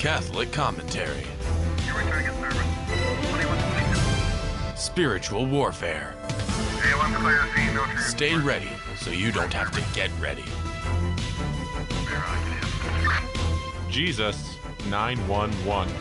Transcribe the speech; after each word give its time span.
Catholic 0.00 0.50
commentary. 0.50 1.26
Spiritual 4.74 5.44
warfare. 5.44 6.14
Stay 7.98 8.34
ready 8.34 8.70
so 8.96 9.10
you 9.10 9.30
don't 9.30 9.52
have 9.52 9.70
to 9.72 9.82
get 9.94 10.10
ready. 10.18 10.42
Jesus 13.90 14.56
911. 14.88 15.92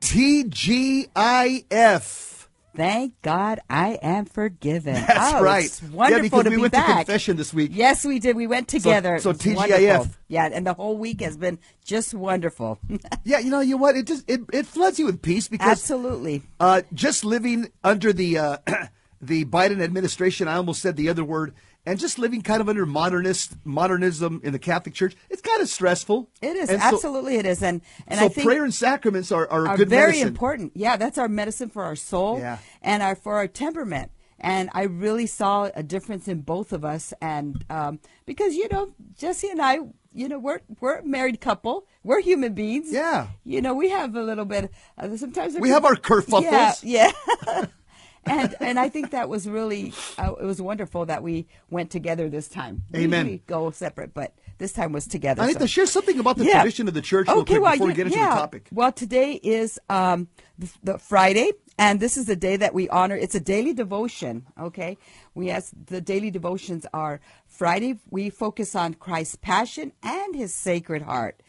TGIF. 0.00 1.10
Thank 2.80 3.20
God 3.20 3.60
I 3.68 3.98
am 4.00 4.24
forgiven. 4.24 4.94
That's 5.06 5.34
oh, 5.34 5.42
right. 5.42 5.66
It's 5.66 5.82
wonderful 5.82 6.16
yeah, 6.16 6.22
because 6.22 6.44
to 6.44 6.48
we 6.48 6.56
be 6.56 6.62
went 6.62 6.72
back. 6.72 6.86
to 6.86 6.94
confession 6.94 7.36
this 7.36 7.52
week. 7.52 7.72
Yes, 7.74 8.06
we 8.06 8.18
did. 8.18 8.36
We 8.36 8.46
went 8.46 8.68
together. 8.68 9.18
so 9.18 9.30
It's 9.30 9.44
TGIF. 9.44 9.54
wonderful. 9.54 10.06
Yeah, 10.28 10.48
and 10.50 10.66
the 10.66 10.72
whole 10.72 10.96
week 10.96 11.20
has 11.20 11.36
been 11.36 11.58
just 11.84 12.14
wonderful. 12.14 12.78
Yeah, 13.22 13.38
you 13.40 13.50
know, 13.50 13.60
you 13.60 13.72
know 13.72 13.82
what? 13.82 13.96
It 13.96 14.06
just 14.06 14.28
it, 14.30 14.40
it 14.50 14.66
floods 14.66 14.98
you 14.98 15.04
with 15.04 15.20
peace 15.20 15.46
because 15.46 15.68
Absolutely. 15.68 16.42
uh, 16.58 16.80
just 16.94 17.22
living 17.22 17.70
under 17.84 18.14
the 18.14 18.38
uh, 18.38 18.56
the 19.20 19.44
Biden 19.44 19.82
administration, 19.82 20.48
I 20.48 20.54
almost 20.54 20.80
said 20.80 20.96
the 20.96 21.10
other 21.10 21.22
word, 21.22 21.52
and 21.86 21.98
just 21.98 22.18
living 22.18 22.42
kind 22.42 22.60
of 22.60 22.68
under 22.68 22.84
modernist 22.86 23.54
modernism 23.64 24.40
in 24.44 24.52
the 24.52 24.58
Catholic 24.58 24.94
Church, 24.94 25.16
it's 25.28 25.42
kind 25.42 25.60
of 25.62 25.68
stressful. 25.68 26.28
It 26.42 26.56
is 26.56 26.68
And 26.70 26.80
so- 26.80 26.86
absolutely 26.88 27.36
it 27.36 27.46
is, 27.46 27.62
and 27.62 27.80
and 28.06 28.18
so 28.20 28.26
I 28.26 28.28
think 28.28 28.46
prayer 28.46 28.64
and 28.64 28.74
sacraments 28.74 29.32
are, 29.32 29.48
are, 29.50 29.66
are 29.68 29.76
good 29.76 29.88
very 29.88 30.08
medicine. 30.12 30.28
important. 30.28 30.72
Yeah, 30.74 30.96
that's 30.96 31.18
our 31.18 31.28
medicine 31.28 31.68
for 31.70 31.82
our 31.84 31.96
soul 31.96 32.38
Yeah. 32.38 32.58
and 32.82 33.02
our 33.02 33.14
for 33.14 33.36
our 33.36 33.46
temperament. 33.48 34.10
And 34.42 34.70
I 34.72 34.84
really 34.84 35.26
saw 35.26 35.68
a 35.74 35.82
difference 35.82 36.26
in 36.26 36.40
both 36.40 36.72
of 36.72 36.82
us, 36.82 37.12
and 37.20 37.62
um, 37.68 38.00
because 38.24 38.54
you 38.54 38.68
know 38.70 38.94
Jesse 39.18 39.50
and 39.50 39.60
I, 39.60 39.80
you 40.14 40.28
know, 40.30 40.38
we're 40.38 40.60
we're 40.80 40.96
a 41.00 41.04
married 41.04 41.42
couple. 41.42 41.86
We're 42.02 42.22
human 42.22 42.54
beings. 42.54 42.88
Yeah. 42.90 43.26
You 43.44 43.60
know, 43.60 43.74
we 43.74 43.90
have 43.90 44.16
a 44.16 44.22
little 44.22 44.46
bit. 44.46 44.70
Uh, 44.96 45.14
sometimes 45.18 45.58
We 45.58 45.68
have 45.68 45.84
our 45.84 45.94
kerfuffles. 45.94 46.82
Yeah. 46.82 47.12
Yeah. 47.44 47.66
and 48.26 48.54
and 48.60 48.78
I 48.78 48.88
think 48.88 49.10
that 49.10 49.28
was 49.28 49.48
really 49.48 49.92
uh, 50.18 50.32
it 50.40 50.44
was 50.44 50.60
wonderful 50.60 51.06
that 51.06 51.22
we 51.22 51.46
went 51.70 51.90
together 51.90 52.28
this 52.28 52.48
time. 52.48 52.82
We 52.92 53.00
Amen. 53.04 53.26
usually 53.26 53.42
go 53.46 53.70
separate, 53.70 54.14
but 54.14 54.34
this 54.58 54.72
time 54.72 54.92
was 54.92 55.06
together. 55.06 55.42
I 55.42 55.46
need 55.46 55.54
so- 55.54 55.60
to 55.60 55.68
share 55.68 55.86
something 55.86 56.18
about 56.18 56.36
the 56.36 56.44
Yeah. 56.44 56.60
tradition 56.60 56.86
of 56.88 56.94
the 56.94 57.00
church 57.02 57.28
Okay, 57.28 57.58
well, 57.58 57.72
before 57.72 57.86
we 57.86 57.94
get 57.94 58.06
into 58.06 58.18
yeah. 58.18 58.30
the 58.34 58.40
topic. 58.40 58.68
Well, 58.70 58.92
today 58.92 59.34
is 59.42 59.78
um, 59.88 60.28
the, 60.58 60.68
the 60.84 60.98
Friday, 60.98 61.50
and 61.78 61.98
this 61.98 62.18
is 62.18 62.26
the 62.26 62.36
day 62.36 62.56
that 62.56 62.74
we 62.74 62.86
honor. 62.90 63.16
It's 63.16 63.34
a 63.34 63.40
daily 63.40 63.72
devotion. 63.72 64.46
Okay, 64.60 64.98
we 65.34 65.48
ask 65.50 65.72
the 65.86 66.00
daily 66.02 66.30
devotions 66.30 66.84
are 66.92 67.20
Friday. 67.46 67.98
We 68.10 68.28
focus 68.28 68.74
on 68.76 68.94
Christ's 68.94 69.36
passion 69.36 69.92
and 70.02 70.34
His 70.36 70.54
Sacred 70.54 71.02
Heart. 71.02 71.40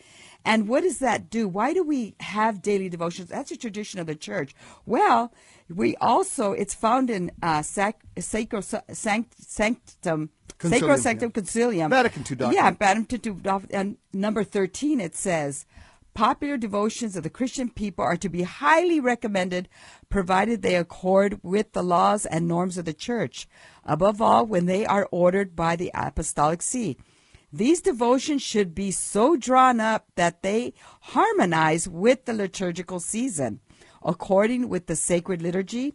And 0.43 0.67
what 0.67 0.81
does 0.81 0.99
that 0.99 1.29
do? 1.29 1.47
Why 1.47 1.73
do 1.73 1.83
we 1.83 2.15
have 2.19 2.61
daily 2.61 2.89
devotions? 2.89 3.29
That's 3.29 3.51
a 3.51 3.57
tradition 3.57 3.99
of 3.99 4.07
the 4.07 4.15
church. 4.15 4.55
Well, 4.85 5.33
we 5.69 5.95
also 5.97 6.53
it's 6.53 6.73
found 6.73 7.09
in 7.09 7.31
uh, 7.41 7.61
sac, 7.61 8.01
sacro, 8.17 8.61
sanct, 8.61 9.35
sanctum. 9.41 10.29
Concilium, 10.57 10.79
Sacro 10.79 10.95
Sanctum 10.97 11.31
yeah. 11.33 11.41
Concilium. 11.41 11.89
Vatican 11.89 12.23
II. 12.29 12.53
Yeah, 12.53 12.71
Vatican 12.71 13.41
II. 13.43 13.61
And 13.71 13.97
number 14.13 14.43
13, 14.43 15.01
it 15.01 15.15
says, 15.15 15.65
Popular 16.13 16.57
devotions 16.57 17.15
of 17.15 17.23
the 17.23 17.29
Christian 17.29 17.69
people 17.69 18.03
are 18.03 18.17
to 18.17 18.29
be 18.29 18.43
highly 18.43 18.99
recommended, 18.99 19.69
provided 20.09 20.61
they 20.61 20.75
accord 20.75 21.39
with 21.41 21.71
the 21.71 21.81
laws 21.81 22.25
and 22.25 22.47
norms 22.47 22.77
of 22.77 22.85
the 22.85 22.93
church, 22.93 23.47
above 23.85 24.21
all, 24.21 24.45
when 24.45 24.65
they 24.65 24.85
are 24.85 25.07
ordered 25.09 25.55
by 25.55 25.75
the 25.77 25.89
Apostolic 25.93 26.61
See. 26.61 26.97
These 27.53 27.81
devotions 27.81 28.41
should 28.41 28.73
be 28.73 28.91
so 28.91 29.35
drawn 29.35 29.79
up 29.79 30.07
that 30.15 30.41
they 30.41 30.73
harmonize 31.01 31.87
with 31.87 32.25
the 32.25 32.33
liturgical 32.33 32.99
season, 32.99 33.59
according 34.03 34.69
with 34.69 34.87
the 34.87 34.95
sacred 34.95 35.41
liturgy, 35.41 35.93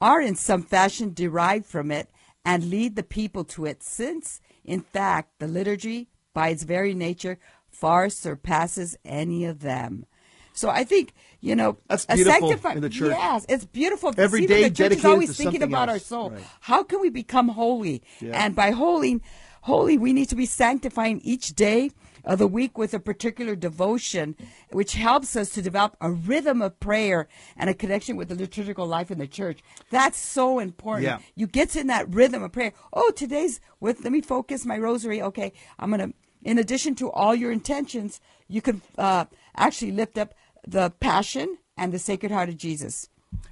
are 0.00 0.20
in 0.20 0.36
some 0.36 0.62
fashion 0.62 1.12
derived 1.12 1.66
from 1.66 1.90
it, 1.90 2.08
and 2.44 2.70
lead 2.70 2.96
the 2.96 3.02
people 3.02 3.44
to 3.44 3.66
it, 3.66 3.82
since, 3.82 4.40
in 4.64 4.80
fact, 4.80 5.38
the 5.38 5.46
liturgy, 5.46 6.08
by 6.34 6.48
its 6.48 6.64
very 6.64 6.94
nature, 6.94 7.38
far 7.70 8.08
surpasses 8.08 8.96
any 9.04 9.44
of 9.44 9.60
them. 9.60 10.06
So 10.54 10.68
I 10.68 10.84
think 10.84 11.14
you 11.40 11.56
know 11.56 11.78
That's 11.88 12.04
a 12.08 12.14
beautiful 12.14 12.48
sanctified- 12.48 12.76
in 12.76 12.82
the 12.82 12.90
church. 12.90 13.10
Yes, 13.16 13.46
it's 13.48 13.64
beautiful. 13.64 14.12
Every 14.18 14.40
See, 14.40 14.46
day 14.46 14.68
the 14.68 14.74
church 14.74 14.92
is 14.92 15.04
always 15.04 15.36
thinking 15.36 15.62
about 15.62 15.88
our 15.88 15.98
soul. 15.98 16.30
Right. 16.30 16.42
How 16.60 16.82
can 16.82 17.00
we 17.00 17.10
become 17.10 17.48
holy? 17.48 18.02
Yeah. 18.20 18.44
And 18.44 18.54
by 18.54 18.72
holy, 18.72 19.22
holy, 19.62 19.98
we 19.98 20.12
need 20.12 20.28
to 20.28 20.36
be 20.36 20.46
sanctifying 20.46 21.20
each 21.22 21.54
day 21.54 21.90
of 22.24 22.38
the 22.38 22.46
week 22.46 22.78
with 22.78 22.94
a 22.94 23.00
particular 23.00 23.56
devotion, 23.56 24.36
which 24.70 24.92
helps 24.94 25.34
us 25.34 25.50
to 25.50 25.62
develop 25.62 25.96
a 26.00 26.10
rhythm 26.10 26.62
of 26.62 26.78
prayer 26.78 27.28
and 27.56 27.68
a 27.68 27.74
connection 27.74 28.16
with 28.16 28.28
the 28.28 28.34
liturgical 28.34 28.86
life 28.86 29.10
in 29.10 29.18
the 29.18 29.26
church. 29.26 29.60
That's 29.90 30.18
so 30.18 30.58
important. 30.58 31.04
Yeah. 31.04 31.18
You 31.34 31.46
get 31.46 31.74
in 31.74 31.88
that 31.88 32.08
rhythm 32.08 32.42
of 32.42 32.52
prayer. 32.52 32.72
Oh, 32.92 33.10
today's 33.10 33.60
with. 33.80 34.04
Let 34.04 34.12
me 34.12 34.20
focus 34.20 34.64
my 34.64 34.78
rosary. 34.78 35.20
Okay, 35.22 35.52
I'm 35.78 35.90
gonna. 35.90 36.10
In 36.44 36.58
addition 36.58 36.96
to 36.96 37.10
all 37.10 37.36
your 37.36 37.52
intentions, 37.52 38.20
you 38.48 38.60
can 38.60 38.82
uh, 38.98 39.26
actually 39.56 39.92
lift 39.92 40.18
up 40.18 40.34
the 40.66 40.90
Passion 40.98 41.58
and 41.76 41.92
the 41.92 42.00
Sacred 42.00 42.32
Heart 42.32 42.48
of 42.48 42.56
Jesus. 42.56 43.08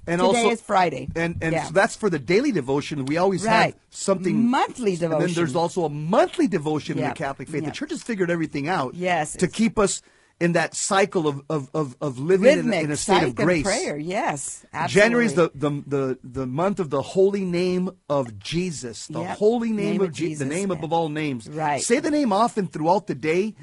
And 0.07 0.19
Today 0.19 0.37
also, 0.39 0.49
is 0.49 0.61
Friday. 0.61 1.09
and 1.15 1.37
and 1.41 1.53
Yeah. 1.53 1.65
so 1.65 1.73
that's 1.73 1.95
for 1.95 2.09
the 2.09 2.17
daily 2.19 2.51
devotion. 2.51 3.05
We 3.05 3.17
always 3.17 3.43
Right. 3.43 3.73
have 3.73 3.75
something 3.91 4.49
Monthly 4.49 4.93
And 4.93 5.13
then 5.13 5.33
there's 5.33 5.55
also 5.55 5.85
a 5.85 5.89
monthly 5.89 6.47
devotion 6.47 6.97
in 6.97 7.07
the 7.07 7.13
Catholic 7.13 7.47
faith. 7.49 7.61
Yeah. 7.63 7.69
The 7.69 7.75
church 7.75 7.91
has 7.91 8.01
figured 8.01 8.31
everything 8.31 8.67
out. 8.67 8.95
Yes, 8.95 9.33
to 9.33 9.47
keep 9.47 9.77
us 9.77 10.01
in 10.39 10.53
that 10.53 10.73
cycle 10.75 11.27
of 11.27 11.43
of 11.51 11.69
of, 11.75 11.95
of 12.01 12.17
living 12.17 12.47
in, 12.47 12.53
a- 12.53 12.55
Rhythmic, 12.63 12.83
in 12.85 12.91
a 12.91 12.97
state 12.97 13.21
of 13.23 13.35
grace. 13.35 13.63
prayer. 13.63 13.95
Yes, 13.95 14.65
absolutely. 14.73 15.01
January 15.01 15.25
is 15.27 15.33
the, 15.35 15.51
the 15.53 15.69
the 15.85 16.17
the 16.23 16.47
month 16.47 16.79
of 16.79 16.89
the 16.89 17.03
holy 17.03 17.45
name 17.45 17.91
of 18.09 18.39
Jesus, 18.39 19.05
the 19.05 19.19
Yep. 19.21 19.37
holy 19.37 19.69
name, 19.71 19.91
Name 19.91 20.01
of, 20.01 20.07
of 20.09 20.13
Jesus, 20.15 20.39
the 20.39 20.45
name 20.53 20.71
above 20.71 20.91
all 20.91 21.09
names. 21.09 21.47
Right. 21.47 21.79
Say 21.81 21.99
the 21.99 22.09
name 22.09 22.33
often 22.33 22.65
throughout 22.65 23.05
the 23.05 23.15
day. 23.15 23.53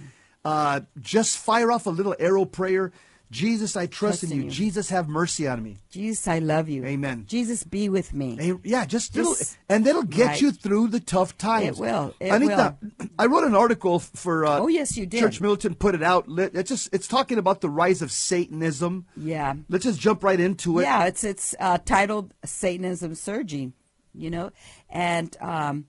Uh, 0.44 0.80
just 1.00 1.36
fire 1.36 1.72
off 1.72 1.86
a 1.86 1.90
little 1.90 2.14
arrow 2.20 2.44
prayer. 2.44 2.92
Jesus, 3.30 3.76
I 3.76 3.86
trust, 3.86 4.20
Trust 4.20 4.24
in 4.24 4.32
in 4.32 4.38
you. 4.38 4.44
you. 4.44 4.50
Jesus, 4.50 4.88
have 4.88 5.06
mercy 5.08 5.46
on 5.46 5.62
me. 5.62 5.76
Jesus, 5.90 6.26
I 6.26 6.38
love 6.38 6.68
you. 6.68 6.84
Amen. 6.86 7.24
Jesus, 7.28 7.62
be 7.62 7.88
with 7.90 8.14
me. 8.14 8.38
And, 8.40 8.60
yeah, 8.64 8.86
just, 8.86 9.12
Just- 9.14 9.58
and 9.68 9.84
that'll 9.84 10.02
get 10.02 10.26
right. 10.26 10.40
you 10.40 10.50
through 10.50 10.88
the 10.88 11.00
tough 11.00 11.36
times. 11.36 11.78
It 11.78 11.80
will. 11.82 12.14
It 12.20 12.30
Anita, 12.30 12.76
I 13.18 13.26
wrote 13.26 13.44
an 13.44 13.54
article 13.54 13.98
for. 13.98 14.46
Uh, 14.46 14.58
Oh, 14.60 14.68
yes, 14.68 14.96
you 14.96 15.04
did. 15.04 15.20
Church 15.20 15.40
Militant 15.40 15.78
put 15.78 15.94
it 15.94 16.02
out. 16.02 16.24
It's 16.28 16.68
just 16.70 16.88
it's 16.92 17.06
talking 17.06 17.36
about 17.38 17.60
the 17.60 17.68
rise 17.68 18.00
of 18.02 18.10
Satanism. 18.10 19.06
Yeah. 19.16 19.54
Let's 19.68 19.84
just 19.84 20.00
jump 20.00 20.24
right 20.24 20.40
into 20.40 20.78
it. 20.78 20.82
Yeah, 20.84 21.04
it's 21.04 21.22
it's 21.22 21.54
uh, 21.60 21.78
titled 21.84 22.32
Satanism 22.44 23.14
Surging, 23.14 23.74
you 24.14 24.30
know, 24.30 24.50
and 24.88 25.36
um, 25.40 25.84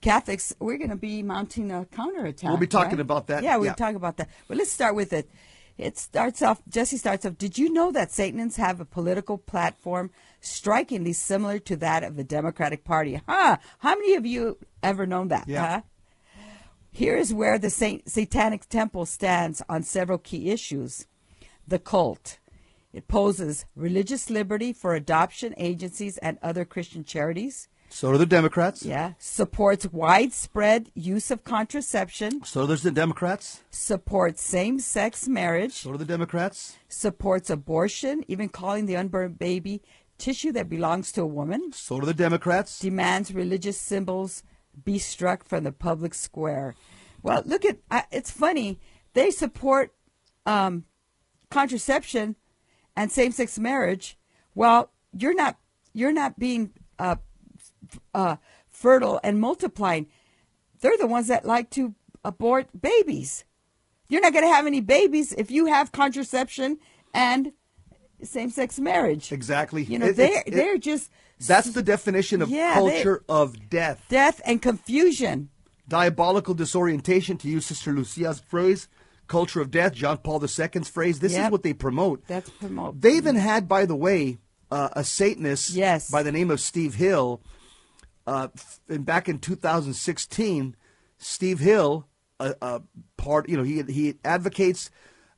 Catholics 0.00 0.54
we're 0.60 0.76
going 0.76 0.90
to 0.90 0.96
be 0.96 1.22
mounting 1.22 1.70
a 1.72 1.86
counterattack. 1.86 2.48
We'll 2.50 2.58
be 2.58 2.66
talking 2.66 2.92
right? 2.98 3.00
about 3.00 3.26
that. 3.28 3.42
Yeah, 3.42 3.56
we'll 3.56 3.66
Yeah. 3.66 3.74
talk 3.74 3.94
about 3.94 4.18
that. 4.18 4.28
But 4.46 4.58
let's 4.58 4.70
start 4.70 4.94
with 4.94 5.12
it. 5.14 5.30
It 5.78 5.96
starts 5.96 6.42
off. 6.42 6.60
Jesse 6.68 6.96
starts 6.96 7.24
off. 7.24 7.38
Did 7.38 7.56
you 7.56 7.72
know 7.72 7.92
that 7.92 8.10
Satanists 8.10 8.58
have 8.58 8.80
a 8.80 8.84
political 8.84 9.38
platform 9.38 10.10
strikingly 10.40 11.12
similar 11.12 11.60
to 11.60 11.76
that 11.76 12.02
of 12.02 12.16
the 12.16 12.24
Democratic 12.24 12.84
Party? 12.84 13.22
Huh? 13.28 13.58
How 13.78 13.94
many 13.94 14.14
of 14.14 14.26
you 14.26 14.58
ever 14.82 15.06
known 15.06 15.28
that? 15.28 15.46
Yeah. 15.46 15.66
Huh? 15.66 15.80
Here 16.90 17.16
is 17.16 17.32
where 17.32 17.58
the 17.58 17.70
Saint, 17.70 18.10
Satanic 18.10 18.68
Temple 18.68 19.06
stands 19.06 19.62
on 19.68 19.84
several 19.84 20.18
key 20.18 20.50
issues. 20.50 21.06
The 21.66 21.78
cult. 21.78 22.38
It 22.92 23.06
poses 23.06 23.64
religious 23.76 24.30
liberty 24.30 24.72
for 24.72 24.94
adoption 24.94 25.54
agencies 25.58 26.16
and 26.18 26.38
other 26.42 26.64
Christian 26.64 27.04
charities. 27.04 27.68
So 27.90 28.12
do 28.12 28.18
the 28.18 28.26
Democrats. 28.26 28.84
Yeah. 28.84 29.14
Supports 29.18 29.86
widespread 29.90 30.90
use 30.94 31.30
of 31.30 31.44
contraception. 31.44 32.44
So 32.44 32.66
there's 32.66 32.82
the 32.82 32.90
Democrats. 32.90 33.62
Supports 33.70 34.42
same 34.42 34.78
sex 34.78 35.26
marriage. 35.26 35.72
So 35.72 35.92
do 35.92 35.98
the 35.98 36.04
Democrats. 36.04 36.76
Supports 36.88 37.50
abortion, 37.50 38.24
even 38.28 38.48
calling 38.48 38.86
the 38.86 38.96
unborn 38.96 39.32
baby 39.32 39.82
tissue 40.18 40.52
that 40.52 40.68
belongs 40.68 41.12
to 41.12 41.22
a 41.22 41.26
woman. 41.26 41.72
So 41.72 41.98
do 42.00 42.06
the 42.06 42.14
Democrats. 42.14 42.78
Demands 42.78 43.32
religious 43.32 43.80
symbols 43.80 44.42
be 44.84 44.98
struck 44.98 45.44
from 45.44 45.64
the 45.64 45.72
public 45.72 46.14
square. 46.14 46.74
Well, 47.22 47.42
look 47.44 47.64
at 47.64 47.78
uh, 47.90 48.02
it's 48.12 48.30
funny. 48.30 48.78
They 49.14 49.30
support 49.30 49.94
um, 50.46 50.84
contraception 51.50 52.36
and 52.96 53.10
same-sex 53.10 53.58
marriage. 53.58 54.16
Well, 54.54 54.90
you're 55.16 55.34
not 55.34 55.58
you're 55.92 56.12
not 56.12 56.38
being 56.38 56.72
uh, 56.98 57.16
uh, 58.14 58.36
fertile 58.70 59.20
and 59.22 59.40
multiplying. 59.40 60.06
They're 60.80 60.96
the 60.98 61.06
ones 61.06 61.26
that 61.28 61.44
like 61.44 61.70
to 61.70 61.94
abort 62.24 62.68
babies. 62.80 63.44
You're 64.08 64.20
not 64.22 64.32
going 64.32 64.44
to 64.44 64.52
have 64.54 64.66
any 64.66 64.80
babies 64.80 65.32
if 65.32 65.50
you 65.50 65.66
have 65.66 65.92
contraception 65.92 66.78
and 67.12 67.52
same-sex 68.22 68.78
marriage. 68.80 69.32
Exactly. 69.32 69.84
You 69.84 69.98
know, 69.98 70.06
It- 70.06 70.16
they're 70.16 70.42
it- 70.46 70.52
they're 70.52 70.78
just 70.78 71.10
That's 71.46 71.70
the 71.70 71.82
definition 71.84 72.42
of 72.42 72.48
Yeah, 72.48 72.80
they- 72.80 72.90
culture 73.02 73.22
of 73.28 73.68
death. 73.70 74.02
death 74.08 74.40
and 74.44 74.60
confusion. 74.60 75.50
diabolical 75.86 76.52
disorientation, 76.52 77.38
to 77.38 77.48
use 77.48 77.64
Sister 77.64 77.92
Lucia's 77.92 78.40
phrase, 78.40 78.88
culture 79.26 79.60
of 79.60 79.70
death, 79.70 79.94
John 79.94 80.18
Paul 80.18 80.42
II's 80.42 80.88
phrase. 80.88 81.20
This 81.20 81.32
is 81.36 81.50
what 81.50 81.62
they 81.62 81.72
promote. 81.72 82.26
That's 82.26 82.50
promote. 82.50 83.00
They 83.00 83.12
even 83.16 83.36
had, 83.36 83.68
by 83.68 83.86
the 83.86 83.96
way, 83.96 84.36
uh, 84.70 84.88
a 84.92 85.02
Satanist 85.04 85.70
Yes. 85.70 86.10
by 86.10 86.22
the 86.22 86.30
name 86.32 86.50
of 86.50 86.60
Steve 86.60 86.94
Hill. 86.96 87.40
Uh, 88.28 88.48
and 88.90 89.06
back 89.06 89.26
in 89.26 89.38
2016, 89.38 90.76
Steve 91.16 91.60
Hill, 91.60 92.06
a, 92.38 92.54
a 92.60 92.82
part, 93.16 93.48
you 93.48 93.56
know, 93.56 93.62
he 93.62 93.82
he 93.82 94.16
advocates 94.22 94.90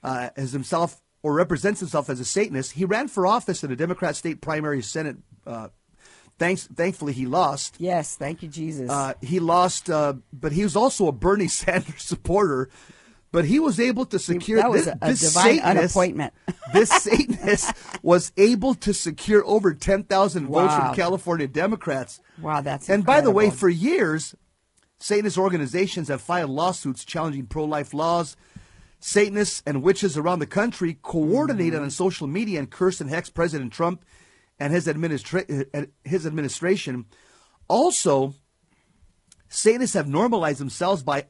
uh, 0.02 0.30
as 0.36 0.50
himself 0.50 1.00
or 1.22 1.34
represents 1.34 1.78
himself 1.78 2.10
as 2.10 2.18
a 2.18 2.24
Satanist. 2.24 2.72
He 2.72 2.84
ran 2.84 3.06
for 3.06 3.28
office 3.28 3.62
in 3.62 3.70
a 3.70 3.76
Democrat 3.76 4.16
state 4.16 4.40
primary 4.40 4.82
Senate. 4.82 5.18
Uh, 5.46 5.68
thanks, 6.36 6.66
thankfully, 6.66 7.12
he 7.12 7.26
lost. 7.26 7.76
Yes, 7.78 8.16
thank 8.16 8.42
you, 8.42 8.48
Jesus. 8.48 8.90
Uh, 8.90 9.14
he 9.20 9.38
lost, 9.38 9.88
uh, 9.88 10.14
but 10.32 10.50
he 10.50 10.64
was 10.64 10.74
also 10.74 11.06
a 11.06 11.12
Bernie 11.12 11.46
Sanders 11.62 12.02
supporter. 12.02 12.70
But 13.32 13.44
he 13.44 13.60
was 13.60 13.78
able 13.78 14.06
to 14.06 14.18
secure 14.18 14.58
that 14.60 14.70
was 14.70 14.86
this, 14.86 14.94
a 15.00 15.06
this 15.06 15.20
divine 15.20 15.58
Satanist- 15.58 15.66
unappointment. 15.96 16.32
this 16.72 16.90
Satanist 16.90 17.72
was 18.02 18.32
able 18.36 18.74
to 18.74 18.92
secure 18.92 19.44
over 19.46 19.72
10,000 19.72 20.46
votes 20.48 20.74
from 20.74 20.94
California 20.96 21.46
Democrats. 21.46 22.20
wow, 22.42 22.60
that's 22.60 22.88
And 22.90 23.04
by 23.06 23.20
the 23.20 23.30
way, 23.30 23.50
for 23.50 23.68
years, 23.68 24.34
Satanist 24.98 25.38
organizations 25.38 26.08
have 26.08 26.20
filed 26.20 26.50
lawsuits 26.50 27.04
challenging 27.04 27.46
pro 27.46 27.64
life 27.64 27.94
laws. 27.94 28.36
Satanists 28.98 29.62
and 29.64 29.82
witches 29.82 30.18
around 30.18 30.40
the 30.40 30.46
country 30.46 30.98
coordinated 31.00 31.74
Mm-hmm. 31.74 31.84
on 31.84 31.90
social 31.90 32.26
media 32.26 32.58
and 32.58 32.68
curse 32.70 33.00
and 33.00 33.08
hex 33.08 33.30
President 33.30 33.72
Trump 33.72 34.04
and 34.58 34.72
his, 34.74 34.86
administra- 34.86 35.66
uh, 35.72 35.86
his 36.04 36.26
administration. 36.26 37.06
Also, 37.68 38.34
Satanists 39.48 39.94
have 39.94 40.06
normalized 40.08 40.60
themselves 40.60 41.02
by 41.02 41.26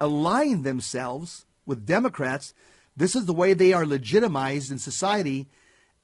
aligning 0.00 0.62
themselves 0.62 1.46
with 1.66 1.86
Democrats. 1.86 2.54
This 2.96 3.14
is 3.14 3.26
the 3.26 3.32
way 3.32 3.52
they 3.52 3.72
are 3.72 3.86
legitimized 3.86 4.70
in 4.72 4.78
society, 4.78 5.48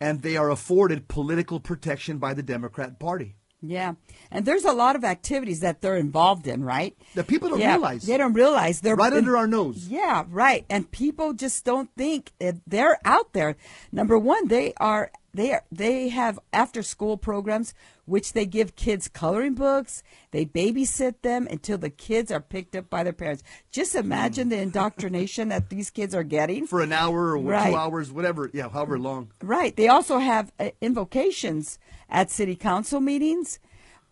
and 0.00 0.22
they 0.22 0.36
are 0.36 0.50
afforded 0.50 1.08
political 1.08 1.60
protection 1.60 2.18
by 2.18 2.34
the 2.34 2.42
Democrat 2.42 2.98
Party. 2.98 3.36
Yeah, 3.62 3.94
and 4.30 4.44
there's 4.44 4.64
a 4.64 4.72
lot 4.72 4.96
of 4.96 5.04
activities 5.04 5.60
that 5.60 5.80
they're 5.80 5.96
involved 5.96 6.46
in, 6.46 6.62
right? 6.62 6.94
That 7.14 7.26
people 7.26 7.48
don't 7.48 7.58
yeah, 7.58 7.72
realize. 7.72 8.02
They 8.04 8.18
don't 8.18 8.34
realize 8.34 8.80
they're 8.80 8.94
Right 8.94 9.12
in- 9.12 9.18
under 9.18 9.36
our 9.36 9.46
nose. 9.46 9.88
Yeah, 9.88 10.24
right. 10.28 10.64
And 10.68 10.90
people 10.90 11.32
just 11.32 11.64
don't 11.64 11.90
think 11.96 12.32
that 12.38 12.56
they're 12.66 12.98
out 13.04 13.32
there. 13.32 13.56
Number 13.90 14.18
one, 14.18 14.48
they 14.48 14.74
are 14.76 15.10
they 15.32 15.52
are 15.52 15.64
they 15.72 16.10
have 16.10 16.38
after 16.52 16.82
school 16.82 17.16
programs 17.16 17.72
which 18.06 18.32
they 18.32 18.46
give 18.46 18.74
kids 18.76 19.06
coloring 19.08 19.54
books. 19.54 20.02
They 20.30 20.46
babysit 20.46 21.22
them 21.22 21.46
until 21.50 21.76
the 21.78 21.90
kids 21.90 22.32
are 22.32 22.40
picked 22.40 22.74
up 22.74 22.88
by 22.88 23.02
their 23.04 23.12
parents. 23.12 23.42
Just 23.70 23.94
imagine 23.94 24.48
the 24.48 24.58
indoctrination 24.58 25.48
that 25.50 25.68
these 25.70 25.90
kids 25.90 26.14
are 26.14 26.22
getting. 26.24 26.66
For 26.66 26.80
an 26.80 26.92
hour 26.92 27.36
or 27.36 27.38
Right. 27.38 27.70
two 27.70 27.76
hours, 27.76 28.10
whatever, 28.10 28.50
yeah, 28.54 28.68
however 28.68 28.98
long. 28.98 29.32
Right. 29.42 29.76
They 29.76 29.88
also 29.88 30.18
have 30.18 30.52
uh, 30.58 30.70
invocations 30.80 31.78
at 32.08 32.30
city 32.30 32.56
council 32.56 33.00
meetings. 33.00 33.58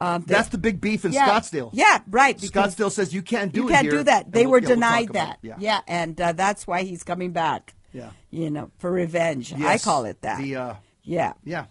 Um, 0.00 0.23
they- 0.26 0.35
That's 0.35 0.49
the 0.49 0.58
big 0.58 0.81
beef 0.81 1.05
in 1.05 1.12
yeah, 1.12 1.29
Scottsdale. 1.29 1.70
Yeah, 1.73 2.00
right. 2.11 2.37
Scottsdale 2.37 2.91
says 2.91 3.14
you 3.14 3.23
can't 3.23 3.52
do 3.52 3.61
it. 3.61 3.62
you 3.62 3.69
can't 3.70 3.91
do 3.91 4.02
that. 4.02 4.31
They 4.32 4.43
we'll- 4.43 4.50
were 4.52 4.58
yeah, 4.58 4.67
we'll 4.69 4.75
denied 4.76 5.08
that. 5.14 5.38
it. 5.43 5.55
Yeah, 5.58 5.81
and 5.87 6.20
uh, 6.20 6.32
that's 6.32 6.67
why 6.67 6.82
he's 6.82 7.02
coming 7.05 7.31
back. 7.32 7.75
Yeah. 7.93 8.11
you 8.31 8.50
know, 8.50 8.73
for 8.79 8.91
revenge. 8.91 9.55
I 9.55 9.79
call 9.79 10.05
it 10.05 10.20
that. 10.23 10.43
The, 10.43 10.56
uh, 10.56 10.75
yeah. 11.05 11.35
yeah. 11.44 11.67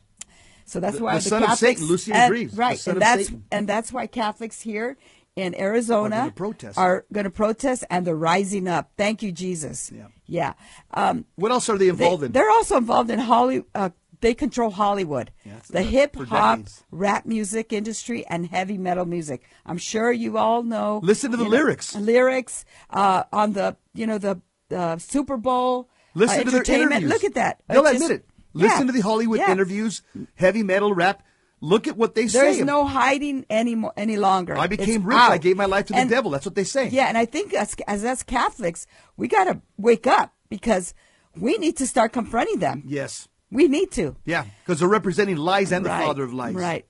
So 0.65 0.79
that's 0.79 0.97
the- 0.97 1.03
why 1.03 1.17
the 1.17 1.23
the, 1.23 1.29
son 1.29 1.43
of 1.43 1.49
Catholics, 1.49 1.79
Satan, 1.79 1.87
Lucy 1.87 2.11
and- 2.11 2.23
agrees, 2.33 2.53
right? 2.55 2.87
and 2.87 2.97
of 2.97 2.99
that's 3.01 3.25
Satan. 3.25 3.43
and 3.51 3.67
that's 3.67 3.91
why 3.93 4.07
Catholics 4.07 4.61
here 4.61 4.97
in 5.35 5.55
Arizona 5.59 6.15
Are 6.15 6.19
gonna 6.21 6.31
protest. 6.31 6.77
are 6.77 7.05
going 7.11 7.23
to 7.23 7.29
protest, 7.31 7.83
and 7.89 8.05
they're 8.05 8.15
rising 8.15 8.67
up. 8.67 8.91
Thank 8.97 9.23
you, 9.23 9.31
Jesus. 9.31 9.91
Yeah. 9.91 10.07
yeah. 10.27 10.53
Um, 10.93 11.25
What 11.35 11.51
else 11.51 11.69
are 11.69 11.77
they 11.77 11.85
they, 11.85 11.89
involved 11.89 12.23
in? 12.23 12.31
They're 12.33 12.51
also 12.51 12.77
involved 12.77 13.09
in 13.09 13.17
Holly. 13.19 13.63
Uh, 13.73 13.89
they 14.21 14.35
control 14.35 14.69
Hollywood, 14.69 15.31
Yeah, 15.43 15.53
the 15.69 15.81
hip 15.81 16.15
hop, 16.15 16.59
rap 16.91 17.25
music 17.25 17.73
industry, 17.73 18.25
and 18.27 18.45
heavy 18.45 18.77
metal 18.77 19.05
music. 19.05 19.41
I'm 19.65 19.77
sure 19.79 20.11
you 20.13 20.37
all 20.37 20.63
know. 20.63 21.01
Listen 21.03 21.31
to 21.31 21.37
the 21.37 21.43
you 21.43 21.49
know, 21.49 21.57
lyrics. 21.57 21.95
lyrics 21.95 22.63
uh, 22.91 23.23
on 23.33 23.51
the 23.53 23.75
you 23.95 24.07
know 24.07 24.17
the 24.19 24.39
uh, 24.71 24.97
Super 24.99 25.35
Bowl. 25.35 25.89
Listen 26.15 26.41
uh, 26.41 26.43
to 26.43 26.51
their 26.51 26.59
entertainment. 26.59 26.91
interviews. 26.91 27.11
Look 27.11 27.23
at 27.23 27.33
that. 27.33 27.61
They'll 27.67 27.81
It's 27.87 27.95
admit 27.95 28.01
just- 28.01 28.11
it. 28.11 28.25
Listen 28.53 28.81
yeah, 28.81 28.85
to 28.87 28.91
the 28.91 29.01
Hollywood 29.01 29.39
yeah. 29.39 29.51
interviews, 29.51 30.01
heavy 30.35 30.63
metal, 30.63 30.93
rap. 30.93 31.23
Look 31.59 31.87
at 31.87 31.95
what 31.95 32.13
they 32.13 32.21
There's 32.23 32.33
say. 32.33 32.53
There's 32.55 32.65
no 32.65 32.85
hiding 32.85 33.45
any 33.49 33.81
any 33.95 34.17
longer. 34.17 34.57
I 34.57 34.67
became 34.67 34.97
It's 34.97 35.05
rich. 35.05 35.17
I 35.17 35.37
gave 35.37 35.55
my 35.55 35.65
life 35.65 35.85
to 35.85 35.93
the 35.93 36.05
devil. 36.05 36.29
That's 36.29 36.45
what 36.45 36.55
they 36.55 36.65
say. 36.65 36.89
Yeah, 36.89 37.05
and 37.07 37.17
I 37.17 37.25
think 37.25 37.53
as 37.53 37.75
as, 37.87 38.03
as 38.03 38.21
Catholics, 38.21 38.85
we 39.15 39.27
got 39.29 39.45
to 39.45 39.61
wake 39.77 40.05
up 40.05 40.33
because 40.49 40.93
we 41.37 41.57
need 41.57 41.77
to 41.77 41.87
start 41.87 42.11
confronting 42.11 42.59
them. 42.59 42.83
Yes. 42.85 43.27
We 43.49 43.67
need 43.67 43.91
to. 43.93 44.15
Yeah. 44.25 44.45
Because 44.65 44.79
they're 44.79 44.89
representing 44.89 45.37
lies 45.37 45.71
and 45.71 45.85
the 45.85 45.89
father 45.89 46.23
of 46.23 46.33
lies. 46.33 46.53
Right. 46.55 46.85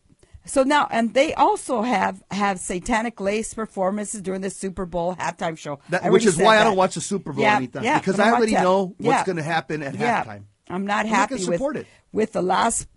So 0.46 0.64
now, 0.64 0.88
and 0.92 1.14
they 1.14 1.34
also 1.34 1.84
have 1.84 2.24
have 2.32 2.60
satanic 2.60 3.22
lace 3.22 3.54
performances 3.54 4.22
during 4.22 4.42
the 4.42 4.50
Super 4.50 4.86
Bowl 4.86 5.16
halftime 5.16 5.58
show. 5.58 5.80
That, 5.90 6.12
which 6.12 6.26
is 6.26 6.38
why 6.38 6.58
I 6.60 6.64
don't 6.64 6.76
watch 6.76 6.96
the 6.96 7.02
Super 7.02 7.32
Bowl 7.32 7.44
yeah, 7.44 7.58
anytime. 7.58 7.84
yeah, 7.84 8.00
because 8.00 8.20
I 8.20 8.32
already 8.32 8.54
that. 8.54 8.64
know 8.64 8.96
what's 8.98 9.20
Yeah. 9.20 9.26
going 9.26 9.38
to 9.38 9.44
happen 9.44 9.84
at 9.84 9.96
Yeah. 9.96 10.24
halftime. 10.24 10.44
I'm 10.70 10.86
not 10.86 11.06
I'm 11.06 11.12
happy 11.12 11.46
with 11.46 11.62
it. 11.76 11.88
with 12.12 12.32
the 12.34 12.42
last 12.42 12.88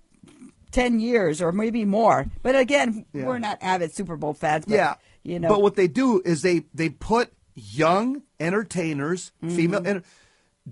ten 0.71 1.01
years 1.01 1.41
or 1.43 1.53
maybe 1.53 1.85
more. 1.85 2.27
But 2.43 2.57
again, 2.57 3.07
Yeah. 3.13 3.25
we're 3.27 3.39
not 3.39 3.59
avid 3.63 3.93
Super 3.95 4.17
Bowl 4.17 4.35
fans. 4.35 4.65
But, 4.67 4.75
yeah. 4.75 4.95
you 5.23 5.39
know. 5.39 5.49
But 5.49 5.63
what 5.63 5.77
they 5.77 5.89
do 5.89 6.23
is 6.25 6.43
they 6.43 6.65
they 6.75 6.89
put 6.91 7.33
young 7.55 8.23
entertainers, 8.39 9.33
Mm-hmm. 9.43 9.57
female, 9.57 9.83
enter- 9.87 10.03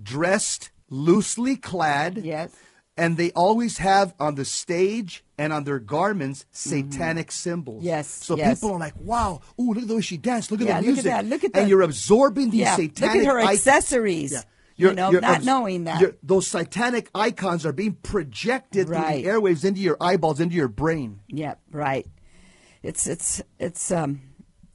dressed 0.01 0.69
loosely 0.89 1.55
clad. 1.55 2.17
Yes. 2.23 2.51
And 2.97 3.17
they 3.17 3.31
always 3.31 3.79
have 3.79 4.13
on 4.21 4.35
the 4.35 4.45
stage 4.45 5.25
and 5.37 5.51
on 5.51 5.65
their 5.65 5.79
garments 5.79 6.45
satanic 6.51 7.29
symbols. 7.29 7.79
Mm-hmm. 7.79 7.87
Yes, 7.87 8.07
So 8.07 8.37
yes. 8.37 8.57
people 8.61 8.73
are 8.75 8.79
like, 8.79 8.93
"Wow, 8.97 9.41
ooh, 9.59 9.73
look 9.73 9.83
at 9.83 9.87
the 9.89 9.95
way 9.95 10.01
she 10.01 10.15
danced. 10.15 10.49
Look 10.49 10.61
at 10.61 10.67
Yeah, 10.67 10.79
the 10.79 10.87
look 10.87 10.97
at 10.99 11.03
that. 11.03 11.25
Look 11.25 11.43
at 11.43 11.51
and 11.55 11.67
you're 11.69 11.81
absorbing 11.81 12.51
these 12.51 12.61
yeah, 12.61 12.75
satanic 12.77 13.15
look 13.25 13.27
at 13.27 13.31
her 13.33 13.51
accessories. 13.51 14.31
Yeah. 14.31 14.41
You 14.77 14.93
know, 14.93 15.09
not 15.11 15.23
abs- 15.23 15.45
knowing 15.45 15.85
that. 15.85 16.17
those 16.21 16.47
satanic 16.47 17.09
icons 17.15 17.65
are 17.65 17.71
being 17.71 17.93
projected 17.93 18.89
Right. 18.89 19.23
through 19.23 19.23
the 19.23 19.27
airwaves 19.29 19.63
into 19.63 19.79
your 19.79 19.95
eyeballs, 20.01 20.39
into 20.41 20.55
your 20.55 20.67
brain. 20.67 21.21
Yeah, 21.27 21.55
right. 21.71 22.05
It's 22.83 23.07
it's 23.07 23.41
it's 23.59 23.89
um 23.91 24.21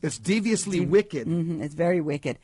It's 0.02 0.19
deviously 0.19 0.80
wicked. 0.80 1.26
mhm, 1.28 1.61
it's 1.62 1.75
very 1.75 2.00
wicked. 2.00 2.38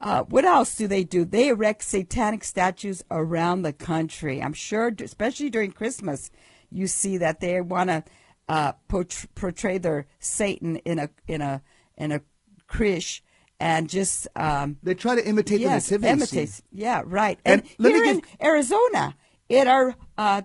Uh, 0.00 0.22
what 0.24 0.44
else 0.44 0.74
do 0.76 0.86
they 0.88 1.04
do? 1.04 1.24
They 1.24 1.48
erect 1.48 1.82
satanic 1.84 2.42
statues 2.44 3.02
around 3.10 3.62
the 3.62 3.72
country. 3.72 4.42
I'm 4.42 4.52
sure, 4.52 4.92
especially 5.00 5.50
during 5.50 5.72
Christmas, 5.72 6.30
you 6.70 6.86
see 6.86 7.16
that 7.18 7.40
they 7.40 7.60
want 7.60 7.88
to 7.90 8.04
uh, 8.48 8.72
portray, 8.88 9.28
portray 9.34 9.78
their 9.78 10.06
Satan 10.18 10.76
in 10.78 10.98
a 10.98 11.08
in 11.28 11.40
a 11.42 11.62
in 11.96 12.12
a 12.12 12.20
crèche 12.68 13.20
and 13.64 13.88
just 13.88 14.28
um, 14.36 14.76
They 14.82 14.94
try 14.94 15.14
to 15.14 15.26
imitate 15.26 15.60
yes, 15.60 15.88
the 15.88 15.94
nativity 15.98 16.12
imitate. 16.12 16.48
scene. 16.50 16.66
Yeah, 16.70 17.02
right. 17.04 17.38
And 17.46 17.62
And, 17.78 17.86
here 17.86 18.04
give- 18.04 18.16
in 18.16 18.22
Arizona, 18.46 19.16
in 19.48 19.66
our 19.68 19.94
uh, 20.18 20.42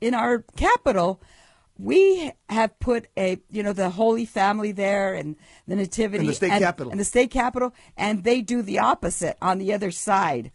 in 0.00 0.12
our 0.14 0.44
capital, 0.56 1.20
we 1.78 2.30
have 2.48 2.78
put 2.78 3.06
a 3.16 3.38
you 3.50 3.62
know 3.62 3.72
the 3.72 3.88
Holy 3.90 4.26
Family 4.26 4.72
there 4.72 5.14
and 5.14 5.34
the 5.66 5.76
Nativity 5.76 6.24
In 6.24 6.26
the 6.26 6.34
state 6.34 6.50
and, 6.52 6.62
capitol. 6.62 6.90
and 6.92 7.00
the 7.00 7.04
state 7.04 7.30
capitol, 7.30 7.72
and 7.96 8.22
they 8.24 8.42
do 8.42 8.60
the 8.62 8.78
opposite 8.80 9.36
on 9.40 9.58
the 9.58 9.72
other 9.72 9.90
side. 9.90 10.50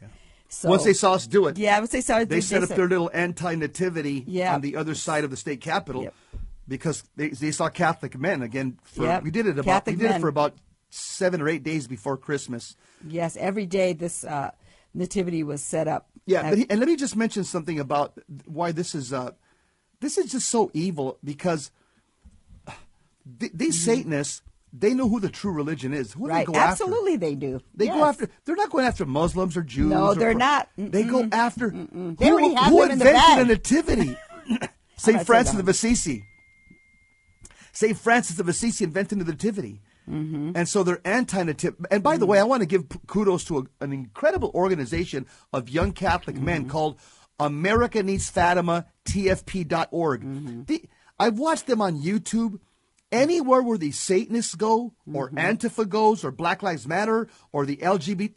So 0.50 0.70
Once 0.70 0.84
they 0.84 0.94
saw 0.94 1.14
us 1.14 1.26
do 1.26 1.48
it, 1.48 1.58
yeah, 1.58 1.80
once 1.80 1.90
they 1.92 2.02
saw 2.02 2.20
it, 2.20 2.30
they 2.30 2.40
set 2.42 2.62
up 2.62 2.70
said- 2.70 2.78
their 2.78 2.88
little 2.88 3.10
anti-nativity 3.12 4.24
Yeah. 4.28 4.54
on 4.54 4.62
the 4.62 4.76
other 4.76 4.94
side 4.94 5.24
of 5.24 5.32
the 5.32 5.38
state 5.38 5.62
capitol 5.62 6.04
Yep. 6.04 6.14
because 6.68 7.04
they, 7.16 7.30
they 7.30 7.52
saw 7.52 7.70
Catholic 7.70 8.20
men 8.20 8.44
again. 8.44 8.78
For, 8.84 9.04
Yep. 9.06 9.24
We 9.24 9.32
did 9.32 9.48
it 9.48 9.58
about 9.58 9.66
Catholic 9.66 9.96
we 9.96 10.02
did 10.04 10.10
men. 10.12 10.18
it 10.20 10.22
for 10.22 10.28
about 10.28 10.54
seven 10.94 11.42
or 11.42 11.48
eight 11.50 11.64
days 11.64 11.88
before 11.88 12.18
Christmas. 12.18 12.76
yes 13.08 13.36
every 13.38 13.66
day 13.66 13.94
this 13.94 14.24
uh, 14.24 14.52
Nativity 14.96 15.42
was 15.44 15.64
set 15.64 15.88
up. 15.88 16.08
Yeah, 16.28 16.50
but 16.50 16.58
he, 16.60 16.68
and 16.70 16.80
let 16.80 16.88
me 16.88 16.96
just 16.96 17.16
mention 17.16 17.44
something 17.44 17.80
about 17.80 18.14
why 18.46 18.72
this 18.72 18.94
is 18.94 19.12
uh, 19.12 19.32
this 20.02 20.18
is 20.20 20.32
just 20.32 20.50
so 20.50 20.70
evil 20.74 21.18
because 21.24 21.72
th- 23.40 23.52
these 23.56 23.84
Satanists 23.84 24.42
they 24.76 24.94
know 24.96 25.08
who 25.08 25.20
the 25.20 25.30
true 25.30 25.52
religion 25.52 25.94
is. 25.94 26.14
Who 26.14 26.22
Mm-hmm. 26.22 26.30
right, 26.30 26.46
they 26.48 26.54
go 26.54 26.60
after? 26.60 26.84
absolutely 26.84 27.16
they 27.18 27.36
do. 27.36 27.60
They 27.76 27.88
go 27.88 28.04
after. 28.06 28.28
They're 28.46 28.56
not 28.56 28.70
going 28.72 28.86
after 28.86 29.06
Muslims 29.06 29.56
or 29.58 29.62
Jews. 29.64 29.90
No, 29.92 30.08
or 30.10 30.16
they're 30.16 30.32
pro- 30.32 30.40
not. 30.40 30.70
They 30.78 31.04
go 31.04 31.28
after. 31.32 31.70
They 31.72 32.28
who 32.28 32.34
already 32.34 32.54
have 32.56 32.72
who 32.72 32.82
them 32.82 32.92
in 32.92 33.00
the 33.00 33.08
invented 33.10 33.40
a 33.40 33.46
nativity? 33.46 34.18
Saint 34.98 35.26
Francis 35.26 35.60
of 35.60 35.68
Assisi. 35.68 36.24
Saint 37.72 37.98
Francis 37.98 38.40
of 38.40 38.48
Assisi 38.48 38.84
invented 38.84 39.20
the 39.20 39.26
nativity, 39.26 39.82
Mm-hmm. 40.10 40.52
and 40.56 40.68
so 40.68 40.84
they're 40.84 41.02
anti-nativity. 41.06 41.84
And 41.92 42.04
by 42.04 42.18
the 42.18 42.26
way, 42.26 42.40
I 42.40 42.44
want 42.44 42.62
to 42.62 42.66
give 42.68 42.86
kudos 43.08 43.44
to 43.46 43.60
a, 43.60 43.64
an 43.84 43.94
incredible 43.94 44.52
organization 44.54 45.26
of 45.54 45.70
young 45.70 45.92
Catholic 45.94 46.36
Mm-hmm. 46.36 46.46
men 46.46 46.70
called 46.70 47.00
America 47.40 48.04
Needs 48.04 48.30
Fatima 48.30 48.86
TFP.org. 49.06 50.22
Mm-hmm. 50.24 50.64
The, 50.64 50.84
I've 51.20 51.40
watched 51.40 51.68
them 51.68 51.82
on 51.82 52.02
YouTube. 52.02 52.60
anywhere 53.12 53.62
where 53.62 53.78
these 53.78 53.98
Satanists 54.00 54.56
go, 54.56 54.94
or 55.14 55.30
Mm-hmm. 55.30 55.38
Antifa 55.38 55.88
goes, 55.88 56.24
or 56.26 56.32
Black 56.32 56.64
Lives 56.64 56.88
Matter, 56.88 57.28
or 57.52 57.66
the 57.66 57.78
LGBT, 57.78 58.34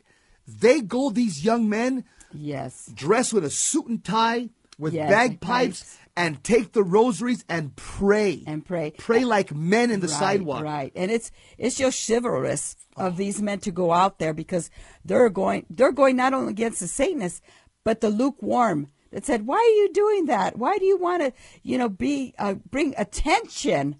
they 0.46 0.80
go, 0.82 1.11
these 1.11 1.44
young 1.44 1.68
men, 1.68 2.04
Yes. 2.32 2.90
dressed 2.94 3.32
with 3.32 3.44
a 3.44 3.50
suit 3.50 3.87
and 3.87 4.04
tie, 4.04 4.50
with 4.78 4.92
Yes, 4.92 5.08
bagpipes, 5.11 5.40
bagpipes. 5.82 5.99
And 6.16 6.42
take 6.42 6.73
the 6.73 6.82
rosaries 6.82 7.44
and 7.49 7.76
pray. 7.76 8.42
And 8.46 8.64
pray. 8.64 8.92
Pray 8.96 9.25
like 9.25 9.54
men 9.54 9.90
in 9.90 10.00
the 10.00 10.08
right, 10.08 10.16
sidewalk. 10.16 10.64
Right. 10.64 10.92
And 10.94 11.11
it's 11.11 11.30
it's 11.58 11.76
just 11.76 12.06
chivalrous 12.06 12.76
of 12.96 13.16
these 13.16 13.42
men 13.42 13.61
to 13.61 13.70
go 13.70 13.92
out 13.92 14.18
there 14.18 14.32
because 14.32 14.70
they're 15.04 15.28
going 15.28 15.66
they're 15.68 15.92
going 15.92 16.16
not 16.16 16.32
only 16.32 16.52
against 16.52 16.80
the 16.80 16.88
Satanists, 16.88 17.42
but 17.85 18.00
the 18.00 18.11
lukewarm 18.11 18.88
that 19.11 19.25
said, 19.25 19.46
Why 19.46 19.56
are 19.56 19.76
you 19.82 19.92
doing 19.92 20.26
that? 20.26 20.58
Why 20.58 20.78
do 20.78 20.85
you 20.85 20.99
want 20.99 21.23
to, 21.23 21.32
you 21.62 21.78
know, 21.78 21.88
be 21.88 22.35
uh, 22.38 22.54
bring 22.54 22.94
attention 22.99 23.96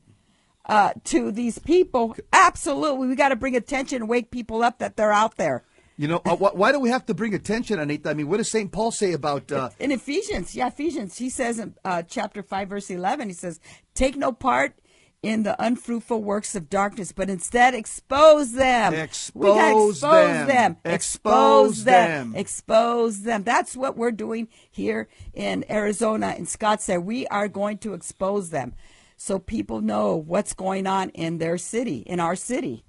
uh, 0.67 0.93
to 1.05 1.31
these 1.31 1.59
people? 1.59 2.17
Absolutely. 2.33 3.09
We 3.09 3.15
got 3.15 3.31
to 3.31 3.37
bring 3.37 3.57
attention 3.57 4.03
and 4.03 4.09
wake 4.09 4.31
people 4.31 4.63
up 4.63 4.79
that 4.79 4.97
they're 4.97 5.13
out 5.13 5.37
there. 5.37 5.65
You 5.99 6.09
know, 6.09 6.21
uh, 6.27 6.37
why 6.37 6.73
do 6.73 6.79
we 6.79 6.91
have 6.91 7.07
to 7.07 7.15
bring 7.15 7.35
attention, 7.35 7.79
Anita? 7.79 8.11
I 8.11 8.15
mean, 8.15 8.29
what 8.29 8.37
does 8.37 8.51
St. 8.51 8.71
Paul 8.71 8.91
say 8.91 9.13
about. 9.13 9.51
Uh, 9.51 9.71
in 9.79 9.93
Ephesians, 9.93 10.55
yeah, 10.55 10.69
Ephesians, 10.69 11.17
he 11.17 11.31
says 11.31 11.59
in 11.59 11.75
uh, 11.85 12.03
chapter 12.03 12.43
5, 12.43 12.69
verse 12.69 12.91
11, 12.91 13.29
he 13.29 13.35
says, 13.35 13.61
Take 13.95 14.17
no 14.17 14.31
part 14.33 14.75
in 15.23 15.43
the 15.43 15.61
unfruitful 15.63 16.23
works 16.23 16.55
of 16.55 16.69
darkness, 16.69 17.13
but 17.13 17.31
instead 17.31 17.75
expose 17.75 18.53
them. 18.53 18.95
Expose 18.95 19.95
expose 19.95 20.01
them. 20.01 20.47
them. 20.47 20.77
Expose 20.85 21.85
them. 21.85 22.35
Expose 22.37 23.23
them. 23.23 23.43
That's 23.43 23.75
what 23.75 23.97
we're 23.97 24.13
doing 24.13 24.49
here 24.71 25.09
in 25.33 25.65
Arizona, 25.71 26.35
in 26.37 26.45
Scottsdale. 26.45 27.03
We 27.03 27.27
are 27.29 27.49
going 27.49 27.79
to 27.79 27.95
expose 27.95 28.51
them 28.51 28.75
so 29.17 29.39
people 29.39 29.81
know 29.81 30.15
what's 30.15 30.53
going 30.53 30.87
on 30.87 31.09
in 31.11 31.39
their 31.39 31.59
city, 31.59 31.99
in 32.01 32.21
our 32.21 32.37
city. 32.37 32.85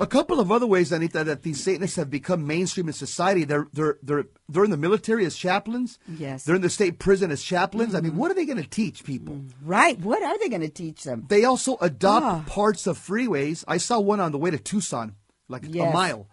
A 0.00 0.06
couple 0.06 0.38
of 0.38 0.52
other 0.52 0.66
ways, 0.66 0.92
Anita, 0.92 1.24
that 1.24 1.42
these 1.42 1.60
Satanists 1.60 1.96
have 1.96 2.08
become 2.08 2.46
mainstream 2.46 2.86
in 2.86 2.92
society. 2.92 3.42
They're 3.44 3.66
they're 3.72 3.98
they're 4.00 4.26
they're 4.48 4.62
in 4.64 4.70
the 4.70 4.76
military 4.76 5.26
as 5.26 5.34
chaplains. 5.34 5.98
Yes. 6.06 6.42
Mm-hmm. 6.42 6.46
They're 6.48 6.56
in 6.56 6.62
the 6.62 6.70
state 6.70 6.98
prison 7.00 7.32
as 7.32 7.42
chaplains. 7.42 7.96
I 7.96 8.00
mean, 8.00 8.14
what 8.16 8.30
are 8.30 8.34
they 8.34 8.44
going 8.46 8.62
to 8.62 8.68
teach 8.68 9.02
people? 9.02 9.40
Right. 9.64 9.98
What 10.00 10.22
are 10.22 10.38
they 10.38 10.48
going 10.48 10.60
to 10.62 10.68
teach 10.68 11.02
them? 11.02 11.24
They 11.28 11.44
also 11.44 11.76
adopt 11.80 12.24
Ah. 12.24 12.44
parts 12.46 12.86
of 12.86 12.96
freeways. 12.96 13.64
I 13.66 13.78
saw 13.78 13.98
one 13.98 14.20
on 14.20 14.30
the 14.30 14.38
way 14.38 14.50
to 14.52 14.58
Tucson, 14.58 15.16
like 15.48 15.66
a 15.66 15.90
mile. 15.92 16.28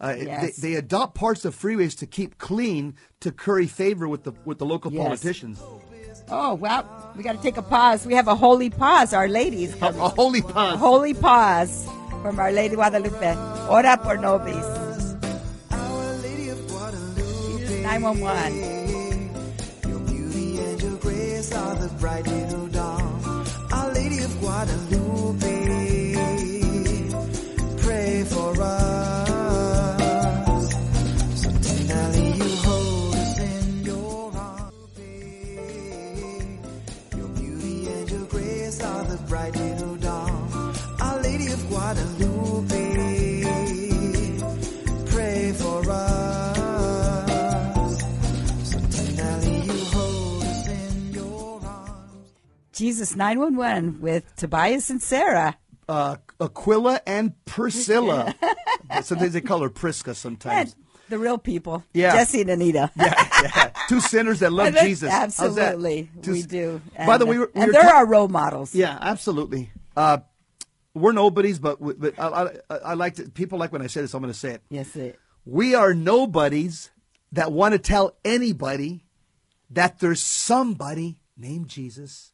Uh, 0.00 0.14
Yes. 0.16 0.56
they, 0.56 0.70
they 0.70 0.74
adopt 0.76 1.14
parts 1.14 1.44
of 1.44 1.54
freeways 1.54 1.94
to 1.98 2.06
keep 2.06 2.38
clean 2.38 2.94
to 3.20 3.30
curry 3.30 3.66
favor 3.66 4.08
with 4.08 4.24
the 4.24 4.32
with 4.46 4.56
the 4.56 4.64
local 4.64 4.90
Yes. 4.90 5.02
politicians. 5.02 5.60
Oh, 6.30 6.54
well, 6.54 7.12
we 7.16 7.22
got 7.22 7.36
to 7.36 7.42
take 7.42 7.58
a 7.58 7.62
pause. 7.62 8.06
We 8.06 8.14
have 8.14 8.28
a 8.28 8.34
holy 8.34 8.70
pause. 8.70 9.12
Our 9.12 9.28
ladies. 9.28 9.74
A, 9.82 9.86
a 10.08 10.08
holy 10.08 10.40
pause. 10.40 10.78
Holy 10.78 11.12
pause 11.12 11.86
from 12.22 12.38
Our 12.38 12.52
Lady 12.52 12.74
Guadalupe. 12.74 13.36
Ora 13.68 13.96
pro 13.96 14.16
nobis. 14.16 14.64
Our 15.70 16.14
Lady 16.22 16.48
of 16.50 16.66
Guadalupe. 16.68 17.82
911. 17.82 19.30
Your 19.88 20.00
beauty 20.00 20.58
and 20.58 20.82
your 20.82 20.96
grace 20.98 21.52
are 21.52 21.74
the 21.76 21.88
bright 21.98 22.26
little 22.26 22.66
dawn. 22.68 23.46
Our 23.72 23.92
Lady 23.92 24.18
of 24.22 24.40
Guadalupe, 24.40 26.14
pray 27.78 28.24
for 28.24 28.62
us. 28.62 28.99
Jesus 52.80 53.14
911 53.14 54.00
with 54.00 54.34
Tobias 54.36 54.88
and 54.88 55.02
Sarah. 55.02 55.58
Uh, 55.86 56.16
Aquila 56.40 57.02
and 57.06 57.34
Priscilla. 57.44 58.34
sometimes 59.02 59.34
they 59.34 59.42
call 59.42 59.60
her 59.60 59.68
Prisca. 59.68 60.14
Sometimes. 60.14 60.72
And 60.72 60.84
the 61.10 61.18
real 61.18 61.36
people. 61.36 61.84
Yeah. 61.92 62.14
Jesse 62.14 62.40
and 62.40 62.48
Anita. 62.48 62.90
yeah, 62.96 63.70
two 63.86 64.00
sinners 64.00 64.40
that 64.40 64.50
love 64.50 64.74
Jesus. 64.80 65.10
Absolutely. 65.10 66.08
Two- 66.22 66.32
We 66.32 66.42
do. 66.42 66.80
By 66.96 67.18
the 67.18 67.26
way, 67.26 67.32
we 67.32 67.38
were, 67.40 67.50
we 67.54 67.60
and 67.60 67.74
they're 67.74 67.82
ta- 67.82 67.96
our 67.96 68.06
role 68.06 68.28
models. 68.28 68.74
Yeah, 68.74 68.96
absolutely. 68.98 69.70
Uh, 69.94 70.20
we're 70.94 71.12
nobodies, 71.12 71.58
but 71.58 71.82
we- 71.82 71.92
but 71.92 72.18
I, 72.18 72.48
I, 72.70 72.76
I 72.76 72.94
like 72.94 73.16
to, 73.16 73.28
people 73.28 73.58
like 73.58 73.72
when 73.72 73.82
I 73.82 73.88
say 73.88 74.00
this. 74.00 74.14
I'm 74.14 74.22
going 74.22 74.32
to 74.32 74.38
say 74.38 74.52
it. 74.52 74.62
Yes, 74.70 74.96
it. 74.96 75.18
We 75.44 75.74
are 75.74 75.92
nobodies 75.92 76.92
that 77.32 77.52
want 77.52 77.72
to 77.72 77.78
tell 77.78 78.16
anybody 78.24 79.04
that 79.68 79.98
there's 79.98 80.22
somebody 80.22 81.20
named 81.36 81.68
Jesus 81.68 82.29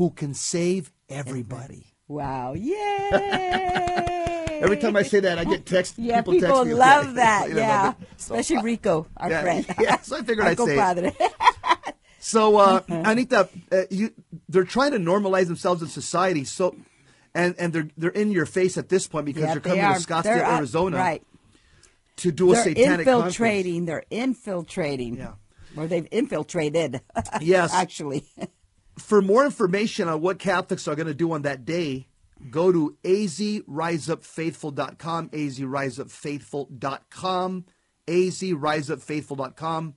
who 0.00 0.08
can 0.08 0.32
save 0.32 0.90
everybody. 1.10 1.84
Wow. 2.08 2.54
Yay. 2.54 2.70
Every 4.62 4.78
time 4.78 4.96
I 4.96 5.02
say 5.02 5.20
that, 5.20 5.38
I 5.38 5.44
get 5.44 5.66
text. 5.66 5.98
Yeah, 5.98 6.22
people, 6.22 6.32
people, 6.32 6.48
text 6.48 6.64
me. 6.68 6.72
love 6.74 7.04
okay, 7.04 7.14
that. 7.16 7.48
you 7.50 7.54
know, 7.56 7.60
Yeah. 7.60 7.92
So, 8.16 8.34
especially 8.34 8.62
Rico, 8.64 9.06
our 9.18 9.28
yeah, 9.30 9.42
friend. 9.42 9.66
yeah, 9.78 10.00
so 10.00 10.16
I 10.16 10.22
figured 10.22 10.46
I'd 10.46 10.56
say 10.58 10.72
it. 10.72 10.76
compadre. 10.78 11.12
So, 12.18 12.56
uh, 12.56 12.60
Uh-huh. 12.88 13.02
Anita, 13.04 13.50
uh, 13.70 13.82
you, 13.90 14.12
they're 14.48 14.64
trying 14.64 14.92
to 14.92 14.98
normalize 14.98 15.48
themselves 15.48 15.82
in 15.82 15.88
society. 15.88 16.44
So, 16.44 16.74
and 17.34 17.54
and 17.58 17.74
they're 17.74 17.88
they're 17.98 18.10
in 18.22 18.32
your 18.32 18.46
face 18.46 18.78
at 18.78 18.88
this 18.88 19.06
point 19.06 19.26
because 19.26 19.42
Yeah, 19.42 19.52
they're 19.52 19.60
coming 19.60 19.80
to 19.80 20.00
Scottsdale, 20.00 20.22
They're 20.22 20.44
Arizona, 20.46 20.96
Right. 20.96 21.22
to 22.16 22.32
do 22.32 22.52
a 22.52 22.54
They're 22.54 22.64
satanic 22.64 23.04
conference. 23.06 23.34
infiltrating. 23.38 23.84
They're 23.84 24.04
infiltrating. 24.10 25.16
Yeah. 25.18 25.34
Or 25.76 25.86
they've 25.86 26.08
infiltrated. 26.10 27.02
Yes. 27.42 27.74
Actually. 27.74 28.24
For 29.00 29.20
more 29.22 29.44
information 29.44 30.06
on 30.08 30.20
what 30.20 30.38
Catholics 30.38 30.86
are 30.86 30.94
going 30.94 31.08
to 31.08 31.14
do 31.14 31.32
on 31.32 31.42
that 31.42 31.64
day, 31.64 32.06
go 32.50 32.70
to 32.72 32.96
azriseupfaithful.com, 33.04 35.28
azriseupfaithful.com, 35.30 37.64
azriseupfaithful.com. 38.06 39.94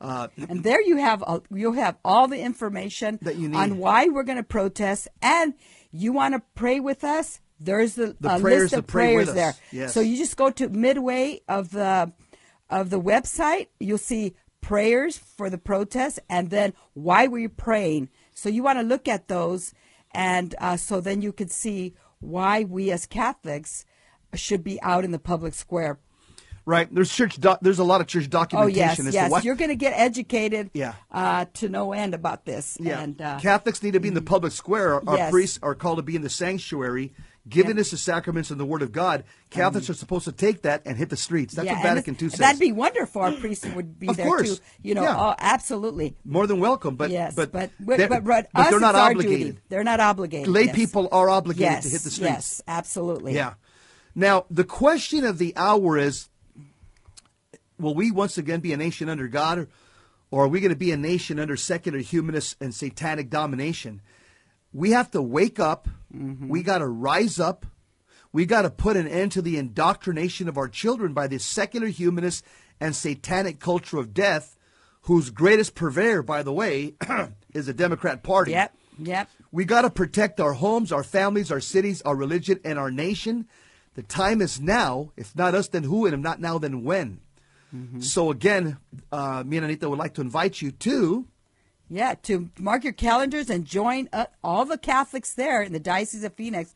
Uh, 0.00 0.26
and 0.48 0.64
there 0.64 0.82
you 0.82 0.96
have 0.96 1.22
a, 1.26 1.40
you'll 1.50 1.72
have 1.72 1.96
all 2.04 2.28
the 2.28 2.38
information 2.40 3.18
That 3.22 3.36
you 3.36 3.48
need. 3.48 3.56
on 3.56 3.78
why 3.78 4.08
we're 4.08 4.24
going 4.24 4.36
to 4.38 4.42
protest, 4.42 5.08
and 5.22 5.54
you 5.92 6.12
want 6.12 6.34
to 6.34 6.42
pray 6.54 6.80
with 6.80 7.04
us. 7.04 7.40
There's 7.60 7.94
the, 7.94 8.16
The 8.20 8.36
a 8.36 8.40
prayers 8.40 8.72
list 8.72 8.74
of 8.74 8.86
pray 8.86 9.14
prayers 9.14 9.32
there. 9.32 9.54
Yes. 9.70 9.94
So 9.94 10.00
you 10.00 10.18
just 10.18 10.36
go 10.36 10.50
to 10.50 10.68
midway 10.68 11.40
of 11.48 11.70
the 11.70 12.12
of 12.68 12.90
the 12.90 13.00
website. 13.00 13.68
You'll 13.78 13.96
see 13.98 14.34
prayers 14.60 15.16
for 15.16 15.48
the 15.48 15.58
protest, 15.58 16.18
and 16.28 16.50
then 16.50 16.74
why 16.94 17.28
were 17.28 17.38
you 17.38 17.48
praying. 17.48 18.08
So 18.34 18.48
you 18.48 18.62
want 18.62 18.78
to 18.78 18.84
look 18.84 19.08
at 19.08 19.28
those, 19.28 19.72
and 20.12 20.54
uh, 20.58 20.76
so 20.76 21.00
then 21.00 21.22
you 21.22 21.32
can 21.32 21.48
see 21.48 21.94
why 22.20 22.64
we 22.64 22.90
as 22.90 23.06
Catholics 23.06 23.86
should 24.34 24.64
be 24.64 24.80
out 24.82 25.04
in 25.04 25.12
the 25.12 25.18
public 25.18 25.54
square 25.54 25.98
Right? 26.66 26.92
There's 26.92 27.14
church. 27.14 27.38
Doc, 27.38 27.58
there's 27.60 27.78
a 27.78 27.84
lot 27.84 28.00
of 28.00 28.06
church 28.06 28.30
documentation. 28.30 28.82
Oh 28.82 28.86
yes, 28.86 28.98
as 29.00 29.14
yes. 29.14 29.44
You're 29.44 29.54
going 29.54 29.68
to 29.68 29.76
get 29.76 29.92
educated. 29.94 30.70
Yeah. 30.72 30.94
Uh, 31.10 31.44
to 31.54 31.68
no 31.68 31.92
end 31.92 32.14
about 32.14 32.46
this. 32.46 32.78
Yeah. 32.80 33.00
And 33.00 33.20
uh, 33.20 33.38
Catholics 33.40 33.82
need 33.82 33.92
to 33.92 34.00
be 34.00 34.08
in 34.08 34.14
the 34.14 34.22
public 34.22 34.52
square. 34.52 34.94
Our, 34.94 35.02
our 35.06 35.16
Yes. 35.16 35.30
priests 35.30 35.58
are 35.62 35.74
called 35.74 35.98
to 35.98 36.02
be 36.02 36.16
in 36.16 36.22
the 36.22 36.30
sanctuary, 36.30 37.12
giving 37.48 37.76
Yeah. 37.76 37.82
us 37.82 37.90
the 37.90 37.96
sacraments 37.96 38.50
and 38.50 38.58
the 38.58 38.64
Word 38.64 38.82
of 38.82 38.92
God. 38.92 39.24
Catholics 39.50 39.90
are 39.90 39.94
supposed 39.94 40.24
to 40.24 40.32
take 40.32 40.62
that 40.62 40.82
and 40.86 40.96
hit 40.96 41.10
the 41.10 41.16
streets. 41.16 41.54
That's 41.54 41.66
yeah, 41.66 41.74
what 41.74 41.82
Vatican 41.82 42.16
II 42.20 42.30
says. 42.30 42.38
That'd 42.38 42.60
be 42.60 42.72
wonderful. 42.72 43.22
Our 43.22 43.32
priests 43.32 43.66
would 43.66 43.98
be 43.98 44.08
Of 44.08 44.16
there 44.16 44.26
course. 44.26 44.58
too. 44.58 44.64
You 44.82 44.94
know. 44.94 45.02
Yeah. 45.02 45.16
Oh, 45.18 45.34
absolutely. 45.38 46.16
More 46.24 46.46
than 46.46 46.58
welcome, 46.60 46.96
but 46.96 47.10
yes, 47.10 47.34
but 47.34 47.52
but 47.52 47.70
they're, 47.78 48.08
but, 48.08 48.24
but, 48.24 48.48
they're 48.54 48.80
not 48.80 48.94
obligated. 48.94 49.60
They're 49.68 49.84
not 49.84 50.00
obligated. 50.00 50.48
Lay 50.48 50.64
yes. 50.64 50.74
people 50.74 51.08
are 51.12 51.28
obligated 51.28 51.72
yes, 51.72 51.84
to 51.84 51.90
hit 51.90 52.02
the 52.02 52.10
streets. 52.10 52.30
Yes, 52.30 52.62
absolutely. 52.66 53.34
Yeah. 53.34 53.54
Now 54.14 54.46
the 54.50 54.64
question 54.64 55.24
of 55.24 55.38
the 55.38 55.54
hour 55.56 55.98
is: 55.98 56.28
Will 57.78 57.94
we 57.94 58.10
once 58.10 58.38
again 58.38 58.60
be 58.60 58.72
a 58.72 58.76
nation 58.76 59.08
under 59.08 59.28
God, 59.28 59.58
or, 59.58 59.68
or 60.30 60.44
are 60.44 60.48
we 60.48 60.60
going 60.60 60.70
to 60.70 60.76
be 60.76 60.92
a 60.92 60.96
nation 60.96 61.38
under 61.38 61.56
secular 61.56 61.98
humanist 61.98 62.56
and 62.60 62.74
satanic 62.74 63.28
domination? 63.28 64.00
We 64.74 64.90
have 64.90 65.10
to 65.12 65.22
wake 65.22 65.58
up. 65.58 65.88
Mm-hmm. 66.14 66.48
We 66.48 66.62
got 66.62 66.78
to 66.78 66.86
rise 66.86 67.40
up. 67.40 67.64
We 68.32 68.44
got 68.44 68.62
to 68.62 68.70
put 68.70 68.96
an 68.96 69.06
end 69.06 69.32
to 69.32 69.42
the 69.42 69.56
indoctrination 69.56 70.48
of 70.48 70.58
our 70.58 70.68
children 70.68 71.14
by 71.14 71.28
this 71.28 71.44
secular 71.44 71.86
humanist 71.86 72.44
and 72.80 72.94
satanic 72.94 73.60
culture 73.60 73.98
of 73.98 74.12
death, 74.12 74.56
whose 75.02 75.30
greatest 75.30 75.76
purveyor, 75.76 76.22
by 76.22 76.42
the 76.42 76.52
way, 76.52 76.94
is 77.54 77.66
the 77.66 77.72
Democrat 77.72 78.24
Party. 78.24 78.50
Yep. 78.50 78.74
Yep. 78.98 79.28
We 79.52 79.64
got 79.64 79.82
to 79.82 79.90
protect 79.90 80.40
our 80.40 80.54
homes, 80.54 80.90
our 80.90 81.04
families, 81.04 81.52
our 81.52 81.60
cities, 81.60 82.02
our 82.02 82.16
religion, 82.16 82.58
and 82.64 82.78
our 82.78 82.90
nation. 82.90 83.46
The 83.94 84.02
time 84.02 84.42
is 84.42 84.60
now. 84.60 85.12
If 85.16 85.36
not 85.36 85.54
us, 85.54 85.68
then 85.68 85.84
who? 85.84 86.04
And 86.04 86.14
if 86.14 86.20
not 86.20 86.40
now, 86.40 86.58
then 86.58 86.82
when? 86.82 87.20
So 88.00 88.30
again, 88.30 88.76
uh, 89.10 89.42
me 89.44 89.56
and 89.56 89.64
Anita 89.64 89.88
would 89.88 89.98
like 89.98 90.14
to 90.14 90.20
invite 90.20 90.62
you 90.62 90.70
to 90.72 91.26
Yeah, 91.88 92.14
to 92.22 92.50
mark 92.58 92.82
your 92.82 92.94
calendars 92.94 93.50
and 93.50 93.64
join 93.64 94.08
uh, 94.12 94.26
all 94.42 94.64
the 94.64 94.78
Catholics 94.78 95.34
there 95.34 95.62
in 95.62 95.72
the 95.72 95.80
Diocese 95.80 96.24
of 96.24 96.34
Phoenix 96.34 96.74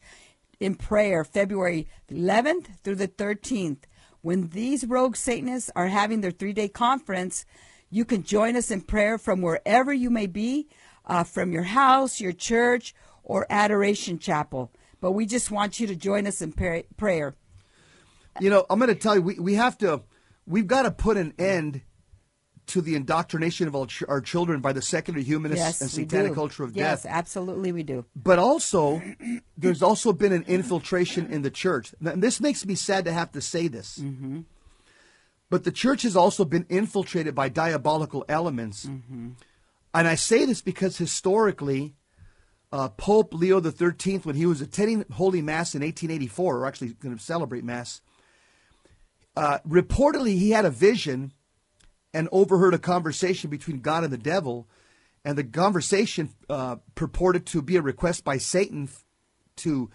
in 0.60 0.74
prayer 0.74 1.24
February 1.24 1.88
11th 2.10 2.66
through 2.82 2.96
the 2.96 3.08
13th. 3.08 3.84
When 4.20 4.48
these 4.48 4.84
rogue 4.84 5.16
Satanists 5.16 5.70
are 5.74 5.86
having 5.86 6.20
their 6.20 6.30
three 6.30 6.52
day 6.52 6.68
conference, 6.68 7.46
you 7.90 8.04
can 8.04 8.22
join 8.22 8.56
us 8.56 8.70
in 8.70 8.82
prayer 8.82 9.16
from 9.16 9.40
wherever 9.40 9.92
you 9.92 10.10
may 10.10 10.26
be, 10.26 10.68
uh, 11.06 11.24
from 11.24 11.52
your 11.52 11.62
house, 11.62 12.20
your 12.20 12.32
church, 12.32 12.94
or 13.22 13.46
adoration 13.48 14.18
chapel. 14.18 14.70
But 15.00 15.12
we 15.12 15.24
just 15.24 15.50
want 15.50 15.80
you 15.80 15.86
to 15.86 15.96
join 15.96 16.26
us 16.26 16.42
in 16.42 16.52
pra- 16.52 16.82
prayer. 16.96 17.34
You 18.40 18.50
know, 18.50 18.66
I'm 18.68 18.78
going 18.78 18.88
to 18.88 18.94
tell 18.94 19.14
you, 19.14 19.22
we, 19.22 19.38
we 19.38 19.54
have 19.54 19.78
to, 19.78 20.02
we've 20.46 20.66
got 20.66 20.82
to 20.82 20.90
put 20.90 21.16
an 21.16 21.32
end 21.38 21.82
to 22.68 22.80
the 22.80 22.94
indoctrination 22.94 23.66
of 23.66 23.74
our, 23.74 23.86
ch- 23.86 24.04
our 24.08 24.20
children 24.20 24.60
by 24.60 24.72
the 24.72 24.82
secular 24.82 25.20
humanist 25.20 25.60
Yes, 25.60 25.80
and 25.80 25.90
satanic 25.90 26.34
culture 26.34 26.64
of 26.64 26.76
yes, 26.76 27.02
death. 27.02 27.04
Yes, 27.04 27.14
absolutely, 27.14 27.72
we 27.72 27.82
do. 27.82 28.04
But 28.14 28.38
also, 28.38 29.02
there's 29.56 29.82
also 29.82 30.12
been 30.12 30.32
an 30.32 30.44
infiltration 30.46 31.26
in 31.26 31.42
the 31.42 31.50
church. 31.50 31.94
And 32.04 32.22
this 32.22 32.40
makes 32.40 32.64
me 32.64 32.74
sad 32.74 33.04
to 33.06 33.12
have 33.12 33.32
to 33.32 33.40
say 33.40 33.68
this. 33.68 34.02
But 35.50 35.64
the 35.64 35.72
church 35.72 36.02
has 36.02 36.16
also 36.16 36.44
been 36.44 36.66
infiltrated 36.68 37.34
by 37.34 37.48
diabolical 37.48 38.24
elements. 38.28 38.84
And 38.84 39.36
I 40.06 40.14
say 40.14 40.44
this 40.44 40.60
because 40.60 40.98
historically, 40.98 41.94
uh, 42.70 42.90
Pope 42.90 43.32
Leo 43.32 43.60
XIII, 43.62 44.18
when 44.18 44.36
he 44.36 44.46
was 44.46 44.60
attending 44.60 45.04
Holy 45.12 45.40
Mass 45.40 45.74
in 45.74 45.80
1884, 45.80 46.58
or 46.58 46.66
actually 46.66 46.88
going 46.94 47.16
to 47.16 47.22
celebrate 47.22 47.64
Mass, 47.64 48.02
uh, 49.36 49.58
reportedly 49.66 50.36
he 50.36 50.50
had 50.50 50.64
a 50.64 50.70
vision 50.70 51.32
and 52.14 52.28
overheard 52.32 52.74
a 52.74 52.78
conversation 52.78 53.50
between 53.50 53.80
God 53.80 54.04
and 54.04 54.12
the 54.12 54.18
devil. 54.18 54.68
And 55.24 55.36
the 55.36 55.44
conversation 55.44 56.30
uh, 56.48 56.76
purported 56.94 57.46
to 57.46 57.62
be 57.62 57.76
a 57.76 57.82
request 57.82 58.24
by 58.24 58.38
Satan 58.38 58.88
to, 59.56 59.90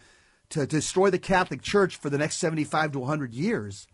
to 0.49 0.67
destroy 0.67 1.09
the 1.09 1.19
Catholic 1.19 1.61
Church 1.61 1.95
for 1.95 2.09
the 2.09 2.17
next 2.17 2.37
75 2.37 2.91
to 2.93 2.99
100 2.99 3.33
years. 3.33 3.87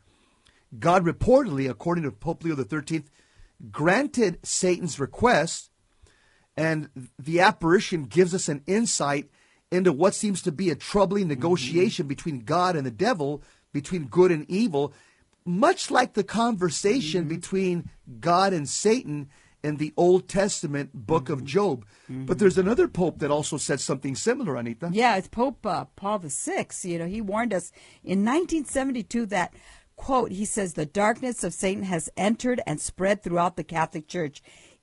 God 0.78 1.06
reportedly, 1.06 1.70
according 1.70 2.04
to 2.04 2.12
Pope 2.12 2.44
Leo 2.44 2.56
XIII, 2.56 3.06
granted 3.72 4.40
Satan's 4.44 5.00
request, 5.00 5.72
and 6.56 6.90
the 7.18 7.40
apparition 7.40 8.06
gives 8.06 8.34
us 8.36 8.50
an 8.50 8.64
insight 8.68 9.30
into 9.72 9.94
what 9.94 10.16
seems 10.16 10.42
to 10.42 10.52
be 10.52 10.70
a 10.70 10.76
troubling 10.76 11.28
negotiation 11.28 12.08
between 12.08 12.40
God 12.40 12.76
and 12.76 12.86
the 12.86 12.92
devil, 12.92 13.44
between 13.72 14.06
good 14.06 14.32
and 14.32 14.50
evil, 14.50 14.94
much 15.50 15.90
like 15.90 16.14
the 16.14 16.24
conversation 16.24 17.28
between 17.28 17.90
God 18.20 18.54
and 18.54 18.70
Satan 18.70 19.30
in 19.64 19.78
the 19.78 19.94
Old 19.98 20.30
Testament 20.30 20.92
book 20.94 21.30
of 21.30 21.44
Job. 21.44 21.86
But 22.08 22.40
there's 22.40 22.58
another 22.58 22.88
pope 22.88 23.20
that 23.20 23.32
also 23.32 23.58
said 23.58 23.80
something 23.80 24.16
similar, 24.16 24.56
Anita. 24.56 24.90
Yeah, 24.92 25.18
it's 25.18 25.28
Pope 25.28 25.66
uh, 25.66 25.86
Paul 25.96 26.20
VI. 26.20 26.68
You 26.84 27.00
know, 27.00 27.08
he 27.08 27.20
warned 27.22 27.54
us 27.54 27.72
in 28.04 28.24
1972 28.24 29.26
that, 29.28 29.54
quote, 29.96 30.32
he 30.32 30.46
says, 30.46 30.74
the 30.74 30.86
darkness 30.86 31.44
of 31.44 31.54
Satan 31.54 31.84
has 31.84 32.10
entered 32.16 32.62
and 32.66 32.80
spread 32.80 33.22
throughout 33.22 33.58
the 33.58 33.64
Catholic 33.64 34.08
Church, 34.08 34.42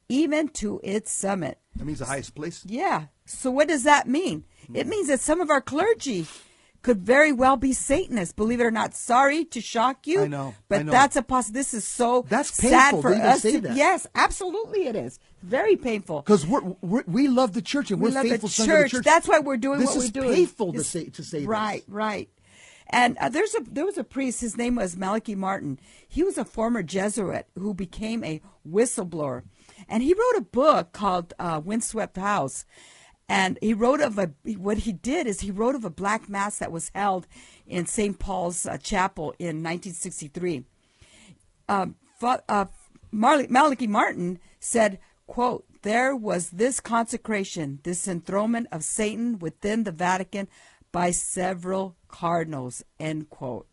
even 0.08 0.48
to 0.48 0.80
its 0.84 1.10
summit. 1.10 1.58
That 1.76 1.84
means 1.84 2.00
the 2.00 2.04
highest 2.04 2.34
place. 2.34 2.62
Yeah. 2.66 3.06
So 3.24 3.50
what 3.50 3.68
does 3.68 3.84
that 3.84 4.06
mean? 4.06 4.44
Hmm. 4.66 4.76
It 4.76 4.86
means 4.86 5.08
that 5.08 5.20
some 5.20 5.40
of 5.40 5.50
our 5.50 5.60
clergy 5.60 6.26
could 6.86 7.00
very 7.02 7.32
well 7.32 7.56
be 7.56 7.72
Satanists. 7.72 8.32
Believe 8.32 8.60
it 8.60 8.62
or 8.64 8.70
not. 8.70 8.94
Sorry 8.94 9.44
to 9.46 9.60
shock 9.60 10.06
you. 10.06 10.22
I 10.22 10.28
know, 10.28 10.54
But 10.68 10.78
I 10.80 10.82
know. 10.84 10.92
that's 10.92 11.16
a 11.16 11.22
poss. 11.22 11.48
This 11.48 11.74
is 11.74 11.82
so 11.84 12.24
That's 12.28 12.54
sad 12.54 12.92
painful 12.92 13.02
for 13.02 13.10
to 13.10 13.16
even 13.16 13.26
us. 13.26 13.42
say 13.42 13.52
to- 13.52 13.60
that. 13.62 13.76
Yes, 13.76 14.06
absolutely, 14.14 14.86
it 14.86 14.94
is 14.94 15.18
very 15.42 15.74
painful. 15.74 16.22
Because 16.22 16.46
we're, 16.46 16.60
we're, 16.82 17.02
we 17.08 17.26
love 17.26 17.54
the 17.54 17.60
church 17.62 17.90
and 17.90 18.00
We 18.00 18.10
we're 18.10 18.22
the 18.22 18.28
faithful 18.30 18.48
sons 18.48 18.68
church. 18.68 18.92
the 18.92 18.98
church. 18.98 19.04
That's 19.04 19.26
why 19.26 19.40
we're 19.40 19.56
doing 19.56 19.80
this 19.80 19.88
what 19.96 20.04
we're 20.04 20.10
doing. 20.10 20.28
This 20.28 20.38
is 20.38 20.46
painful 20.46 20.72
to 20.74 20.84
say 20.84 21.04
to 21.06 21.24
say 21.24 21.38
this. 21.40 21.48
Right, 21.48 21.82
right. 21.88 22.28
And 22.88 23.18
uh, 23.18 23.30
there's 23.30 23.52
a 23.56 23.62
there 23.68 23.84
was 23.84 23.98
a 23.98 24.04
priest. 24.04 24.40
His 24.40 24.56
name 24.56 24.76
was 24.76 24.96
Malachi 24.96 25.34
Martin. 25.34 25.80
He 26.08 26.22
was 26.22 26.38
a 26.38 26.44
former 26.44 26.84
Jesuit 26.84 27.48
who 27.58 27.74
became 27.74 28.22
a 28.22 28.40
whistleblower, 28.64 29.42
and 29.88 30.04
he 30.04 30.14
wrote 30.14 30.36
a 30.36 30.42
book 30.42 30.92
called 30.92 31.34
uh, 31.40 31.60
"Windswept 31.64 32.16
House." 32.16 32.64
And 33.28 33.58
he 33.60 33.74
wrote 33.74 34.00
of 34.00 34.18
a 34.18 34.30
what 34.56 34.78
he 34.78 34.92
did 34.92 35.26
is 35.26 35.40
he 35.40 35.50
wrote 35.50 35.74
of 35.74 35.84
a 35.84 35.90
black 35.90 36.28
mass 36.28 36.58
that 36.58 36.70
was 36.70 36.92
held 36.94 37.26
in 37.66 37.86
St. 37.86 38.18
Paul's 38.18 38.66
uh, 38.66 38.78
Chapel 38.78 39.34
in 39.38 39.62
1963 39.62 40.64
um, 41.68 41.96
uh, 42.22 42.66
Marley, 43.10 43.46
Malachi 43.48 43.86
Martin 43.86 44.38
said, 44.60 44.98
quote, 45.26 45.64
there 45.82 46.16
was 46.16 46.50
this 46.50 46.80
consecration, 46.80 47.80
this 47.82 48.08
enthronement 48.08 48.68
of 48.72 48.82
Satan 48.82 49.38
within 49.38 49.84
the 49.84 49.92
Vatican 49.92 50.48
by 50.92 51.10
several 51.10 51.96
cardinals, 52.08 52.82
end 52.98 53.30
quote. 53.30 53.68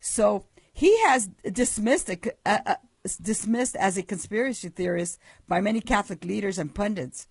So 0.00 0.46
he 0.72 1.00
has 1.04 1.28
dismissed, 1.50 2.08
a, 2.08 2.18
uh, 2.44 2.58
uh, 2.66 2.74
dismissed 3.20 3.76
as 3.76 3.96
a 3.96 4.02
conspiracy 4.02 4.68
theorist 4.68 5.18
by 5.46 5.60
many 5.60 5.80
Catholic 5.80 6.24
leaders 6.24 6.58
and 6.58 6.74
pundits. 6.74 7.28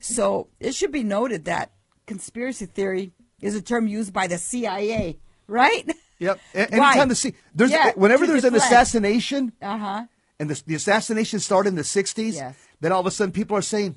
So 0.00 0.48
it 0.60 0.74
should 0.74 0.92
be 0.92 1.02
noted 1.04 1.44
that 1.44 1.72
conspiracy 2.06 2.66
theory 2.66 3.12
is 3.40 3.54
a 3.54 3.62
term 3.62 3.86
used 3.86 4.12
by 4.12 4.26
the 4.26 4.38
CIA, 4.38 5.18
right? 5.46 5.88
Yep. 6.18 6.40
A-? 6.54 6.72
Anytime 6.74 7.08
the 7.08 7.14
see 7.14 7.34
there's 7.54 7.70
Yeah, 7.70 7.92
whenever 7.96 8.26
there's 8.26 8.44
an 8.44 8.54
assassination 8.54 9.52
Uh 9.60 9.78
huh. 9.78 10.06
and 10.38 10.48
the, 10.50 10.62
the 10.66 10.74
assassination 10.74 11.40
started 11.40 11.70
in 11.70 11.74
the 11.76 11.82
60s, 11.82 12.34
Yes. 12.34 12.54
then 12.80 12.92
all 12.92 13.00
of 13.00 13.06
a 13.06 13.10
sudden 13.10 13.32
people 13.32 13.56
are 13.56 13.62
saying, 13.62 13.96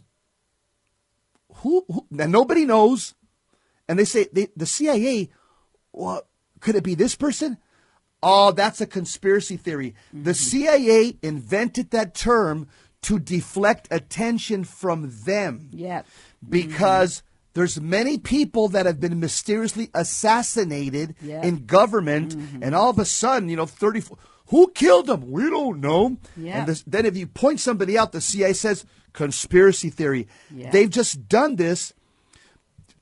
who, 1.57 1.85
who 1.87 2.05
and 2.19 2.31
nobody 2.31 2.65
knows. 2.65 3.13
And 3.87 3.99
they 3.99 4.05
say, 4.05 4.27
they, 4.33 4.47
the 4.55 4.65
CIA, 4.65 5.29
well, 5.93 6.23
could 6.59 6.75
it 6.75 6.83
be 6.83 6.95
this 6.95 7.15
person? 7.15 7.57
Oh, 8.23 8.51
that's 8.51 8.81
a 8.81 8.87
conspiracy 8.87 9.55
theory. 9.57 9.93
The 10.11 10.33
CIA 10.33 11.17
invented 11.21 11.91
that 11.91 12.15
term 12.15 12.67
to 13.05 13.19
deflect 13.19 13.87
attention 13.91 14.63
from 14.63 15.11
them 15.25 15.69
Yeah. 15.71 16.01
because 16.47 17.21
there's 17.53 17.79
many 17.79 18.17
people 18.17 18.67
that 18.69 18.85
have 18.85 18.99
been 18.99 19.19
mysteriously 19.19 19.89
assassinated 19.93 21.15
Yeah. 21.21 21.43
in 21.43 21.65
government 21.65 22.35
mm-hmm. 22.35 22.63
and 22.63 22.73
all 22.73 22.89
of 22.89 22.99
a 22.99 23.05
sudden 23.05 23.47
you 23.49 23.55
know 23.57 23.65
34 23.67 24.17
who 24.47 24.71
killed 24.73 25.05
them 25.07 25.29
we 25.31 25.49
don't 25.49 25.79
know 25.81 26.17
Yeah. 26.35 26.59
and 26.59 26.67
this, 26.67 26.83
then 26.87 27.05
if 27.05 27.15
you 27.15 27.27
point 27.27 27.59
somebody 27.59 27.97
out 27.97 28.11
the 28.11 28.21
cia 28.21 28.53
says 28.53 28.85
conspiracy 29.13 29.89
theory 29.91 30.27
Yeah. 30.53 30.71
they've 30.71 30.89
just 30.89 31.29
done 31.29 31.57
this 31.57 31.93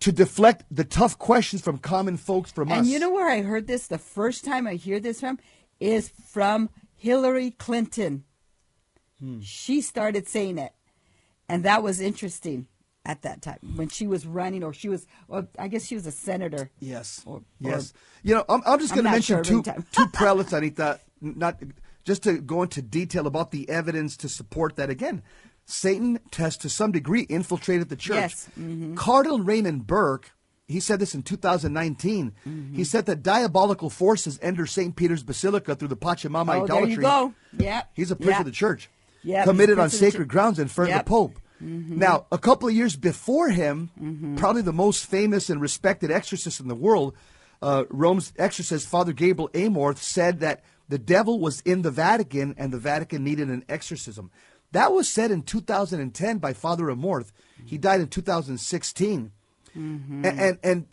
to 0.02 0.12
deflect 0.12 0.66
the 0.70 0.84
tough 0.84 1.18
questions 1.18 1.62
from 1.62 1.78
common 1.78 2.18
folks 2.18 2.52
from 2.52 2.70
us 2.72 2.80
And 2.80 2.88
you 2.88 3.00
know 3.00 3.10
where 3.12 3.30
I 3.30 3.42
heard 3.42 3.68
this? 3.68 3.88
The 3.88 3.98
first 3.98 4.44
time 4.44 4.68
I 4.68 4.74
hear 4.74 5.00
this 5.00 5.22
from 5.22 5.40
is 5.80 6.12
from 6.28 6.70
Hillary 6.94 7.52
Clinton. 7.52 8.26
Hmm. 9.24 9.40
She 9.42 9.82
started 9.82 10.28
saying 10.28 10.58
it. 10.58 10.74
And 11.48 11.64
that 11.64 11.82
was 11.84 12.02
interesting 12.02 12.68
at 13.06 13.22
that 13.22 13.42
time 13.42 13.60
when 13.76 13.90
she 13.90 14.08
was 14.08 14.26
running, 14.26 14.64
or 14.64 14.74
she 14.74 14.88
was, 14.90 15.06
or 15.28 15.48
I 15.60 15.68
guess 15.68 15.86
she 15.86 15.96
was 15.96 16.08
a 16.08 16.12
senator. 16.12 16.70
Yes. 16.80 17.22
Or- 17.26 17.42
yes. 17.60 17.94
you 18.24 18.34
know, 18.34 18.46
I'm, 18.50 18.62
I'm 18.66 18.80
just 18.80 18.94
going 18.94 19.04
to 19.06 19.12
mention 19.12 19.44
sure 19.44 19.62
two 19.62 19.64
two 19.92 20.08
prelates, 20.14 20.54
Anita, 20.54 21.00
not 21.22 21.60
just 22.06 22.24
to 22.24 22.40
go 22.40 22.64
into 22.64 22.82
detail 22.82 23.28
about 23.28 23.52
the 23.52 23.70
evidence 23.70 24.16
to 24.18 24.30
support 24.30 24.78
that. 24.78 24.90
Again, 24.90 25.22
Satan 25.66 26.20
has 26.38 26.58
to 26.58 26.70
some 26.70 26.92
degree 26.92 27.22
infiltrated 27.24 27.90
the 27.90 27.96
church. 27.98 28.16
Yes. 28.16 28.50
Mm-hmm. 28.60 28.96
Cardinal 28.96 29.40
Raymond 29.40 29.86
Burke, 29.86 30.32
he 30.68 30.80
said 30.80 31.00
this 31.00 31.14
in 31.14 31.24
2019. 31.24 32.32
Mm-hmm. 32.48 32.76
He 32.76 32.84
said 32.86 33.06
that 33.08 33.22
diabolical 33.22 33.90
forces 33.90 34.40
enter 34.42 34.66
St. 34.66 34.96
Peter's 34.96 35.24
Basilica 35.24 35.76
through 35.76 35.90
the 35.90 35.98
Pachamama 35.98 36.42
Oh, 36.62 36.66
there 36.68 36.78
idolatry. 36.78 36.92
you 36.92 37.02
go. 37.02 37.34
Yeah. 37.58 37.84
He's 37.94 38.12
a 38.12 38.16
priest 38.16 38.32
Yeah. 38.32 38.40
of 38.40 38.46
the 38.46 38.52
church. 38.52 38.90
Yep, 39.24 39.46
Committed 39.46 39.80
on 39.80 39.84
prince 39.84 39.94
of 39.94 40.00
the 40.00 40.12
sacred 40.12 40.28
grounds 40.28 40.60
in 40.60 40.68
front 40.68 40.92
of 40.92 40.98
the 40.98 41.04
Pope. 41.04 41.40
Mm-hmm. 41.64 41.98
Now, 41.98 42.26
a 42.32 42.38
couple 42.38 42.68
of 42.68 42.74
years 42.74 42.96
before 42.96 43.50
him, 43.50 44.36
probably 44.38 44.62
the 44.62 44.74
most 44.74 45.06
famous 45.06 45.50
and 45.50 45.62
respected 45.62 46.12
exorcist 46.12 46.60
in 46.60 46.68
the 46.68 46.76
world, 46.76 47.16
uh, 47.62 47.86
Rome's 47.90 48.34
exorcist, 48.38 48.88
Father 48.88 49.14
Gabriel 49.14 49.50
Amorth, 49.54 49.98
said 49.98 50.42
that 50.42 50.64
the 50.90 50.98
devil 50.98 51.40
was 51.40 51.62
in 51.62 51.82
the 51.82 51.92
Vatican 51.92 52.54
and 52.58 52.74
the 52.74 52.78
Vatican 52.78 53.24
needed 53.24 53.48
an 53.48 53.64
exorcism. 53.70 54.30
That 54.74 54.92
was 54.92 55.08
said 55.08 55.32
in 55.32 55.44
2010 55.44 56.40
by 56.40 56.54
Father 56.54 56.86
Amorth. 56.86 57.32
He 57.66 57.78
died 57.78 58.02
in 58.02 58.08
2016. 58.08 59.32
Mm-hmm. 59.78 60.26
And, 60.26 60.40
and, 60.40 60.60
and 60.64 60.88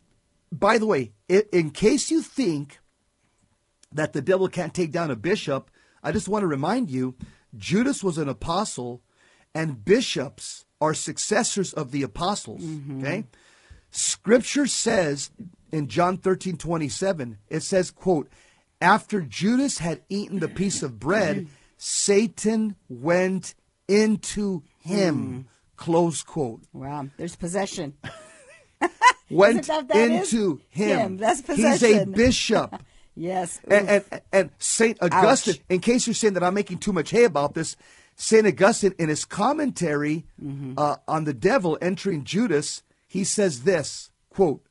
by 0.53 0.79
the 0.79 0.87
way, 0.87 1.13
i 1.29 1.43
in 1.53 1.71
case 1.71 2.11
you 2.11 2.23
think 2.23 2.79
that 3.93 4.13
the 4.13 4.23
devil 4.23 4.49
can't 4.49 4.75
take 4.75 4.93
down 4.93 5.11
a 5.11 5.17
bishop, 5.17 5.71
I 6.03 6.13
just 6.13 6.29
want 6.29 6.43
to 6.43 6.47
remind 6.47 6.91
you 6.91 7.17
Judas 7.57 8.03
was 8.05 8.19
an 8.19 8.29
apostle, 8.29 9.03
and 9.55 9.85
bishops 9.85 10.65
are 10.81 10.95
successors 10.95 11.73
of 11.73 11.91
the 11.91 12.03
apostles. 12.03 12.63
Mm-hmm. 12.63 13.01
Okay? 13.01 13.25
Scripture 13.91 14.67
says 14.67 15.31
in 15.73 15.89
John 15.89 16.17
13 16.17 16.57
27, 16.57 17.39
it 17.49 17.63
says, 17.63 17.91
quote, 17.91 18.29
after 18.81 19.21
Judas 19.21 19.79
had 19.79 20.03
eaten 20.09 20.39
the 20.41 20.49
piece 20.49 20.83
of 20.83 20.99
bread, 20.99 21.49
Satan 21.77 22.77
went 22.89 23.55
into 23.89 24.63
him. 24.79 25.15
Hmm. 25.17 25.41
Close 25.77 26.23
quote. 26.23 26.63
Wow. 26.73 27.09
There's 27.17 27.37
possession. 27.37 27.95
Went 29.31 29.67
that- 29.69 29.89
that 29.89 30.11
into 30.11 30.61
him. 30.69 30.99
him. 30.99 31.17
That's 31.17 31.47
He's 31.47 31.83
a 31.83 32.05
bishop. 32.05 32.83
Yes. 33.21 33.61
and, 33.69 33.89
and, 33.89 34.05
and 34.33 34.51
Saint 34.59 34.97
Augustine, 35.03 35.55
Ouch. 35.55 35.61
in 35.69 35.81
case 35.81 36.07
you're 36.07 36.15
saying 36.15 36.35
that 36.35 36.43
I'm 36.43 36.55
making 36.55 36.79
too 36.79 36.93
much 36.93 37.11
hay 37.11 37.25
about 37.25 37.53
this, 37.55 37.77
Saint 38.17 38.47
Augustine, 38.47 38.95
in 38.99 39.09
his 39.11 39.25
commentary 39.25 40.25
Mm-hmm. 40.43 40.75
uh, 40.79 40.97
on 41.07 41.25
the 41.25 41.35
devil 41.35 41.77
entering 41.83 42.25
Judas, 42.25 42.83
he 43.07 43.25
says 43.25 43.65
this 43.65 44.11
quote, 44.31 44.63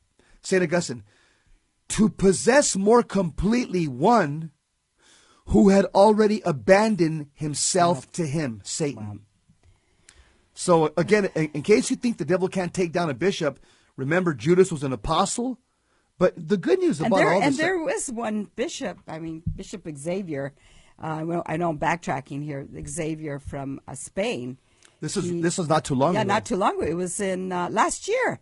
Saint 0.42 0.62
Augustine, 0.64 1.04
to 1.90 2.08
possess 2.08 2.74
more 2.76 3.02
completely 3.04 3.86
one 3.86 4.50
who 5.46 5.68
had 5.68 5.84
already 5.94 6.40
abandoned 6.44 7.26
himself 7.34 8.10
to 8.12 8.26
him, 8.26 8.60
Satan. 8.64 9.20
So 10.54 10.92
again, 10.96 11.28
in, 11.34 11.50
in 11.54 11.62
case 11.62 11.90
you 11.90 11.96
think 11.96 12.18
the 12.18 12.24
devil 12.24 12.48
can't 12.48 12.74
take 12.74 12.92
down 12.92 13.10
a 13.10 13.14
bishop, 13.14 13.58
remember 13.96 14.34
Judas 14.34 14.70
was 14.72 14.82
an 14.82 14.92
apostle. 14.92 15.58
But 16.20 16.34
the 16.36 16.58
good 16.58 16.80
news 16.80 16.98
and 17.00 17.06
about 17.06 17.16
there 17.16 17.32
all 17.32 17.40
this 17.40 17.46
and 17.48 17.56
there 17.56 17.78
was 17.78 18.12
one 18.12 18.50
bishop. 18.54 18.98
I 19.08 19.18
mean, 19.18 19.42
Bishop 19.56 19.88
Xavier. 19.96 20.52
Uh, 20.98 21.22
well, 21.24 21.42
I 21.46 21.56
know 21.56 21.70
I'm 21.70 21.78
backtracking 21.78 22.44
here. 22.44 22.68
Xavier 22.86 23.38
from 23.38 23.80
uh, 23.88 23.94
Spain. 23.94 24.58
this 25.00 25.16
is 25.16 25.24
he- 25.24 25.40
this 25.40 25.56
was 25.56 25.70
not 25.70 25.82
too 25.82 25.94
long 25.94 26.12
yeah, 26.12 26.20
ago. 26.20 26.28
not 26.28 26.44
too 26.44 26.56
long 26.56 26.76
ago. 26.76 26.86
It 26.86 26.92
was 26.92 27.20
in 27.20 27.52
uh, 27.52 27.70
last 27.70 28.06
year. 28.06 28.40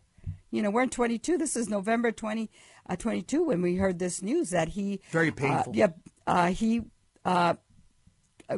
You 0.51 0.61
know, 0.61 0.71
we're 0.71 0.83
in 0.83 0.91
22. 0.91 1.39
This 1.39 1.55
is 1.55 1.69
November 1.69 2.11
20, 2.11 2.51
uh, 2.91 2.97
22 2.97 3.45
when 3.45 3.63
we 3.63 3.77
heard 3.77 4.01
this 4.01 4.23
news 4.23 4.51
that 4.51 4.71
he 4.71 5.01
Very 5.13 5.29
uh, 5.29 5.35
painful. 5.35 5.77
yeah, 5.77 5.89
uh, 6.27 6.49
he 6.49 6.83
uh, 7.25 7.55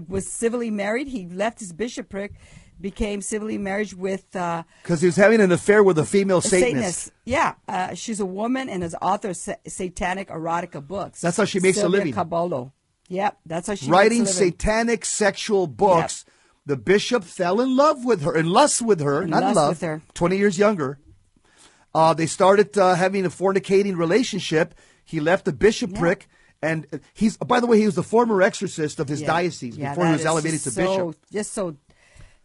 was 0.09 0.27
civilly 0.27 0.71
married. 0.71 1.09
He 1.09 1.27
left 1.27 1.61
his 1.61 1.75
bishopric, 1.75 2.33
became 2.81 3.21
civilly 3.21 3.59
married 3.59 3.93
with 3.93 4.35
uh, 4.35 4.63
Because 4.83 5.01
he 5.01 5.07
was 5.07 5.17
having 5.17 5.41
an 5.41 5.53
affair 5.53 5.83
with 5.83 5.99
a 5.99 6.05
female 6.05 6.39
a 6.39 6.43
Satanist. 6.43 7.13
Yeah, 7.25 7.55
uh, 7.69 7.95
she's 7.95 8.21
a 8.21 8.27
woman 8.27 8.69
and 8.69 8.83
is 8.83 8.97
author 9.03 9.31
of 9.31 9.37
sa- 9.37 9.55
satanic 9.67 10.29
erotica 10.29 10.87
books. 10.87 11.21
That's 11.21 11.37
how 11.37 11.45
she 11.45 11.61
makes 11.61 11.79
a 11.79 11.89
living. 11.89 12.13
Caballol. 12.15 12.73
Yep, 13.09 13.39
that's 13.45 13.67
how 13.67 13.75
she 13.75 13.91
Writing 13.91 14.21
makes 14.21 14.37
a 14.37 14.41
living. 14.41 14.53
satanic 14.53 15.05
sexual 15.05 15.67
books. 15.67 16.25
The 16.67 16.77
bishop 16.77 17.25
fell 17.25 17.61
in 17.61 17.75
love 17.77 18.05
with 18.05 18.23
her, 18.23 18.37
in 18.37 18.47
lust 18.47 18.83
with 18.83 19.01
her, 19.01 19.23
In 19.23 19.31
not 19.31 19.43
in 19.43 19.55
love. 19.55 19.71
with 19.71 19.81
her. 19.81 20.03
20 20.15 20.37
years 20.37 20.59
younger. 20.59 20.99
Uh, 21.95 22.15
they 22.15 22.27
started 22.27 22.77
uh, 22.79 22.95
having 22.95 23.25
a 23.27 23.31
fornicating 23.31 23.97
relationship. 23.97 24.75
He 25.05 25.19
left 25.21 25.45
the 25.45 25.53
bishopric. 25.53 26.29
And 26.63 26.87
uh, 26.93 26.99
he's, 27.15 27.37
by 27.39 27.59
the 27.59 27.67
way, 27.67 27.79
he 27.79 27.87
was 27.87 27.95
the 27.97 28.03
former 28.03 28.43
exorcist 28.43 29.01
of 29.01 29.09
his 29.09 29.23
Yeah. 29.23 29.27
diocese 29.27 29.77
Yeah, 29.77 29.91
before 29.91 30.07
he 30.07 30.13
was 30.13 30.25
elevated 30.25 30.61
to 30.61 30.71
so, 30.71 30.81
bishop. 31.11 31.27
Just 31.33 31.53
so, 31.53 31.77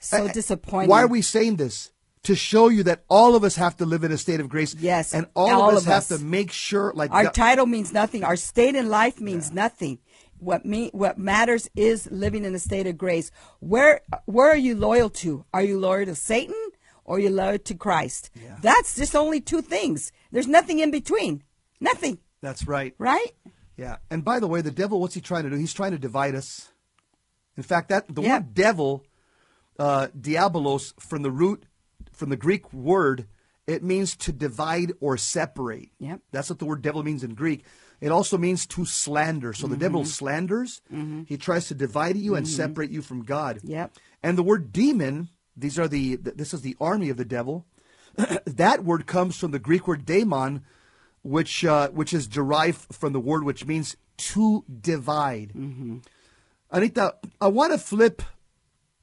so 0.08 0.28
disappointing. 0.28 0.90
Why 0.90 1.04
are 1.04 1.08
we 1.08 1.22
saying 1.22 1.58
this? 1.58 1.92
To 2.24 2.36
show 2.36 2.70
you 2.70 2.82
that 2.84 3.04
all 3.08 3.36
of 3.36 3.44
us 3.44 3.56
have 3.56 3.78
to 3.78 3.86
live 3.86 4.04
in 4.04 4.12
a 4.12 4.18
state 4.18 4.40
of 4.40 4.50
grace. 4.50 4.74
Yes, 4.74 5.14
And 5.14 5.28
all, 5.36 5.62
all 5.62 5.70
of 5.70 5.76
us 5.76 5.82
of 5.84 5.88
have 5.88 5.98
us. 5.98 6.08
to 6.08 6.18
make 6.20 6.52
sure, 6.52 6.92
like, 6.96 7.12
Our 7.12 7.32
title 7.32 7.68
means 7.68 7.94
nothing. 7.94 8.24
Our 8.24 8.36
state 8.36 8.74
in 8.74 8.90
life 8.90 9.22
means 9.22 9.52
nothing. 9.52 10.00
What 10.40 10.66
me 10.66 10.90
what 10.92 11.18
matters 11.18 11.70
is 11.76 12.10
living 12.12 12.44
in 12.44 12.54
a 12.56 12.60
state 12.60 12.88
of 12.88 12.98
grace. 12.98 13.32
Where 13.60 14.02
where 14.26 14.50
are 14.50 14.58
you 14.58 14.76
loyal 14.76 15.10
to? 15.22 15.46
Are 15.54 15.62
you 15.62 15.80
loyal 15.80 16.06
to 16.08 16.16
Satan 16.16 16.56
or 17.06 17.16
are 17.18 17.20
you 17.20 17.30
loyal 17.30 17.58
to 17.60 17.74
Christ? 17.76 18.32
That's 18.62 18.96
just 18.96 19.16
only 19.16 19.40
two 19.40 19.62
things. 19.62 20.12
There's 20.32 20.48
nothing 20.48 20.80
in 20.80 20.92
between. 20.92 21.44
Nothing, 21.80 22.18
that's 22.42 22.68
right. 22.68 22.94
right? 22.98 23.32
Yeah. 23.78 23.98
And 24.10 24.26
by 24.26 24.40
the 24.40 24.48
way, 24.48 24.62
the 24.62 24.72
devil, 24.72 25.00
what's 25.00 25.14
he 25.14 25.22
trying 25.22 25.44
to 25.44 25.50
do? 25.52 25.56
He's 25.58 25.74
trying 25.74 25.92
to 25.92 25.98
divide 26.00 26.36
us. 26.36 26.70
In 27.56 27.64
fact, 27.64 27.90
that 27.90 28.14
the 28.14 28.22
Yeah. 28.22 28.38
word 28.40 28.54
devil, 28.54 29.04
uh, 29.80 30.08
diabolos, 30.20 30.94
from 31.00 31.22
the 31.22 31.32
root, 31.32 31.66
from 32.12 32.30
the 32.30 32.38
Greek 32.38 32.72
word, 32.74 33.28
it 33.68 33.84
means 33.84 34.16
to 34.18 34.32
divide 34.32 34.94
or 35.00 35.18
separate. 35.18 35.90
Yep. 36.00 36.22
That's 36.32 36.50
what 36.50 36.60
the 36.60 36.66
word 36.66 36.82
devil 36.82 37.04
means 37.04 37.24
in 37.24 37.34
Greek. 37.34 37.66
It 38.02 38.12
also 38.12 38.38
means 38.38 38.66
to 38.68 38.86
slander. 38.86 39.54
So 39.54 39.68
the 39.68 39.78
devil 39.78 40.06
slanders. 40.06 40.82
Mm-hmm. 40.94 41.24
He 41.28 41.38
tries 41.38 41.68
to 41.70 41.74
divide 41.74 42.18
you 42.18 42.36
and 42.36 42.48
separate 42.48 42.92
you 42.92 43.02
from 43.02 43.24
God. 43.24 43.60
Yep. 43.64 43.98
And 44.22 44.38
the 44.38 44.44
word 44.44 44.72
demon, 44.72 45.30
these 45.56 45.80
are 45.80 45.88
the 45.88 46.18
this 46.18 46.54
is 46.54 46.62
the 46.62 46.76
army 46.80 47.10
of 47.10 47.18
the 47.18 47.26
devil. 47.26 47.66
that 48.46 48.84
word 48.84 49.08
comes 49.08 49.38
from 49.38 49.52
the 49.52 49.60
Greek 49.60 49.88
word 49.88 50.06
daemon, 50.06 50.64
which 51.24 51.64
uh, 51.66 51.90
which 51.90 52.14
is 52.14 52.28
derived 52.28 52.94
from 52.94 53.14
the 53.14 53.20
word 53.20 53.44
which 53.44 53.66
means 53.66 53.96
to 54.18 54.64
divide. 54.82 55.54
Anita, 56.72 57.16
I 57.40 57.48
want 57.48 57.72
to 57.72 57.78
flip. 57.78 58.22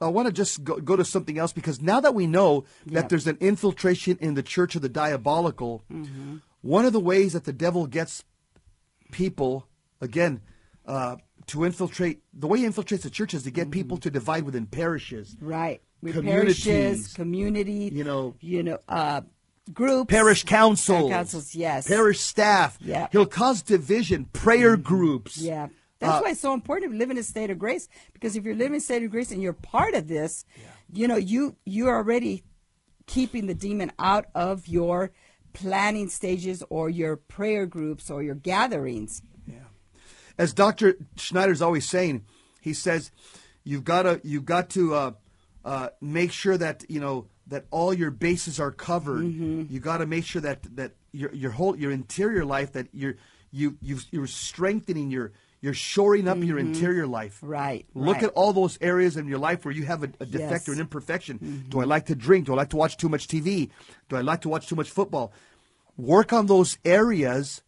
I 0.02 0.08
want 0.08 0.26
to 0.26 0.32
just 0.32 0.64
go, 0.64 0.76
go 0.78 0.96
to 0.96 1.04
something 1.04 1.38
else 1.38 1.52
because 1.52 1.80
now 1.80 2.00
that 2.00 2.14
we 2.14 2.26
know 2.26 2.64
that 2.86 3.08
there's 3.08 3.26
an 3.26 3.38
infiltration 3.40 4.18
in 4.20 4.34
the 4.34 4.42
church 4.42 4.74
of 4.74 4.82
the 4.82 4.88
diabolical, 4.88 5.84
one 6.60 6.84
of 6.84 6.92
the 6.92 7.00
ways 7.00 7.32
that 7.32 7.44
the 7.44 7.52
devil 7.52 7.86
gets 7.86 8.24
people 9.10 9.66
again 10.00 10.40
uh, 10.86 11.16
to 11.46 11.64
infiltrate 11.64 12.22
the 12.32 12.46
way 12.46 12.58
he 12.60 12.64
infiltrates 12.66 13.02
the 13.02 13.10
church 13.10 13.34
is 13.34 13.42
to 13.44 13.50
get 13.50 13.70
people 13.70 13.96
to 13.98 14.10
divide 14.10 14.44
within 14.44 14.66
parishes 14.66 15.36
Right. 15.40 15.80
With 16.02 16.14
Communities. 16.14 16.64
parishes, 16.64 17.12
community, 17.12 17.90
You 17.92 18.02
know- 18.04 18.34
you 18.40 18.62
know, 18.64 18.78
uh, 18.88 19.20
groups, 19.72 20.10
parish 20.10 20.42
councils, 20.44 21.08
councils, 21.10 21.54
yes. 21.54 21.86
parish 21.86 22.18
staff. 22.18 22.76
Yeah. 22.80 23.06
He'll 23.12 23.26
cause 23.26 23.62
division, 23.62 24.24
prayer 24.32 24.76
groups. 24.76 25.38
Yeah. 25.38 25.68
That's 26.02 26.18
Uh, 26.18 26.20
why 26.24 26.30
it's 26.32 26.40
so 26.40 26.52
important 26.52 26.92
to 26.92 26.98
live 26.98 27.10
in 27.10 27.16
a 27.18 27.22
state 27.22 27.50
of 27.50 27.58
grace. 27.58 27.88
Because 28.12 28.34
if 28.36 28.44
you're 28.44 28.56
living 28.56 28.74
in 28.74 28.78
a 28.78 28.80
state 28.80 29.02
of 29.04 29.10
grace 29.10 29.30
and 29.30 29.40
you're 29.40 29.52
part 29.52 29.94
of 29.94 30.08
this, 30.08 30.44
you 30.92 31.06
know, 31.08 31.16
you 31.16 31.56
you're 31.64 31.94
already 31.94 32.42
keeping 33.06 33.46
the 33.46 33.54
demon 33.54 33.92
out 33.98 34.26
of 34.34 34.66
your 34.66 35.12
planning 35.52 36.08
stages 36.08 36.62
or 36.70 36.90
your 36.90 37.16
prayer 37.16 37.66
groups 37.66 38.10
or 38.10 38.22
your 38.22 38.34
gatherings. 38.34 39.22
Yeah. 39.46 39.68
As 40.38 40.52
Dr. 40.52 40.96
Schneider's 41.16 41.62
always 41.62 41.88
saying, 41.88 42.24
he 42.60 42.72
says, 42.74 43.10
you've 43.64 43.84
got 43.84 44.02
to 44.02 44.20
you've 44.24 44.44
got 44.44 44.70
to 44.70 44.94
uh, 44.94 45.12
uh, 45.64 45.88
make 46.00 46.32
sure 46.32 46.58
that 46.58 46.84
you 46.88 47.00
know 47.00 47.26
that 47.46 47.66
all 47.70 47.94
your 47.94 48.10
bases 48.10 48.58
are 48.58 48.72
covered. 48.72 49.24
Mm-hmm. 49.24 49.64
You 49.72 49.78
got 49.80 49.98
to 49.98 50.06
make 50.06 50.24
sure 50.24 50.42
that 50.42 50.66
that 50.76 50.92
your 51.12 51.32
your 51.32 51.52
whole 51.52 51.76
your 51.76 51.92
interior 51.92 52.44
life 52.44 52.72
that 52.72 52.88
you're 52.92 53.16
you 53.50 53.76
you 53.80 53.98
you're 54.10 54.26
strengthening 54.26 55.10
your 55.10 55.32
you're 55.62 55.72
shoring 55.72 56.28
up 56.28 56.36
your 56.38 56.58
interior 56.58 57.06
life. 57.06 57.36
Mm-hmm. 57.36 57.46
Right, 57.46 57.86
Look 57.94 58.16
right. 58.16 58.24
at 58.24 58.30
all 58.30 58.52
those 58.52 58.76
areas 58.82 59.16
in 59.16 59.26
your 59.28 59.38
life 59.38 59.64
where 59.64 59.72
you 59.72 59.84
have 59.86 60.02
a, 60.02 60.10
a 60.20 60.26
defect 60.26 60.32
Yes. 60.34 60.62
Mm-hmm. 60.62 60.70
or 60.70 60.74
an 60.74 60.80
imperfection. 60.80 61.64
Do 61.70 61.80
I 61.80 61.84
like 61.84 62.06
to 62.06 62.14
drink? 62.14 62.46
Do 62.46 62.52
I 62.52 62.56
like 62.56 62.70
to 62.70 62.76
watch 62.76 62.96
too 62.98 63.08
much 63.08 63.28
TV? 63.28 63.70
Do 64.10 64.16
I 64.16 64.20
like 64.20 64.40
to 64.42 64.48
watch 64.50 64.66
too 64.66 64.74
much 64.76 64.90
football? 64.90 65.32
Work 65.96 66.32
on 66.32 66.46
those 66.46 66.76
areas 66.84 67.62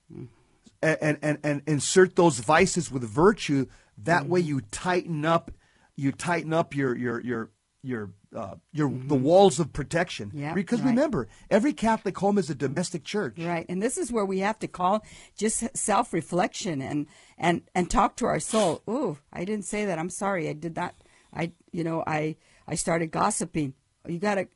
and, 0.83 1.19
and, 1.23 1.39
and 1.43 1.63
insert 1.67 2.17
those 2.17 2.41
vices 2.41 2.91
with 2.91 3.05
virtue. 3.05 3.67
That 3.99 4.27
way, 4.29 4.41
Mm-hmm. 4.41 4.49
you 4.49 4.61
tighten 4.73 5.25
up, 5.25 5.51
you 5.97 6.11
tighten 6.11 6.53
up 6.53 6.75
your 6.75 6.97
your 6.97 7.21
your 7.21 7.51
your 7.85 8.11
uh, 8.35 8.55
your 8.73 8.91
the 8.91 9.15
walls 9.15 9.61
of 9.61 9.73
protection. 9.73 10.29
Mm-hmm. 10.29 10.41
Yeah, 10.41 10.55
because 10.55 10.81
right. 10.81 10.89
remember, 10.89 11.29
every 11.51 11.73
Catholic 11.73 12.17
home 12.19 12.39
is 12.39 12.51
a 12.51 12.55
domestic 12.55 13.05
church. 13.05 13.39
Right. 13.39 13.67
And 13.69 13.83
this 13.83 13.99
is 13.99 14.11
where 14.11 14.25
we 14.25 14.41
have 14.41 14.59
to 14.61 14.69
call 14.69 15.05
just 15.37 15.77
self 15.77 16.13
reflection 16.13 16.81
and, 16.83 17.07
and, 17.39 17.63
and 17.75 17.91
talk 17.91 18.17
to 18.17 18.27
our 18.27 18.41
soul. 18.41 18.83
Ooh, 18.89 19.19
I 19.33 19.45
didn't 19.45 19.67
say 19.67 19.85
that. 19.85 19.99
I'm 19.99 20.11
sorry. 20.11 20.49
I 20.49 20.55
did 20.55 20.75
not. 20.75 20.95
I, 21.33 21.53
you 21.73 21.85
know, 21.85 22.03
I, 22.07 22.37
I 22.67 22.77
started 22.77 23.11
gossiping. 23.11 23.75
You 24.07 24.19
got 24.19 24.37
to 24.37 24.49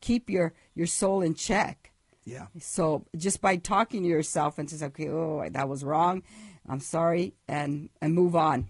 keep 0.00 0.28
your, 0.28 0.54
your 0.74 0.86
soul 0.86 1.22
in 1.22 1.34
check. 1.34 1.92
Yeah. 2.24 2.46
So 2.60 3.06
just 3.16 3.40
by 3.40 3.56
talking 3.56 4.02
to 4.02 4.08
yourself 4.08 4.58
and 4.58 4.68
just, 4.68 4.82
okay, 4.82 5.08
oh, 5.08 5.46
that 5.50 5.68
was 5.68 5.84
wrong. 5.84 6.22
I'm 6.68 6.80
sorry. 6.80 7.34
And, 7.48 7.90
and 8.00 8.14
move 8.14 8.34
on. 8.34 8.68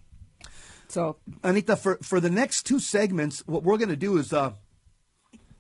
So 0.93 1.17
Anita, 1.43 1.75
for, 1.75 1.97
for 2.03 2.21
the 2.21 2.29
next 2.29 2.65
two 2.65 2.79
segments, 2.79 3.43
what 3.47 3.63
we're 3.63 3.79
going 3.79 3.89
to 3.89 3.97
do 3.97 4.19
is 4.19 4.31
uh, 4.31 4.53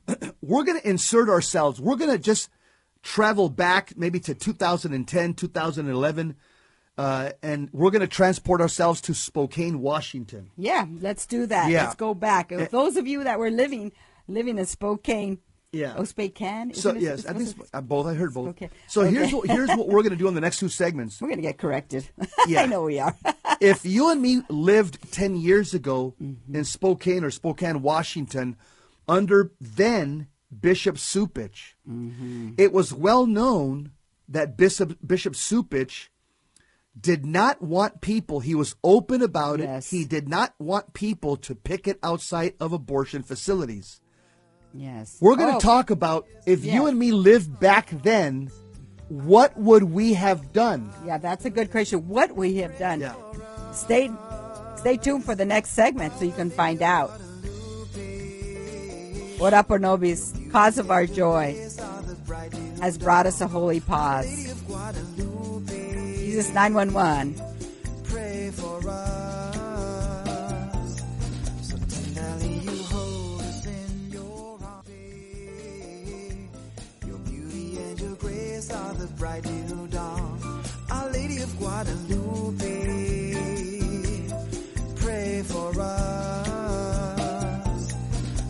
we're 0.42 0.62
going 0.64 0.78
to 0.78 0.86
insert 0.86 1.30
ourselves. 1.30 1.80
We're 1.80 1.96
going 1.96 2.10
to 2.10 2.18
just 2.18 2.50
travel 3.02 3.48
back 3.48 3.94
maybe 3.96 4.20
to 4.20 4.34
2010, 4.34 5.32
2011, 5.32 6.36
uh, 6.98 7.30
and 7.42 7.70
we're 7.72 7.90
going 7.90 8.02
to 8.02 8.06
transport 8.06 8.60
ourselves 8.60 9.00
to 9.00 9.14
Spokane, 9.14 9.80
Washington. 9.80 10.50
yeah, 10.58 10.84
let's 11.00 11.24
do 11.24 11.46
that. 11.46 11.70
Yeah. 11.70 11.84
Let's 11.84 11.96
go 11.96 12.12
back. 12.12 12.52
If 12.52 12.70
those 12.70 12.98
of 12.98 13.06
you 13.06 13.24
that 13.24 13.38
were 13.38 13.50
living, 13.50 13.92
living 14.28 14.58
in 14.58 14.66
Spokane, 14.66 15.38
Yeah. 15.72 15.94
Oh, 15.96 16.04
Spokane. 16.04 16.74
So 16.74 16.90
it- 16.90 17.00
yes, 17.00 17.24
I 17.26 17.32
what's 17.32 17.52
think 17.52 17.88
both. 17.88 18.06
I 18.06 18.12
heard 18.14 18.34
both. 18.34 18.48
Okay. 18.50 18.68
So 18.88 19.02
here's 19.02 19.32
what 19.32 19.48
here's 19.48 19.70
what 19.70 19.88
we're 19.88 20.02
going 20.02 20.10
to 20.10 20.16
do 20.16 20.28
in 20.28 20.34
the 20.34 20.40
next 20.40 20.58
two 20.58 20.68
segments. 20.68 21.20
We're 21.20 21.30
gonna 21.30 21.42
get 21.42 21.58
corrected. 21.58 22.08
Yeah. 22.46 22.62
I 22.62 22.66
know 22.66 22.82
we 22.82 22.98
are. 22.98 23.16
if 23.60 23.86
you 23.86 24.10
and 24.10 24.20
me 24.20 24.42
lived 24.50 25.12
10 25.12 25.36
years 25.36 25.72
ago 25.74 26.14
Mm-hmm. 26.22 26.54
in 26.56 26.64
Spokane 26.64 27.24
or 27.24 27.30
Spokane, 27.30 27.80
Washington, 27.82 28.56
under 29.08 29.52
then 29.60 30.26
Bishop 30.60 30.96
Cupich, 30.96 31.74
Mm-hmm. 31.88 32.50
it 32.58 32.72
was 32.72 32.92
well 32.92 33.26
known 33.26 33.92
that 34.28 34.56
Bishop, 34.58 34.98
Bishop 35.06 35.34
Cupich 35.34 36.08
did 37.00 37.24
not 37.24 37.62
want 37.62 38.02
people, 38.02 38.40
he 38.40 38.54
was 38.54 38.74
open 38.84 39.22
about 39.22 39.60
Yes. 39.60 39.90
it, 39.92 39.96
he 39.96 40.04
did 40.04 40.28
not 40.28 40.54
want 40.58 40.92
people 40.92 41.36
to 41.38 41.54
picket 41.54 41.98
outside 42.02 42.52
of 42.60 42.72
abortion 42.74 43.22
facilities. 43.22 44.01
Yes. 44.74 45.18
We're 45.20 45.36
going 45.36 45.50
to 45.50 45.56
Oh, 45.56 45.60
talk 45.60 45.90
about 45.90 46.26
if 46.46 46.64
you 46.64 46.86
and 46.86 46.98
me 46.98 47.12
lived 47.12 47.60
back 47.60 47.90
then, 48.02 48.50
what 49.08 49.56
would 49.58 49.82
we 49.84 50.14
have 50.14 50.52
done? 50.52 50.90
Yeah, 51.04 51.18
that's 51.18 51.44
a 51.44 51.50
good 51.50 51.70
question. 51.70 52.08
What 52.08 52.34
we 52.34 52.56
have 52.58 52.78
done. 52.78 53.00
Yeah. 53.00 53.14
Stay 53.72 54.10
stay 54.76 54.96
tuned 54.96 55.24
for 55.24 55.34
the 55.34 55.44
next 55.44 55.70
segment 55.70 56.14
so 56.18 56.24
you 56.24 56.32
can 56.32 56.50
find 56.50 56.80
out. 56.82 57.10
What 59.38 59.54
up, 59.54 59.68
Ornobis? 59.68 60.50
Cause 60.52 60.78
of 60.78 60.90
our 60.90 61.06
joy 61.06 61.54
has 62.80 62.96
brought 62.96 63.26
us 63.26 63.40
a 63.40 63.48
holy 63.48 63.80
pause. 63.80 64.54
Jesus 66.16 66.52
911. 66.54 67.34
pray 68.04 68.50
for 68.52 68.88
us. 68.88 69.41
The 78.68 79.08
bright 79.18 79.44
new 79.44 79.88
dawn. 79.88 80.62
Our 80.90 81.10
Lady 81.10 81.38
of 81.38 81.58
Guadalupe, 81.58 83.34
pray 84.96 85.42
for 85.42 85.72
us. 85.80 87.16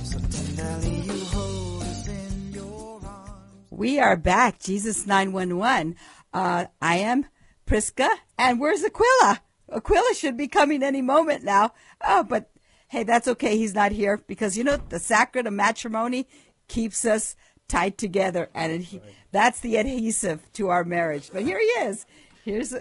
So 0.05 0.19
tenderly 0.19 0.97
you 1.01 1.25
hold 1.27 1.83
us 1.83 2.09
in 2.09 2.53
your 2.53 3.01
arms. 3.05 3.71
We 3.71 3.99
are 4.01 4.17
back. 4.17 4.61
Jesus 4.61 5.07
911. 5.07 5.97
Uh, 6.35 6.67
I 6.81 6.97
am 6.97 7.27
Priska. 7.67 8.09
And 8.39 8.61
where's 8.61 8.85
Aquila? 8.85 9.41
Aquila 9.71 10.15
should 10.15 10.37
be 10.37 10.49
coming 10.49 10.83
any 10.83 11.01
moment 11.01 11.43
now. 11.45 11.73
Oh, 12.05 12.23
but 12.23 12.51
hey, 12.89 13.05
that's 13.05 13.29
okay. 13.29 13.57
He's 13.57 13.75
not 13.75 13.93
here 13.93 14.19
because, 14.27 14.59
you 14.59 14.65
know, 14.65 14.77
the 14.77 14.99
sacrament 14.99 15.49
of 15.49 15.55
matrimony 15.55 16.29
keeps 16.69 17.05
us 17.07 17.35
tied 17.69 17.99
together. 17.99 18.51
And 18.55 18.87
that's 19.31 19.61
the 19.61 19.77
adhesive 19.77 20.41
to 20.55 20.69
our 20.69 20.85
marriage. 20.85 21.31
But 21.33 21.43
here 21.43 21.59
he 21.59 21.67
is. 21.67 22.07
Here's, 22.45 22.75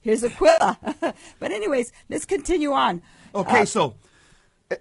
here's 0.00 0.22
Aquila. 0.24 0.78
but 1.40 1.52
anyways, 1.52 1.92
let's 2.08 2.24
continue 2.24 2.72
on. 2.72 3.02
Okay, 3.34 3.62
Uh, 3.62 3.64
so 3.64 3.94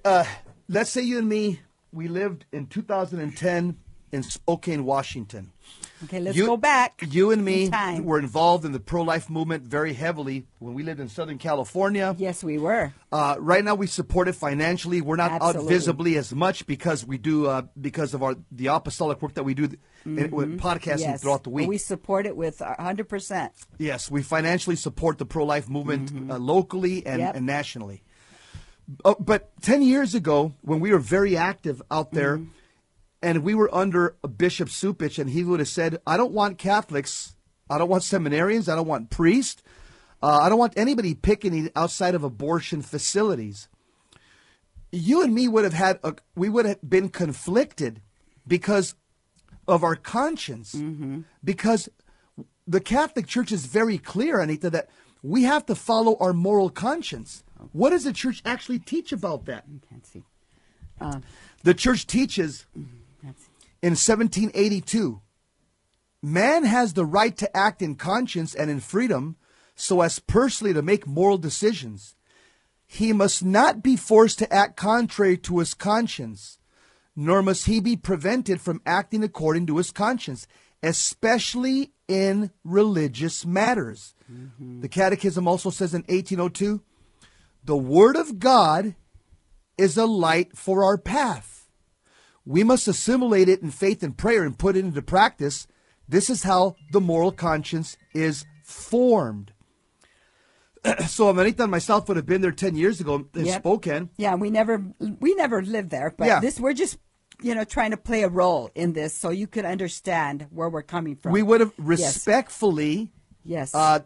uh, 0.06 0.26
let's 0.70 0.90
say 0.90 1.02
you 1.02 1.18
and 1.18 1.28
me, 1.28 1.60
we 1.92 2.08
lived 2.08 2.46
in 2.52 2.68
2010 2.68 3.78
in 4.12 4.24
Spokane, 4.24 4.86
Washington. 4.86 5.52
Okay, 6.04 6.20
let's 6.20 6.38
You- 6.38 6.46
go 6.46 6.58
back. 6.58 7.02
You 7.10 7.32
and 7.32 7.44
me 7.44 7.72
were 8.02 8.20
involved 8.20 8.66
in 8.66 8.72
the 8.72 8.80
pro 8.80 9.02
life 9.02 9.30
movement 9.32 9.64
very 9.64 9.94
heavily 9.94 10.46
when 10.60 10.76
we 10.76 10.84
lived 10.84 11.00
in 11.00 11.10
Southern 11.10 11.40
California. 11.40 12.16
Yes, 12.20 12.44
we 12.44 12.60
were. 12.60 12.94
Uh, 13.12 13.36
right 13.40 13.64
now, 13.64 13.74
we 13.74 13.88
support 13.88 14.28
it 14.28 14.34
financially. 14.34 15.02
We're 15.02 15.16
not 15.16 15.42
out 15.42 15.56
visibly 15.68 16.16
as 16.18 16.34
much 16.36 16.68
because 16.68 17.06
we 17.06 17.18
do 17.18 17.48
uh, 17.48 17.64
because 17.82 18.14
of 18.14 18.22
our 18.22 18.36
the 18.52 18.68
apostolic 18.68 19.22
work 19.24 19.34
that 19.34 19.44
we 19.44 19.56
do 19.56 19.70
in, 20.06 20.30
with 20.30 20.60
podcasting 20.60 20.98
Mm-hmm. 20.98 21.00
Yes. 21.00 21.22
throughout 21.22 21.44
the 21.44 21.50
week. 21.50 21.68
We 21.68 21.78
support 21.80 22.26
it 22.28 22.38
with 22.38 22.60
100%. 22.60 23.50
Yes, 23.80 24.12
we 24.12 24.22
financially 24.22 24.76
support 24.76 25.18
the 25.18 25.26
pro 25.26 25.46
life 25.46 25.68
movement 25.68 26.12
uh, 26.32 26.38
locally 26.38 27.06
and, 27.06 27.16
Mm-hmm. 27.16 27.20
Yep. 27.22 27.36
and 27.36 27.46
nationally. 27.46 28.04
Uh, 29.04 29.16
but 29.20 29.50
10 29.62 29.82
years 29.82 30.16
ago, 30.16 30.54
when 30.62 30.80
we 30.80 30.92
were 30.92 31.00
very 31.00 31.36
active 31.36 31.82
out 31.90 32.12
there, 32.12 32.38
Mm-hmm. 32.38 32.52
And 33.22 33.44
we 33.44 33.56
were 33.56 33.74
under 33.74 34.16
Bishop 34.38 34.70
Cupich, 34.70 35.18
and 35.18 35.30
he 35.30 35.44
would 35.44 35.60
have 35.60 35.68
said, 35.68 36.00
I 36.06 36.18
don't 36.18 36.34
want 36.34 36.60
Catholics, 36.60 37.36
I 37.70 37.78
don't 37.78 37.90
want 37.90 38.04
seminarians, 38.04 38.72
I 38.72 38.76
don't 38.76 38.88
want 38.88 39.10
priests, 39.10 39.64
uh, 40.22 40.40
I 40.42 40.50
don't 40.50 40.60
want 40.60 40.74
anybody 40.78 41.16
picking 41.16 41.72
outside 41.76 42.14
of 42.16 42.24
abortion 42.24 42.82
facilities. 42.82 43.68
You 44.92 45.24
and 45.24 45.34
me 45.34 45.48
would 45.48 45.64
have 45.64 45.74
had, 45.74 46.00
a, 46.04 46.16
we 46.36 46.48
would 46.48 46.66
have 46.66 46.80
been 46.88 47.10
conflicted 47.10 48.02
because 48.48 48.96
of 49.68 49.84
our 49.84 49.96
conscience. 49.96 50.74
Because 51.44 51.90
the 52.68 52.80
Catholic 52.82 53.28
Church 53.28 53.52
is 53.52 53.66
very 53.66 53.98
clear, 53.98 54.40
Anita, 54.40 54.70
that 54.70 54.90
we 55.24 55.44
have 55.44 55.66
to 55.66 55.76
follow 55.76 56.16
our 56.20 56.34
moral 56.34 56.70
conscience. 56.70 57.44
What 57.74 57.90
does 57.90 58.04
the 58.04 58.14
church 58.14 58.42
actually 58.46 58.80
teach 58.80 59.12
about 59.12 59.46
that? 59.46 59.66
Can't 59.90 60.06
see. 60.06 60.24
The 61.64 61.74
church 61.74 62.08
teaches 62.08 62.66
That's, 62.76 62.88
in 63.88 63.92
1782 63.92 65.22
man 66.22 66.66
has 66.66 66.92
the 66.92 67.06
right 67.06 67.38
to 67.38 67.56
act 67.56 67.82
in 67.82 67.96
conscience 67.96 68.54
and 68.54 68.70
in 68.70 68.82
freedom 68.82 69.38
so 69.76 70.02
as 70.02 70.20
personally 70.20 70.74
to 70.74 70.82
make 70.82 71.08
moral 71.08 71.38
decisions. 71.38 72.16
He 72.86 73.14
must 73.14 73.46
not 73.46 73.82
be 73.82 73.96
forced 73.96 74.40
to 74.40 74.54
act 74.54 74.76
contrary 74.76 75.38
to 75.38 75.60
his 75.60 75.74
conscience, 75.74 76.58
nor 77.16 77.42
must 77.42 77.66
he 77.66 77.80
be 77.80 77.96
prevented 77.96 78.60
from 78.60 78.82
acting 78.86 79.24
according 79.24 79.68
to 79.68 79.78
his 79.78 79.92
conscience, 79.92 80.48
especially 80.84 81.94
in 82.10 82.52
religious 82.66 83.46
matters. 83.46 84.16
Mm-hmm. 84.30 84.82
The 84.82 84.90
Catechism 84.90 85.48
also 85.48 85.70
says 85.70 85.94
in 85.94 86.02
1802 86.10 86.82
the 87.64 87.78
Word 87.78 88.18
of 88.18 88.38
God 88.38 88.96
is 89.78 89.96
a 89.96 90.06
light 90.06 90.58
for 90.58 90.84
our 90.84 90.98
path. 90.98 91.57
We 92.48 92.64
must 92.64 92.88
assimilate 92.88 93.50
it 93.50 93.62
in 93.62 93.72
faith 93.72 94.02
and 94.04 94.18
prayer 94.18 94.44
and 94.46 94.58
put 94.58 94.78
it 94.78 94.86
into 94.86 95.02
practice. 95.02 95.68
This 96.08 96.30
is 96.30 96.44
how 96.44 96.78
the 96.94 97.02
moral 97.02 97.34
conscience 97.34 97.98
is 98.14 98.46
formed. 98.64 99.52
so 101.08 101.28
Amanita 101.30 101.64
and 101.64 101.72
myself 101.72 102.08
would 102.08 102.16
have 102.18 102.26
been 102.26 102.42
there 102.42 102.52
10 102.52 102.76
years 102.76 103.02
ago 103.02 103.28
in 103.36 103.46
Yep. 103.46 103.62
Spokane. 103.62 104.10
yeah, 104.18 104.36
we 104.36 104.50
never 104.50 104.82
we 105.20 105.36
never 105.36 105.62
lived 105.62 105.90
there, 105.90 106.14
but 106.18 106.28
Yeah. 106.28 106.40
this 106.40 106.60
we're 106.60 106.74
just 106.74 106.98
you 107.42 107.54
know 107.54 107.66
trying 107.66 107.92
to 107.92 107.98
play 107.98 108.24
a 108.24 108.30
role 108.30 108.70
in 108.76 108.94
this 108.94 109.14
so 109.14 109.30
you 109.30 109.48
could 109.48 109.66
understand 109.66 110.48
where 110.50 110.70
we're 110.70 110.84
coming 110.84 111.16
from. 111.18 111.34
We 111.34 111.44
would 111.44 111.60
have 111.60 111.74
Yes. 111.78 111.86
respectfully 111.86 113.12
Yes. 113.44 113.76
uh, 113.76 114.00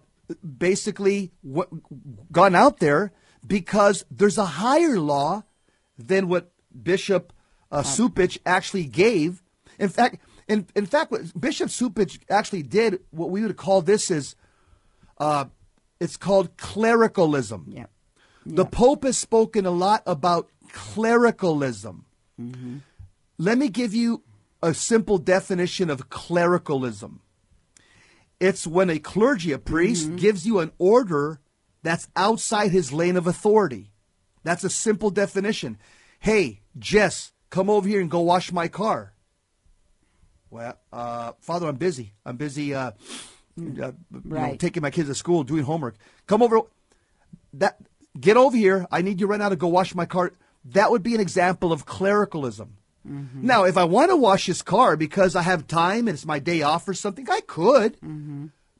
basically 0.58 1.32
w- 1.48 1.82
gone 2.32 2.56
out 2.56 2.80
there 2.80 3.12
because 3.46 4.04
there's 4.10 4.38
a 4.40 4.46
higher 4.46 5.00
law 5.00 5.44
than 5.98 6.28
what 6.28 6.52
Bishop 6.84 7.34
uh, 7.72 7.82
Cupich 7.82 8.38
actually 8.46 8.86
gave. 8.86 9.42
In 9.80 9.90
fact, 9.90 10.18
in, 10.48 10.68
in 10.76 10.86
fact, 10.86 11.12
what 11.12 11.40
Bishop 11.40 11.70
Cupich 11.70 12.20
actually 12.30 12.64
did, 12.64 13.00
what 13.12 13.30
we 13.30 13.42
would 13.42 13.58
call 13.58 13.82
this 13.82 14.12
is, 14.12 14.36
uh, 15.18 15.46
it's 16.00 16.18
called 16.18 16.58
clericalism. 16.58 17.66
yeah. 17.68 17.86
The 18.46 18.66
Pope 18.66 19.04
has 19.04 19.18
spoken 19.18 19.66
a 19.66 19.72
lot 19.72 20.02
about 20.08 20.50
clericalism. 20.72 22.06
Mm-hmm. 22.40 22.78
Let 23.38 23.58
me 23.58 23.70
give 23.70 23.94
you 23.94 24.24
a 24.64 24.74
simple 24.74 25.18
definition 25.18 25.90
of 25.90 26.10
clericalism. 26.10 27.22
It's 28.40 28.66
when 28.66 28.90
a 28.90 28.98
clergy, 28.98 29.52
a 29.52 29.60
priest, 29.60 30.16
gives 30.16 30.48
you 30.48 30.60
an 30.60 30.72
order 30.80 31.40
that's 31.84 32.08
outside 32.16 32.72
his 32.72 32.92
lane 32.92 33.16
of 33.16 33.28
authority. 33.28 33.92
That's 34.44 34.64
a 34.64 34.70
simple 34.70 35.12
definition. 35.12 35.78
Hey, 36.20 36.62
Jess, 36.78 37.32
come 37.52 37.70
over 37.70 37.88
here 37.88 38.02
and 38.02 38.10
go 38.10 38.22
wash 38.22 38.52
my 38.52 38.68
car. 38.68 39.14
Well, 40.50 40.78
uh, 40.92 41.34
Father, 41.40 41.68
I'm 41.68 41.76
busy. 41.76 42.14
I'm 42.26 42.38
busy 42.38 42.74
uh, 42.74 42.88
uh, 42.90 42.92
you 43.58 43.94
know, 44.24 44.56
taking 44.58 44.82
my 44.82 44.90
kids 44.90 45.08
to 45.08 45.16
school, 45.16 45.44
doing 45.44 45.64
homework. 45.64 45.96
Come 46.26 46.42
over. 46.42 46.62
That 47.54 47.78
get 48.20 48.36
over 48.38 48.58
here. 48.58 48.88
I 48.92 49.02
need 49.04 49.22
you 49.22 49.28
right 49.28 49.40
now 49.40 49.50
to 49.50 49.56
go 49.56 49.68
wash 49.68 49.94
my 49.94 50.06
car. 50.06 50.34
That 50.66 50.90
would 50.92 51.04
be 51.04 51.14
an 51.16 51.22
example 51.22 51.72
of 51.72 51.86
clericalism. 51.86 52.78
Now, 53.04 53.64
if 53.64 53.78
I 53.78 53.84
want 53.86 54.12
to 54.12 54.16
wash 54.18 54.46
his 54.46 54.62
car 54.62 54.96
because 54.96 55.36
I 55.36 55.42
have 55.42 55.66
time 55.68 56.08
and 56.08 56.10
it's 56.10 56.26
my 56.26 56.38
day 56.40 56.62
off 56.62 56.88
or 56.88 56.94
something, 56.94 57.28
I 57.30 57.42
could. 57.42 57.98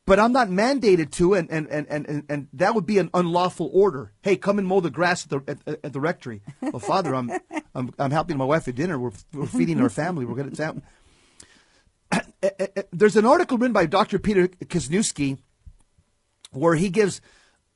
But 0.08 0.20
I'm 0.20 0.32
not 0.32 0.50
mandated 0.50 1.12
to, 1.12 1.36
and, 1.36 1.50
and, 1.52 1.68
and, 1.68 1.88
and, 1.90 2.26
and 2.28 2.48
that 2.54 2.74
would 2.74 2.88
be 2.88 2.98
an 2.98 3.10
unlawful 3.14 3.70
order. 3.72 4.14
Hey, 4.24 4.36
come 4.36 4.58
and 4.58 4.68
mow 4.68 4.80
the 4.80 4.90
grass 4.90 5.26
at 5.26 5.30
the, 5.30 5.60
at, 5.68 5.86
at 5.86 5.94
the 5.94 6.00
rectory. 6.00 6.42
Well, 6.60 6.80
Father, 6.80 7.14
I'm, 7.14 7.32
I'm, 7.76 7.94
I'm 8.00 8.12
helping 8.12 8.38
my 8.38 8.46
wife 8.46 8.68
at 8.68 8.76
dinner. 8.76 8.98
We're, 8.98 9.12
we're 9.32 9.46
feeding 9.46 9.80
our 9.80 9.90
family. 9.90 10.26
We're 10.26 10.36
going 10.36 10.50
to. 10.50 10.56
town. 10.56 10.82
There's 12.92 13.16
an 13.16 13.26
article 13.26 13.58
written 13.58 13.74
by 13.74 13.86
Dr. 13.86 14.18
Peter 14.18 14.48
Kwasniewski 14.48 15.38
where 16.52 16.76
he 16.76 16.90
gives 16.90 17.22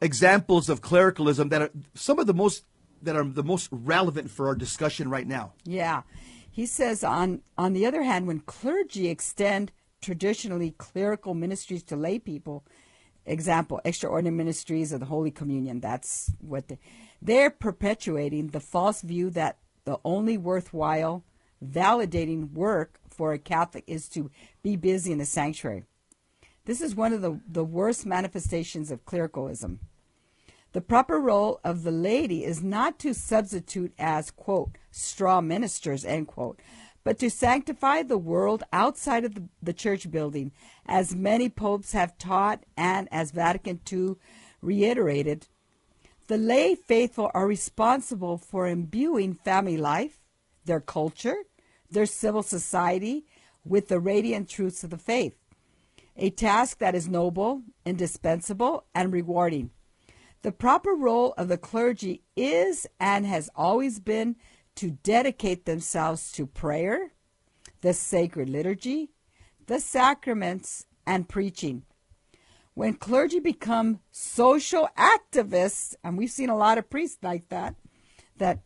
examples 0.02 0.70
of 0.70 0.82
clericalism 0.82 1.50
that 1.50 1.62
are 1.62 1.72
some 1.94 2.20
of 2.20 2.28
the 2.28 2.34
most 2.34 2.66
that 3.02 3.16
are 3.16 3.24
the 3.24 3.44
most 3.44 3.70
relevant 3.72 4.32
for 4.32 4.48
our 4.48 4.56
discussion 4.56 5.10
right 5.10 5.28
now. 5.28 5.54
Yeah. 5.64 6.02
He 6.50 6.66
says 6.66 7.04
on 7.04 7.42
on 7.58 7.74
the 7.74 7.86
other 7.86 8.04
hand, 8.04 8.28
when 8.28 8.40
clergy 8.42 9.08
extend 9.10 9.72
traditionally 10.06 10.76
clerical 10.78 11.34
ministries 11.34 11.82
to 11.82 11.96
lay 11.96 12.20
people, 12.20 12.64
example, 13.26 13.82
extraordinary 13.84 14.36
ministries 14.36 14.92
of 14.92 15.00
the 15.00 15.08
Holy 15.08 15.32
Communion, 15.32 15.80
that's 15.80 16.32
what 16.40 16.68
they, 16.68 16.78
they're 17.22 17.50
perpetuating 17.50 18.50
the 18.50 18.60
false 18.60 19.02
view 19.02 19.32
that 19.32 19.58
the 19.84 19.98
only 20.06 20.38
worthwhile 20.38 21.24
validating 21.64 22.54
work 22.54 23.00
for 23.10 23.34
a 23.34 23.40
Catholic 23.40 23.84
is 23.88 24.08
to 24.10 24.30
be 24.62 24.76
busy 24.76 25.12
in 25.12 25.18
the 25.18 25.26
sanctuary. 25.26 25.84
This 26.66 26.82
is 26.82 26.96
one 26.96 27.14
of 27.14 27.22
the, 27.22 27.40
the 27.48 27.64
worst 27.64 28.06
manifestations 28.06 28.92
of 28.92 29.06
clericalism. 29.06 29.80
The 30.74 30.82
proper 30.82 31.20
role 31.20 31.60
of 31.64 31.84
the 31.84 31.92
lady 31.92 32.44
is 32.44 32.62
not 32.62 33.00
to 33.00 33.14
substitute 33.14 33.94
as, 33.98 34.30
quote, 34.30 34.78
straw 34.92 35.42
ministers, 35.42 36.06
end 36.06 36.28
quote, 36.28 36.60
but 37.06 37.20
to 37.20 37.30
sanctify 37.30 38.02
the 38.02 38.18
world 38.18 38.64
outside 38.74 39.24
of 39.24 39.36
the, 39.36 39.44
the 39.62 39.74
church 39.74 40.10
building, 40.10 40.52
as 40.88 41.16
many 41.16 41.48
popes 41.48 41.94
have 41.94 42.18
taught 42.18 42.64
and 42.76 43.08
as 43.12 43.30
Vatican 43.30 43.80
II 43.90 44.16
reiterated. 44.60 45.48
The 46.28 46.38
lay 46.38 46.74
faithful 46.74 47.30
are 47.36 47.48
responsible 47.48 48.40
for 48.40 48.68
imbuing 48.68 49.36
family 49.36 49.78
life, 49.78 50.20
their 50.66 50.82
culture, 50.82 51.44
their 51.92 52.08
civil 52.08 52.42
society 52.42 53.26
with 53.64 53.88
the 53.88 54.00
radiant 54.00 54.50
truths 54.50 54.84
of 54.84 54.90
the 54.90 54.98
faith, 54.98 55.38
a 56.18 56.32
task 56.32 56.80
that 56.80 56.96
is 56.96 57.08
noble, 57.08 57.62
indispensable, 57.86 58.84
and 58.96 59.14
rewarding. 59.14 59.70
The 60.42 60.52
proper 60.52 60.94
role 60.94 61.36
of 61.38 61.50
the 61.50 61.58
clergy 61.58 62.24
is 62.36 62.88
and 63.00 63.28
has 63.28 63.50
always 63.56 64.00
been 64.00 64.38
to 64.76 64.92
dedicate 64.92 65.66
themselves 65.66 66.32
to 66.34 66.46
prayer, 66.46 67.12
the 67.82 67.94
sacred 67.94 68.50
liturgy, 68.50 69.12
the 69.68 69.80
sacraments, 69.80 70.86
and 71.08 71.30
preaching. 71.30 71.84
When 72.74 72.96
clergy 72.96 73.40
become 73.40 74.00
social 74.12 74.90
activists, 74.98 75.96
and 76.04 76.18
we've 76.18 76.32
seen 76.32 76.50
a 76.50 76.58
lot 76.58 76.78
of 76.78 76.90
priests 76.90 77.20
like 77.22 77.48
that, 77.50 77.76
that 78.38 78.60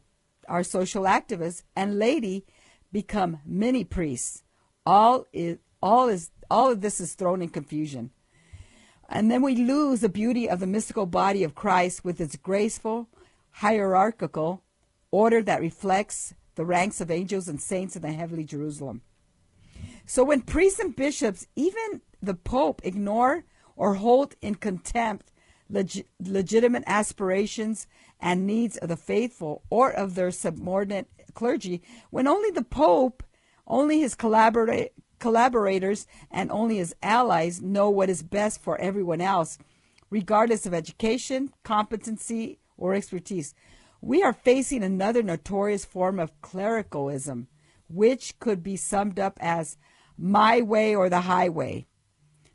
are 0.47 0.63
social 0.63 1.03
activists, 1.03 1.63
and 1.75 1.99
laity 1.99 2.45
become 2.91 3.39
mini 3.45 3.83
priests, 3.83 4.43
all 4.85 5.25
is 5.31 5.59
all 5.81 6.09
is 6.09 6.31
all 6.49 6.71
of 6.71 6.81
this 6.81 6.99
is 6.99 7.13
thrown 7.13 7.41
in 7.41 7.49
confusion. 7.49 8.09
And 9.07 9.29
then 9.29 9.41
we 9.41 9.55
lose 9.55 10.01
the 10.01 10.09
beauty 10.09 10.49
of 10.49 10.59
the 10.59 10.67
mystical 10.67 11.05
body 11.05 11.43
of 11.43 11.55
Christ 11.55 12.03
with 12.03 12.19
its 12.19 12.35
graceful, 12.35 13.07
hierarchical 13.51 14.63
order 15.11 15.41
that 15.43 15.61
reflects 15.61 16.33
the 16.55 16.65
ranks 16.65 16.99
of 17.01 17.09
angels 17.09 17.47
and 17.47 17.61
saints 17.61 17.95
in 17.95 18.01
the 18.01 18.11
heavenly 18.11 18.43
Jerusalem. 18.43 19.01
So 20.05 20.23
when 20.23 20.41
priests 20.41 20.79
and 20.79 20.95
bishops, 20.95 21.47
even 21.55 22.01
the 22.21 22.33
Pope, 22.33 22.81
ignore 22.83 23.43
or 23.75 23.95
hold 23.95 24.35
in 24.41 24.55
contempt 24.55 25.31
leg- 25.69 26.05
legitimate 26.19 26.83
aspirations 26.87 27.87
and 28.19 28.45
needs 28.45 28.75
of 28.77 28.89
the 28.89 28.97
faithful 28.97 29.63
or 29.69 29.91
of 29.91 30.15
their 30.15 30.31
subordinate 30.31 31.07
clergy, 31.33 31.81
when 32.09 32.27
only 32.27 32.51
the 32.51 32.63
Pope, 32.63 33.23
only 33.67 33.99
his 33.99 34.15
collaborators, 34.15 36.07
and 36.31 36.51
only 36.51 36.77
his 36.77 36.95
allies 37.01 37.61
know 37.61 37.89
what 37.89 38.09
is 38.09 38.23
best 38.23 38.61
for 38.61 38.79
everyone 38.81 39.21
else, 39.21 39.57
regardless 40.09 40.65
of 40.65 40.73
education, 40.73 41.53
competency, 41.63 42.59
or 42.77 42.95
expertise. 42.95 43.53
We 44.01 44.23
are 44.23 44.33
facing 44.33 44.83
another 44.83 45.21
notorious 45.21 45.85
form 45.85 46.19
of 46.19 46.41
clericalism, 46.41 47.47
which 47.89 48.39
could 48.39 48.63
be 48.63 48.77
summed 48.77 49.19
up 49.19 49.37
as 49.41 49.77
my 50.17 50.61
way 50.61 50.95
or 50.95 51.09
the 51.09 51.21
highway. 51.21 51.87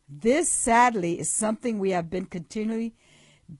This, 0.08 0.48
sadly, 0.48 1.18
is 1.18 1.30
something 1.30 1.78
we 1.78 1.90
have 1.90 2.10
been 2.10 2.26
continually 2.26 2.94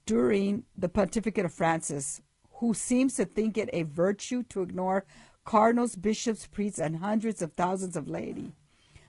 during 0.06 0.64
the 0.76 0.88
pontificate 0.88 1.44
of 1.44 1.52
Francis, 1.52 2.22
who 2.54 2.72
seems 2.74 3.14
to 3.16 3.24
think 3.24 3.58
it 3.58 3.68
a 3.72 3.82
virtue 3.82 4.42
to 4.44 4.62
ignore 4.62 5.04
cardinals, 5.44 5.96
bishops, 5.96 6.46
priests, 6.46 6.78
and 6.78 6.96
hundreds 6.96 7.42
of 7.42 7.52
thousands 7.52 7.96
of 7.96 8.08
laity 8.08 8.52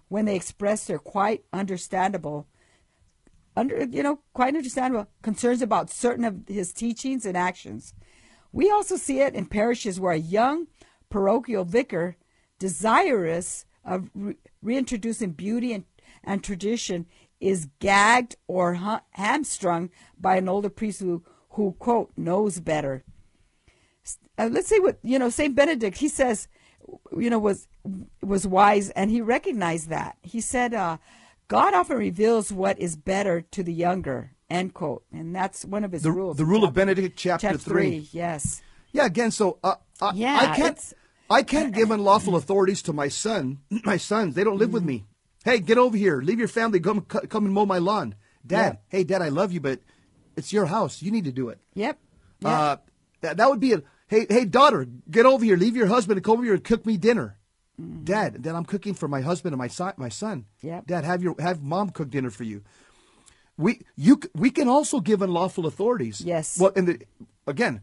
when 0.07 0.25
they 0.25 0.35
express 0.35 0.85
their 0.85 0.99
quite 0.99 1.43
understandable 1.51 2.47
under 3.55 3.85
you 3.85 4.03
know 4.03 4.19
quite 4.33 4.55
understandable 4.55 5.07
concerns 5.21 5.61
about 5.61 5.89
certain 5.89 6.25
of 6.25 6.41
his 6.47 6.73
teachings 6.73 7.25
and 7.25 7.37
actions 7.37 7.93
we 8.55 8.71
also 8.71 8.95
see 8.95 9.19
it 9.19 9.35
in 9.35 9.45
parishes 9.47 9.99
where 9.99 10.13
a 10.13 10.17
young 10.17 10.67
parochial 11.09 11.65
vicar 11.65 12.15
desirous 12.57 13.65
of 13.83 14.09
re- 14.15 14.37
reintroducing 14.61 15.31
beauty 15.31 15.73
and, 15.73 15.83
and 16.23 16.41
tradition 16.41 17.05
is 17.41 17.67
gagged 17.79 18.37
or 18.47 18.75
ha- 18.75 19.01
hamstrung 19.11 19.89
by 20.17 20.37
an 20.37 20.47
older 20.47 20.69
priest 20.69 21.01
who, 21.01 21.21
who 21.51 21.73
quote 21.79 22.13
knows 22.15 22.61
better. 22.61 23.03
Uh, 24.37 24.47
let's 24.49 24.69
say 24.69 24.79
what 24.79 24.99
you 25.03 25.19
know 25.19 25.29
saint 25.29 25.55
benedict 25.55 25.97
he 25.97 26.07
says 26.07 26.47
you 27.17 27.29
know 27.29 27.39
was 27.39 27.67
was 28.21 28.45
wise 28.45 28.89
and 28.91 29.11
he 29.11 29.19
recognized 29.19 29.89
that. 29.89 30.17
He 30.21 30.39
said 30.39 30.73
uh, 30.73 30.97
god 31.49 31.73
often 31.73 31.97
reveals 31.97 32.53
what 32.53 32.79
is 32.79 32.95
better 32.95 33.41
to 33.41 33.63
the 33.63 33.73
younger 33.73 34.34
end 34.49 34.73
quote 34.73 35.03
and 35.11 35.35
that's 35.35 35.65
one 35.65 35.83
of 35.83 35.91
his 35.91 36.03
The, 36.03 36.11
rules 36.11 36.37
the 36.37 36.45
rule 36.45 36.63
of 36.63 36.73
Benedict, 36.73 37.17
chapter, 37.17 37.47
chapter 37.47 37.57
three. 37.57 38.01
three 38.01 38.09
yes 38.11 38.61
Yeah, 38.91 39.05
again, 39.05 39.31
so 39.31 39.57
uh, 39.63 39.75
I, 40.01 40.11
Yeah, 40.13 40.37
I 40.39 40.55
can't, 40.55 40.93
I 41.29 41.43
can't 41.43 41.73
give 41.73 41.89
unlawful 41.97 42.35
authorities 42.35 42.81
to 42.83 42.93
my 42.93 43.07
son, 43.07 43.59
my 43.83 43.97
sons. 43.97 44.35
They 44.35 44.43
don't 44.43 44.57
live 44.59 44.71
with 44.71 44.83
me. 44.83 45.05
Hey, 45.43 45.59
get 45.59 45.77
over 45.77 45.97
here. 45.97 46.21
Leave 46.21 46.39
your 46.39 46.47
family. 46.47 46.79
Come, 46.79 47.01
come 47.01 47.45
and 47.45 47.53
mow 47.53 47.65
my 47.65 47.77
lawn. 47.79 48.15
Dad, 48.45 48.77
Yeah. 48.91 48.97
hey, 48.97 49.03
Dad, 49.03 49.21
I 49.21 49.29
love 49.29 49.51
you, 49.51 49.59
but 49.61 49.79
it's 50.37 50.53
your 50.53 50.67
house. 50.67 51.01
You 51.01 51.11
need 51.11 51.25
to 51.25 51.31
do 51.31 51.49
it. 51.49 51.59
yep 51.73 51.97
yep. 52.41 52.51
Uh, 52.51 52.77
that, 53.21 53.37
that 53.37 53.49
would 53.49 53.59
be 53.59 53.73
a 53.73 53.81
hey, 54.07 54.27
hey, 54.29 54.45
daughter, 54.45 54.85
get 55.09 55.25
over 55.25 55.43
here. 55.43 55.57
Leave 55.57 55.75
your 55.75 55.87
husband 55.87 56.17
and 56.17 56.23
come 56.23 56.33
over 56.35 56.43
here 56.43 56.53
and 56.53 56.63
cook 56.63 56.85
me 56.85 56.97
dinner. 56.97 57.37
Dad, 58.03 58.41
then 58.43 58.55
I'm 58.55 58.63
cooking 58.65 58.93
for 58.93 59.07
my 59.09 59.19
husband 59.21 59.51
and 59.53 59.57
my 59.59 59.67
son. 59.67 59.93
My 59.97 60.07
son. 60.09 60.45
Yep. 60.61 60.85
Dad, 60.87 61.03
have 61.03 61.21
your 61.21 61.35
have 61.39 61.61
mom 61.61 61.89
cook 61.89 62.09
dinner 62.09 62.29
for 62.29 62.43
you. 62.45 62.61
We 63.57 63.81
you 63.95 64.19
we 64.33 64.49
can 64.51 64.67
also 64.67 64.99
give 64.99 65.21
unlawful 65.21 65.65
authorities. 65.65 66.21
Yes. 66.21 66.59
Well, 66.59 66.71
and 66.75 66.87
the, 66.87 67.01
again, 67.47 67.81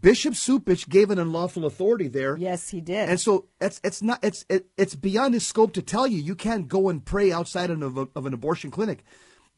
Bishop 0.00 0.34
Cupich 0.34 0.88
gave 0.88 1.10
an 1.10 1.18
unlawful 1.18 1.66
authority 1.66 2.08
there. 2.08 2.36
yes 2.38 2.70
he 2.70 2.80
did 2.80 3.08
And 3.08 3.20
so 3.20 3.46
it's 3.60 3.80
it's 3.84 4.00
not 4.02 4.18
it's 4.22 4.44
it, 4.48 4.66
it's 4.76 4.94
beyond 4.94 5.34
his 5.34 5.46
scope 5.46 5.72
to 5.74 5.82
tell 5.82 6.06
you 6.06 6.18
you 6.22 6.34
can't 6.34 6.68
go 6.68 6.88
and 6.88 7.04
pray 7.04 7.32
outside 7.32 7.70
of, 7.70 7.98
a, 7.98 8.08
of 8.14 8.24
an 8.26 8.32
abortion 8.34 8.70
clinic. 8.70 9.04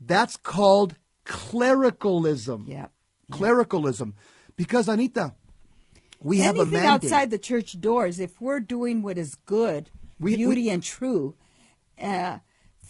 That's 0.00 0.36
called 0.36 0.96
clericalism. 1.24 2.64
Yeah. 2.68 2.86
Clericalism, 3.30 4.14
because 4.56 4.88
Anita, 4.88 5.34
we 6.20 6.38
have 6.38 6.56
a 6.56 6.60
anything 6.62 6.82
mandate. 6.82 7.04
outside 7.12 7.30
the 7.30 7.38
church 7.38 7.80
doors, 7.80 8.18
if 8.20 8.40
we're 8.40 8.60
doing 8.60 9.00
what 9.02 9.16
is 9.16 9.36
good, 9.46 9.90
We- 10.20 10.36
beauty 10.36 10.62
we- 10.64 10.70
and 10.70 10.82
true, 10.82 11.34
uh, 12.00 12.38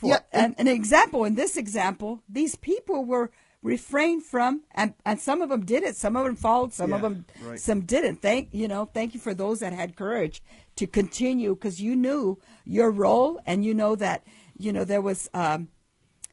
for 0.02 0.08
Yeah, 0.08 0.18
and, 0.32 0.54
an 0.58 0.68
example 0.68 1.24
in 1.24 1.36
this 1.36 1.56
example, 1.56 2.22
these 2.28 2.56
people 2.56 3.04
were 3.04 3.30
refrained 3.62 4.24
from, 4.24 4.62
and 4.72 4.94
and 5.06 5.20
some 5.20 5.40
of 5.40 5.48
them 5.48 5.64
did 5.64 5.82
it, 5.84 5.96
some 5.96 6.16
of 6.16 6.24
them 6.24 6.34
followed, 6.34 6.72
some 6.72 6.92
of 6.92 7.00
them 7.00 7.24
right. 7.40 7.60
some 7.60 7.82
didn't. 7.82 8.20
Thank 8.20 8.48
you 8.52 8.66
know, 8.68 8.86
thank 8.92 9.14
you 9.14 9.20
for 9.20 9.32
those 9.32 9.60
that 9.60 9.72
had 9.72 9.96
courage 9.96 10.42
to 10.76 10.86
continue 10.86 11.54
because 11.54 11.80
you 11.80 11.94
knew 11.94 12.38
your 12.64 12.90
role 12.90 13.40
and 13.46 13.64
you 13.64 13.74
know 13.74 13.94
that 13.96 14.24
you 14.58 14.72
know 14.72 14.84
there 14.84 15.00
was, 15.00 15.30
um, 15.32 15.68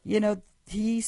you 0.04 0.20
know, 0.20 0.42
he 0.66 1.04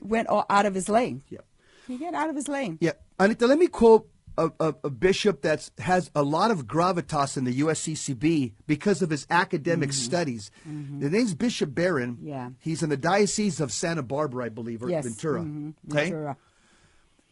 went 0.00 0.28
all 0.28 0.44
out 0.50 0.66
of 0.66 0.74
his 0.74 0.88
lane. 0.88 1.22
Yeah. 1.28 1.40
He 1.86 1.98
got 1.98 2.14
out 2.14 2.28
of 2.28 2.34
his 2.34 2.48
lane. 2.48 2.78
Yeah, 2.80 2.94
Anita, 3.18 3.46
let 3.46 3.58
me 3.58 3.68
quote 3.68 4.10
a, 4.38 4.50
a, 4.60 4.74
a 4.84 4.90
bishop 4.90 5.42
that 5.42 5.68
has 5.78 6.10
a 6.14 6.22
lot 6.22 6.50
of 6.50 6.66
gravitas 6.66 7.36
in 7.36 7.44
the 7.44 7.60
USCCB 7.60 8.52
because 8.66 9.02
of 9.02 9.10
his 9.10 9.26
academic 9.30 9.92
studies. 9.92 10.50
The 10.64 11.08
name's 11.10 11.34
Bishop 11.34 11.74
Barron. 11.74 12.16
Mm-hmm. 12.16 12.28
Yeah. 12.28 12.50
He's 12.60 12.82
in 12.82 12.88
the 12.90 12.96
Diocese 12.96 13.60
of 13.60 13.72
Santa 13.72 14.02
Barbara, 14.02 14.46
I 14.46 14.48
believe, 14.48 14.82
or 14.82 14.90
Yes. 14.90 15.04
Ventura. 15.04 15.40
mhm, 15.42 15.74
Okay. 15.90 16.04
Ventura. 16.10 16.36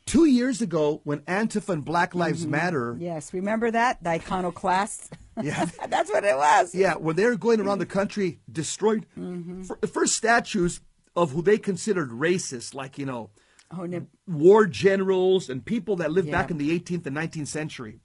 Two 0.06 0.26
years 0.26 0.60
ago, 0.60 1.00
when 1.04 1.20
Antifa 1.20 1.70
and 1.70 1.84
Black 1.84 2.10
Mm-hmm. 2.10 2.18
Lives 2.18 2.46
Matter, 2.46 2.96
Yes, 3.00 3.32
remember 3.32 3.70
that? 3.70 4.02
The 4.02 4.10
iconoclast? 4.10 5.14
Yeah. 5.42 5.64
That's 5.88 6.10
what 6.10 6.24
it 6.24 6.36
was. 6.36 6.74
yeah, 6.74 6.94
when 6.94 7.16
they 7.16 7.24
were 7.24 7.36
going 7.36 7.60
around 7.60 7.78
the 7.78 7.86
country 7.86 8.38
destroyed 8.50 9.06
Mm-hmm. 9.18 9.62
fir- 9.62 9.78
first 9.86 10.14
statues 10.14 10.80
of 11.16 11.32
who 11.32 11.40
they 11.42 11.56
considered 11.58 12.10
racist, 12.10 12.74
like 12.74 12.98
you 12.98 13.06
know, 13.06 13.30
Oh, 13.70 13.86
no. 13.86 14.06
war 14.26 14.66
generals 14.66 15.48
and 15.48 15.64
people 15.64 15.96
that 15.96 16.12
lived 16.12 16.30
back 16.30 16.50
in 16.50 16.58
the 16.58 16.78
18th 16.78 17.06
and 17.06 17.16
19th 17.16 17.46
century 17.48 18.00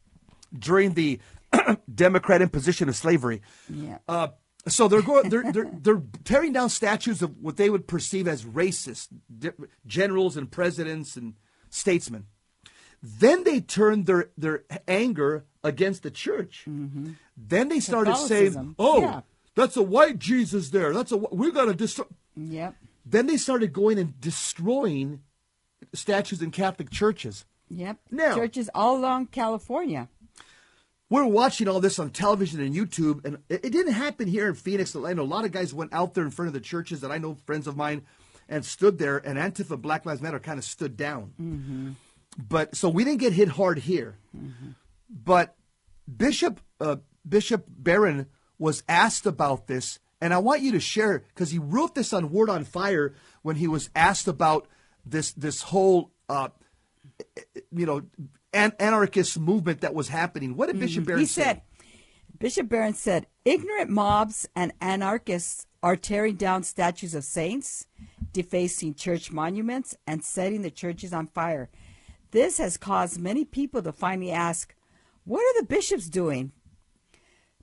during 0.58 0.94
the 0.94 1.20
Democrat 1.94 2.42
imposition 2.42 2.90
of 2.90 2.96
slavery. 2.96 3.42
Yeah. 3.70 4.00
Uh, 4.08 4.30
so 4.68 4.88
they're 4.88 5.02
going, 5.02 5.30
they're, 5.30 5.52
they're 5.52 5.70
they're 5.82 6.02
tearing 6.24 6.54
down 6.54 6.70
statues 6.70 7.22
of 7.22 7.38
what 7.42 7.58
they 7.58 7.70
would 7.70 7.88
perceive 7.88 8.28
as 8.28 8.44
racist 8.46 9.08
di- 9.38 9.52
generals 9.86 10.36
and 10.38 10.52
presidents 10.52 11.16
and 11.16 11.36
statesmen. 11.70 12.26
Then 13.02 13.44
they 13.46 13.62
turned 13.62 14.06
their 14.06 14.30
their 14.38 14.64
anger 14.88 15.46
against 15.64 16.04
the 16.04 16.12
church. 16.12 16.66
Then 17.38 17.70
they 17.70 17.80
started 17.80 18.18
saying, 18.18 18.76
"Oh, 18.78 19.02
Yeah. 19.02 19.22
that's 19.56 19.78
a 19.78 19.84
white 19.84 20.20
Jesus 20.20 20.70
there. 20.72 20.94
That's 20.94 21.12
a 21.14 21.18
wh- 21.18 21.32
we 21.34 21.52
got 21.52 21.66
to 21.66 21.74
destroy." 21.74 22.06
Yep. 22.36 22.76
Then 23.06 23.28
they 23.28 23.38
started 23.38 23.72
going 23.72 23.98
and 23.98 24.20
destroying 24.20 25.22
statues 25.94 26.42
in 26.42 26.52
Catholic 26.52 26.90
churches. 26.90 27.46
Yep. 27.70 27.98
Now- 28.12 28.36
Churches 28.36 28.70
all 28.74 28.98
along 28.98 29.28
California. 29.28 30.10
We're 31.12 31.26
watching 31.26 31.68
all 31.68 31.80
this 31.80 31.98
on 31.98 32.12
television 32.12 32.60
and 32.62 32.76
YouTube, 32.76 33.26
and 33.26 33.40
it, 33.50 33.66
it 33.66 33.70
didn't 33.72 33.94
happen 33.94 34.28
here 34.28 34.48
in 34.48 34.54
Phoenix. 34.54 34.96
I 34.96 35.14
know 35.14 35.24
a 35.24 35.24
lot 35.24 35.44
of 35.44 35.52
guys 35.52 35.74
went 35.74 35.92
out 35.92 36.14
there 36.14 36.24
in 36.24 36.30
front 36.30 36.48
of 36.48 36.54
the 36.54 36.60
churches 36.60 37.02
that 37.02 37.12
I 37.12 37.18
know, 37.18 37.36
friends 37.46 37.66
of 37.66 37.76
mine, 37.76 38.04
and 38.48 38.64
stood 38.64 39.00
there, 39.00 39.18
and 39.18 39.38
Antifa, 39.40 39.80
Black 39.82 40.06
Lives 40.06 40.22
Matter 40.22 40.40
kind 40.40 40.60
of 40.60 40.66
stood 40.66 40.96
down. 40.96 41.96
But 42.38 42.76
so 42.76 42.90
we 42.90 43.04
didn't 43.04 43.22
get 43.22 43.34
hit 43.34 43.48
hard 43.50 43.80
here. 43.80 44.18
But 45.10 45.56
Bishop 46.16 46.60
uh, 46.80 46.98
Bishop 47.28 47.66
Barron 47.68 48.28
was 48.60 48.84
asked 48.88 49.26
about 49.26 49.66
this, 49.68 49.98
and 50.22 50.32
I 50.32 50.38
want 50.38 50.62
you 50.62 50.72
to 50.74 50.80
share 50.80 51.24
because 51.34 51.50
he 51.50 51.58
wrote 51.60 51.96
this 51.96 52.14
on 52.14 52.32
Word 52.32 52.50
on 52.52 52.66
Fire 52.66 53.16
when 53.42 53.56
he 53.56 53.68
was 53.68 53.90
asked 53.96 54.28
about 54.28 54.68
this 55.10 55.32
this 55.34 55.62
whole 55.62 56.12
uh, 56.28 56.50
you 57.72 57.86
know 57.86 58.04
an- 58.54 58.74
anarchist 58.80 59.40
movement 59.40 59.82
that 59.82 59.94
was 59.94 60.10
happening. 60.10 60.56
What 60.56 60.68
did 60.68 60.80
Bishop 60.80 61.06
Barron 61.06 61.22
he 61.22 61.26
say? 61.26 61.44
said, 61.44 61.62
Bishop 62.38 62.70
Barron 62.70 62.94
said, 62.94 63.28
ignorant 63.46 63.90
mobs 63.90 64.48
and 64.56 64.74
anarchists 64.80 65.66
are 65.84 65.96
tearing 65.96 66.36
down 66.36 66.64
statues 66.64 67.14
of 67.14 67.24
saints, 67.24 67.86
defacing 68.34 68.96
church 68.96 69.32
monuments, 69.32 69.96
and 70.08 70.24
setting 70.24 70.62
the 70.62 70.72
churches 70.72 71.14
on 71.14 71.28
fire. 71.28 71.70
This 72.32 72.58
has 72.58 72.78
caused 72.78 73.20
many 73.20 73.44
people 73.44 73.82
to 73.82 73.92
finally 73.92 74.32
ask, 74.32 74.76
what 75.26 75.42
are 75.42 75.62
the 75.62 75.68
bishops 75.68 76.10
doing? 76.10 76.52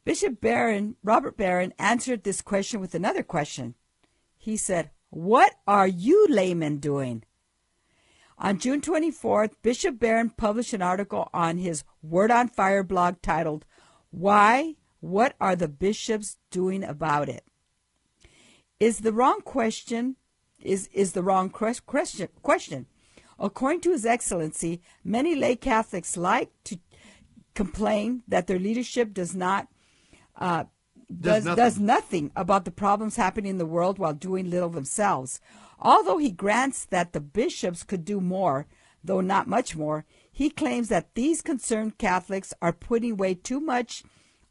Bishop 0.05 0.41
Barron, 0.41 0.97
Robert 1.03 1.37
Barron, 1.37 1.73
answered 1.79 2.23
this 2.23 2.41
question 2.41 2.81
with 2.81 2.95
another 2.95 3.23
question. 3.23 3.75
He 4.37 4.57
said, 4.57 4.91
What 5.11 5.53
are 5.67 5.89
you 5.89 6.27
laymen 6.29 6.79
doing? 6.79 7.25
On 8.39 8.59
June 8.59 8.81
24th, 8.81 9.53
Bishop 9.63 9.99
Barron 9.99 10.31
published 10.31 10.75
an 10.75 10.83
article 10.83 11.31
on 11.33 11.59
his 11.59 11.85
Word 12.03 12.31
on 12.31 12.49
Fire 12.49 12.83
blog 12.83 13.23
titled, 13.23 13.65
Why? 14.11 14.75
What 15.01 15.35
are 15.41 15.57
the 15.57 15.69
bishops 15.69 16.37
doing 16.51 16.83
about 16.83 17.29
it? 17.29 17.45
Is 18.79 19.01
the 19.01 19.13
wrong 19.13 19.41
question 19.41 20.17
is, 20.61 20.89
is 20.93 21.13
the 21.13 21.23
wrong 21.23 21.51
question 21.51 22.29
question. 22.43 22.87
According 23.39 23.81
to 23.83 23.93
His 23.93 24.07
Excellency, 24.07 24.81
many 25.05 25.35
lay 25.35 25.57
Catholics 25.57 26.17
like 26.17 26.51
to 26.65 26.79
complain 27.55 28.23
that 28.29 28.47
their 28.47 28.59
leadership 28.59 29.13
does 29.13 29.35
not 29.35 29.69
uh, 30.37 30.65
Does 31.09 31.45
does, 31.45 31.45
nothing. 31.45 31.57
does 31.57 31.79
nothing 31.79 32.31
about 32.37 32.65
the 32.65 32.71
problems 32.71 33.17
happening 33.17 33.51
in 33.51 33.59
the 33.59 33.67
world 33.67 33.99
while 33.99 34.15
doing 34.15 34.51
little 34.51 34.71
themselves. 34.71 35.41
Although 35.79 36.19
he 36.19 36.31
grants 36.31 36.85
that 36.87 37.13
the 37.13 37.21
bishops 37.21 37.83
could 37.83 38.05
do 38.05 38.21
more, 38.21 38.67
though 39.05 39.21
not 39.21 39.47
much 39.47 39.77
more, 39.77 40.05
he 40.31 40.51
claims 40.51 40.89
that 40.89 41.15
these 41.15 41.43
concerned 41.43 41.99
Catholics 41.99 42.53
are 42.61 42.73
putting 42.73 43.17
way 43.17 43.35
too 43.35 43.61
much 43.61 44.03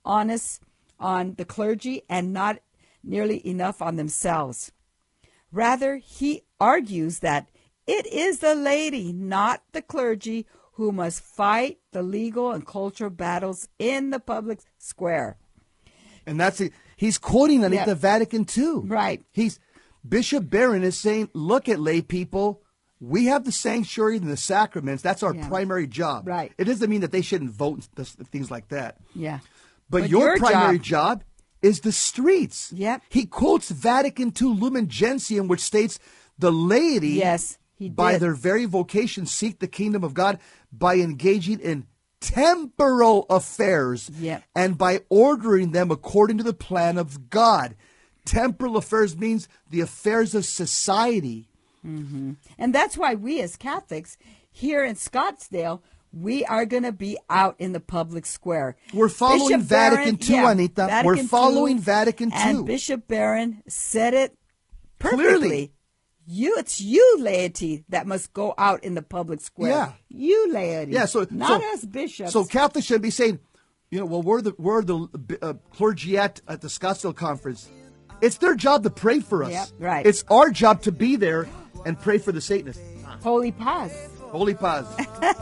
onus 0.04 0.60
on 1.00 1.36
the 1.36 1.46
clergy 1.46 2.04
and 2.10 2.32
not 2.32 2.60
nearly 3.04 3.46
enough 3.48 3.82
on 3.82 3.96
themselves. 3.96 4.72
Rather, 5.52 5.98
he 5.98 6.42
argues 6.60 7.20
that 7.20 7.48
it 7.88 8.06
is 8.08 8.40
the 8.40 8.56
laity, 8.56 9.14
not 9.14 9.62
the 9.72 9.82
clergy, 9.82 10.46
who 10.74 10.92
must 10.92 11.22
fight 11.22 11.80
the 11.92 12.02
legal 12.02 12.52
and 12.52 12.66
cultural 12.66 13.10
battles 13.10 13.70
in 13.80 14.10
the 14.10 14.20
public 14.20 14.60
square. 14.78 15.38
And 16.26 16.40
that's 16.40 16.60
it. 16.60 16.74
He's 16.98 17.18
quoting 17.18 17.64
Anita 17.64 17.84
Yeah. 17.88 17.94
Vatican 17.94 18.46
II. 18.58 18.82
Right. 18.86 19.24
He's 19.32 19.60
Bishop 20.08 20.50
Barron 20.50 20.84
is 20.84 20.98
saying, 21.00 21.30
look 21.34 21.68
at 21.70 21.80
lay 21.80 22.02
people. 22.02 22.62
We 23.00 23.26
have 23.26 23.44
the 23.44 23.52
sanctuary 23.52 24.18
and 24.18 24.28
the 24.28 24.38
sacraments. 24.38 25.02
That's 25.04 25.24
our 25.24 25.36
Yeah. 25.36 25.48
primary 25.48 25.88
job. 25.88 26.28
Right. 26.28 26.52
It 26.58 26.66
doesn't 26.66 26.90
mean 26.90 27.02
that 27.02 27.12
they 27.12 27.22
shouldn't 27.22 27.52
vote 27.52 27.88
and 27.98 28.08
things 28.32 28.50
like 28.52 28.70
that. 28.70 28.98
Yeah. 29.14 29.40
But, 29.90 30.02
But 30.04 30.10
your, 30.10 30.28
your 30.30 30.38
primary 30.38 30.80
job- 30.80 31.20
job, 31.20 31.24
is 31.62 31.80
the 31.82 31.92
streets. 31.92 32.72
Yep. 32.74 33.02
He 33.10 33.26
quotes 33.26 33.70
Vatican 33.70 34.32
II 34.40 34.50
Lumen 34.50 34.88
Gentium, 34.88 35.48
which 35.48 35.62
states 35.62 35.98
the 36.38 36.52
laity, 36.52 37.10
Yes, 37.14 37.58
he 37.76 37.90
by 37.90 38.18
their 38.18 38.34
very 38.36 38.66
vocation, 38.66 39.26
seek 39.26 39.60
the 39.60 39.68
kingdom 39.68 40.04
of 40.04 40.14
God 40.14 40.38
by 40.72 40.96
engaging 40.98 41.60
in 41.60 41.86
temporal 42.20 43.26
affairs 43.30 44.10
Yep. 44.20 44.44
and 44.56 44.78
by 44.78 45.02
ordering 45.10 45.72
them 45.72 45.90
according 45.92 46.38
to 46.38 46.44
the 46.44 46.54
plan 46.54 46.98
of 46.98 47.30
God. 47.30 47.76
Temporal 48.26 48.78
affairs 48.78 49.16
means 49.16 49.48
the 49.70 49.82
affairs 49.82 50.36
of 50.36 50.46
society. 50.46 51.48
And 51.84 52.74
that's 52.74 52.98
why 52.98 53.14
we 53.14 53.42
as 53.42 53.56
Catholics 53.56 54.18
here 54.52 54.84
in 54.84 54.96
Scottsdale, 54.96 55.82
we 56.12 56.46
are 56.46 56.66
going 56.66 56.84
to 56.84 56.92
be 56.92 57.18
out 57.30 57.56
in 57.60 57.74
the 57.74 57.80
public 57.80 58.26
square. 58.26 58.78
We're 58.94 59.10
following 59.10 59.60
Bishop 59.60 59.62
Vatican 59.62 60.18
II, 60.22 60.46
Anita. 60.46 61.02
We're 61.04 61.18
II, 61.18 61.28
following 61.28 61.80
Vatican 61.80 62.32
And 62.34 62.66
Bishop 62.66 63.08
Barron 63.08 63.62
said 63.68 64.14
it 64.14 64.38
perfectly. 64.98 65.26
Clearly. 65.26 65.72
You, 66.28 66.56
it's 66.58 66.82
you, 66.82 67.18
laity, 67.20 67.84
that 67.90 68.08
must 68.08 68.34
go 68.34 68.56
out 68.58 68.84
in 68.84 68.96
the 68.96 69.04
public 69.04 69.42
square. 69.42 69.70
Yeah. 69.70 69.92
You, 70.10 70.52
laity. 70.52 70.94
Yeah, 70.94 71.06
so 71.06 71.28
not 71.30 71.62
so, 71.62 71.74
us 71.74 71.86
bishops. 71.86 72.32
So 72.32 72.46
Catholics 72.46 72.88
should 72.88 73.04
be 73.04 73.12
saying, 73.12 73.40
you 73.92 74.00
know, 74.00 74.06
well, 74.06 74.24
we're 74.24 74.42
the 74.42 74.56
we're 74.58 74.82
the 74.82 75.08
uh, 75.42 75.54
clergy 75.72 76.18
at, 76.18 76.42
at 76.48 76.62
the 76.62 76.68
Scottsdale 76.68 77.16
conference. 77.16 77.70
It's 78.22 78.38
their 78.38 78.56
job 78.56 78.84
to 78.84 78.90
pray 78.90 79.20
for 79.20 79.44
us. 79.44 79.52
Yep, 79.52 79.68
right. 79.80 80.06
It's 80.06 80.24
our 80.30 80.50
job 80.50 80.82
to 80.84 80.92
be 80.92 81.16
there 81.16 81.48
and 81.86 82.00
pray 82.00 82.18
for 82.18 82.32
the 82.32 82.42
Satanists. 82.42 82.82
Holy 83.22 83.52
pause. 83.52 83.92
Holy 84.22 84.54
pause. 84.54 84.86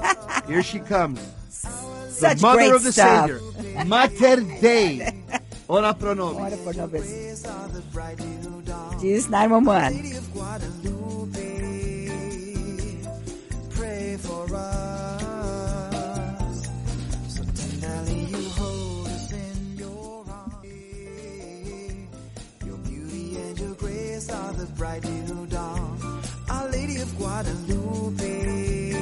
Here 0.47 0.63
she 0.63 0.79
comes, 0.79 1.19
Such 1.49 2.37
the 2.37 2.41
mother 2.41 2.57
great 2.57 2.73
of 2.73 2.83
the 2.83 2.91
stuff. 2.91 3.29
Savior, 3.29 3.85
Mater 3.85 4.41
Dei. 4.61 5.11
Ora 5.67 5.93
pro 5.93 6.13
nobis. 6.13 6.41
Order 6.41 6.57
for 6.57 6.73
nobis. 6.73 7.01
Praise 7.01 7.45
are 7.45 7.67
the 7.69 7.81
bright 7.93 8.19
little 8.19 8.61
dawn. 8.61 8.99
Jesus 8.99 9.29
911. 9.29 9.95
Lady 10.03 10.15
of 10.17 10.33
Guadalupe, 10.33 11.39
pray 13.71 14.17
for 14.17 14.55
us. 14.55 15.02
Beauty 23.63 23.71
and 23.71 23.81
your 23.81 23.89
grace 23.89 24.29
are 24.29 24.53
the 24.53 24.65
bright 24.73 25.03
little 25.05 25.45
dawn. 25.45 26.21
Our 26.49 26.69
Lady 26.69 26.97
of 26.97 27.17
Guadalupe, 27.17 28.93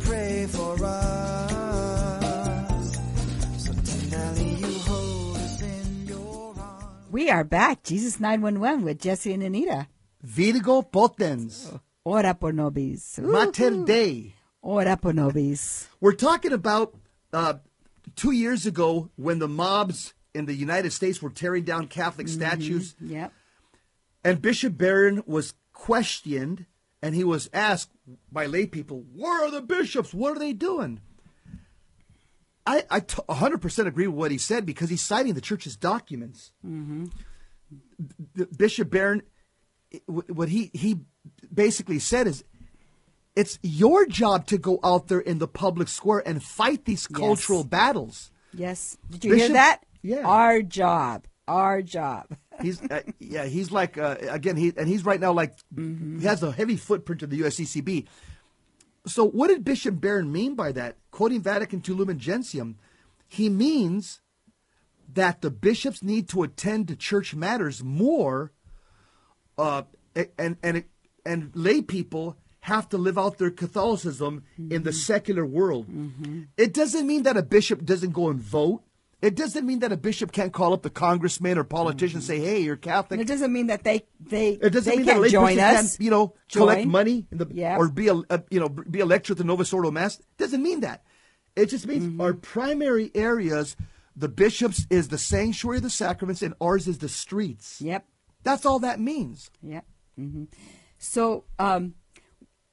pray 0.00 0.46
for 0.48 0.84
us. 0.84 2.20
So 3.58 3.72
tenderly 3.72 4.54
you 4.54 4.78
hold 4.80 5.36
us 5.36 5.62
in 5.62 6.06
your 6.06 6.54
arms. 6.58 7.06
We 7.10 7.30
are 7.30 7.44
back. 7.44 7.82
Jesus 7.82 8.20
911 8.20 8.84
with 8.84 9.00
Jesse 9.00 9.32
and 9.32 9.42
Anita. 9.42 9.88
Virgo 10.22 10.82
potens. 10.82 11.72
Ora 12.04 12.34
pro 12.34 12.50
nobis. 12.50 13.18
Mater 13.18 13.84
Dei. 13.84 14.34
Ora 14.62 14.96
pro 14.96 15.12
nobis. 15.12 15.88
We're 16.00 16.12
talking 16.12 16.52
about 16.52 16.94
uh, 17.32 17.54
two 18.16 18.32
years 18.32 18.66
ago 18.66 19.10
when 19.16 19.38
the 19.38 19.48
mobs 19.48 20.12
in 20.38 20.46
the 20.46 20.54
United 20.54 20.92
States 20.92 21.20
were 21.20 21.30
tearing 21.30 21.64
down 21.64 21.88
Catholic 21.88 22.26
mm-hmm. 22.28 22.40
statues. 22.40 22.94
Yep. 23.00 23.32
And 24.24 24.40
Bishop 24.42 24.76
Barron 24.78 25.22
was 25.26 25.54
questioned 25.72 26.66
and 27.02 27.14
he 27.14 27.24
was 27.24 27.48
asked 27.52 27.90
by 28.32 28.46
lay 28.46 28.66
people, 28.66 29.04
Where 29.14 29.44
are 29.44 29.50
the 29.50 29.60
bishops? 29.60 30.12
What 30.14 30.36
are 30.36 30.40
they 30.40 30.52
doing? 30.52 31.00
I, 32.66 32.84
I 32.90 33.00
t- 33.00 33.22
100% 33.28 33.86
agree 33.86 34.06
with 34.06 34.16
what 34.16 34.30
he 34.30 34.36
said 34.38 34.66
because 34.66 34.90
he's 34.90 35.00
citing 35.02 35.32
the 35.34 35.40
church's 35.40 35.76
documents. 35.76 36.52
Mm-hmm. 36.66 37.06
B- 38.36 38.44
Bishop 38.56 38.90
Barron, 38.90 39.22
what 40.06 40.50
he, 40.50 40.70
he 40.74 41.00
basically 41.52 41.98
said 41.98 42.26
is, 42.26 42.44
it's 43.34 43.58
your 43.62 44.04
job 44.04 44.46
to 44.48 44.58
go 44.58 44.80
out 44.84 45.08
there 45.08 45.20
in 45.20 45.38
the 45.38 45.48
public 45.48 45.88
square 45.88 46.22
and 46.26 46.42
fight 46.42 46.84
these 46.84 47.06
Yes. 47.08 47.18
cultural 47.18 47.64
battles. 47.64 48.30
Yes. 48.52 48.98
Did 49.08 49.24
you 49.24 49.30
Bishop- 49.30 49.46
hear 49.46 49.52
that? 49.54 49.84
Yeah. 50.08 50.26
Our 50.26 50.62
job. 50.62 51.26
Our 51.46 51.82
job. 51.82 52.34
He's 52.62 52.82
uh, 52.82 53.02
yeah, 53.20 53.44
he's 53.44 53.70
like 53.70 53.96
uh, 53.98 54.16
again 54.28 54.56
he 54.56 54.72
and 54.76 54.88
he's 54.88 55.04
right 55.04 55.20
now 55.20 55.30
like 55.32 55.54
he 55.76 56.24
has 56.24 56.42
a 56.42 56.50
heavy 56.50 56.74
footprint 56.74 57.22
of 57.22 57.30
the 57.30 57.42
USCCB. 57.42 58.08
So 59.06 59.24
what 59.24 59.46
did 59.46 59.64
Bishop 59.64 60.00
Barron 60.00 60.32
mean 60.32 60.56
by 60.56 60.72
that? 60.72 60.96
Quoting 61.12 61.40
Vatican 61.40 61.80
II 61.88 61.94
Lumen 61.94 62.18
Gentium, 62.18 62.76
he 63.28 63.48
means 63.48 64.20
that 65.14 65.40
the 65.40 65.52
bishops 65.52 66.02
need 66.02 66.28
to 66.30 66.42
attend 66.42 66.88
to 66.88 66.96
church 66.96 67.32
matters 67.36 67.84
more, 67.84 68.50
uh, 69.56 69.82
and 70.36 70.56
and 70.60 70.82
and 71.24 71.52
lay 71.54 71.80
people 71.80 72.36
have 72.60 72.88
to 72.88 72.98
live 72.98 73.16
out 73.16 73.38
their 73.38 73.52
Catholicism 73.52 74.42
in 74.68 74.82
the 74.82 74.92
secular 74.92 75.46
world. 75.46 75.86
It 76.56 76.74
doesn't 76.74 77.06
mean 77.06 77.22
that 77.22 77.36
a 77.36 77.42
bishop 77.44 77.84
doesn't 77.84 78.10
go 78.10 78.30
and 78.30 78.40
vote. 78.40 78.82
It 79.20 79.34
doesn't 79.34 79.66
mean 79.66 79.80
that 79.80 79.90
a 79.90 79.96
bishop 79.96 80.30
can't 80.30 80.52
call 80.52 80.72
up 80.72 80.82
the 80.82 80.90
congressman 80.90 81.58
or 81.58 81.64
politician 81.64 82.18
and 82.18 82.24
say, 82.24 82.38
"Hey, 82.38 82.60
you're 82.62 82.76
Catholic." 82.76 83.18
And 83.18 83.28
it 83.28 83.32
doesn't 83.32 83.52
mean 83.52 83.66
that 83.66 83.82
they 83.82 84.06
they 84.20 84.50
It 84.50 84.70
doesn't 84.70 84.88
they 84.90 84.98
mean 84.98 85.06
can't 85.06 85.20
lay 85.20 85.28
join 85.30 85.58
us. 85.58 85.96
can't, 85.96 85.96
you 86.04 86.10
know, 86.10 86.34
collect 86.52 86.86
money 86.86 87.26
in 87.32 87.38
the, 87.38 87.46
Yeah. 87.52 87.76
or 87.78 87.88
be 87.88 88.06
a, 88.08 88.14
a 88.30 88.44
you 88.50 88.60
know 88.60 88.68
be 88.68 89.00
a 89.00 89.06
lecturer 89.06 89.34
at 89.34 89.38
the 89.38 89.44
Novus 89.44 89.72
Ordo 89.72 89.90
Mass. 89.90 90.20
It 90.20 90.26
doesn't 90.38 90.62
mean 90.62 90.80
that. 90.80 91.02
It 91.56 91.66
just 91.66 91.86
means 91.88 92.04
Mm-hmm. 92.04 92.20
our 92.20 92.32
primary 92.32 93.10
areas, 93.16 93.76
the 94.14 94.28
bishops 94.28 94.86
is 94.88 95.08
the 95.08 95.18
sanctuary 95.18 95.78
of 95.78 95.82
the 95.82 95.90
sacraments, 95.90 96.40
and 96.40 96.54
ours 96.60 96.86
is 96.86 96.98
the 96.98 97.08
streets. 97.08 97.80
Yep. 97.80 98.06
That's 98.44 98.64
all 98.64 98.78
that 98.78 99.00
means. 99.00 99.50
Yep. 99.62 99.84
hmm 100.16 100.44
So 100.98 101.42
um, 101.58 101.94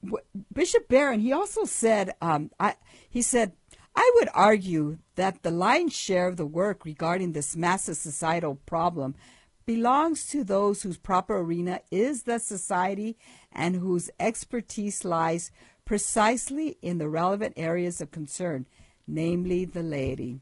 w- 0.03 0.23
Bishop 0.53 0.87
Barron, 0.87 1.19
he 1.21 1.33
also 1.33 1.63
said, 1.65 2.13
um, 2.21 2.51
I 2.59 2.75
he 3.09 3.23
said, 3.23 3.53
I 3.95 4.11
would 4.15 4.29
argue 4.33 4.97
that 5.15 5.43
the 5.43 5.51
lion's 5.51 5.95
share 5.95 6.27
of 6.27 6.37
the 6.37 6.45
work 6.45 6.83
regarding 6.85 7.31
this 7.31 7.55
massive 7.55 7.97
societal 7.97 8.55
problem 8.65 9.15
belongs 9.65 10.27
to 10.29 10.43
those 10.43 10.83
whose 10.83 10.97
proper 10.97 11.37
arena 11.37 11.79
is 11.89 12.23
the 12.23 12.39
society 12.39 13.17
and 13.51 13.75
whose 13.75 14.11
expertise 14.19 15.03
lies 15.03 15.51
precisely 15.85 16.77
in 16.81 16.97
the 16.97 17.09
relevant 17.09 17.53
areas 17.57 18.01
of 18.01 18.11
concern, 18.11 18.65
namely 19.07 19.65
the 19.65 19.83
laity. 19.83 20.41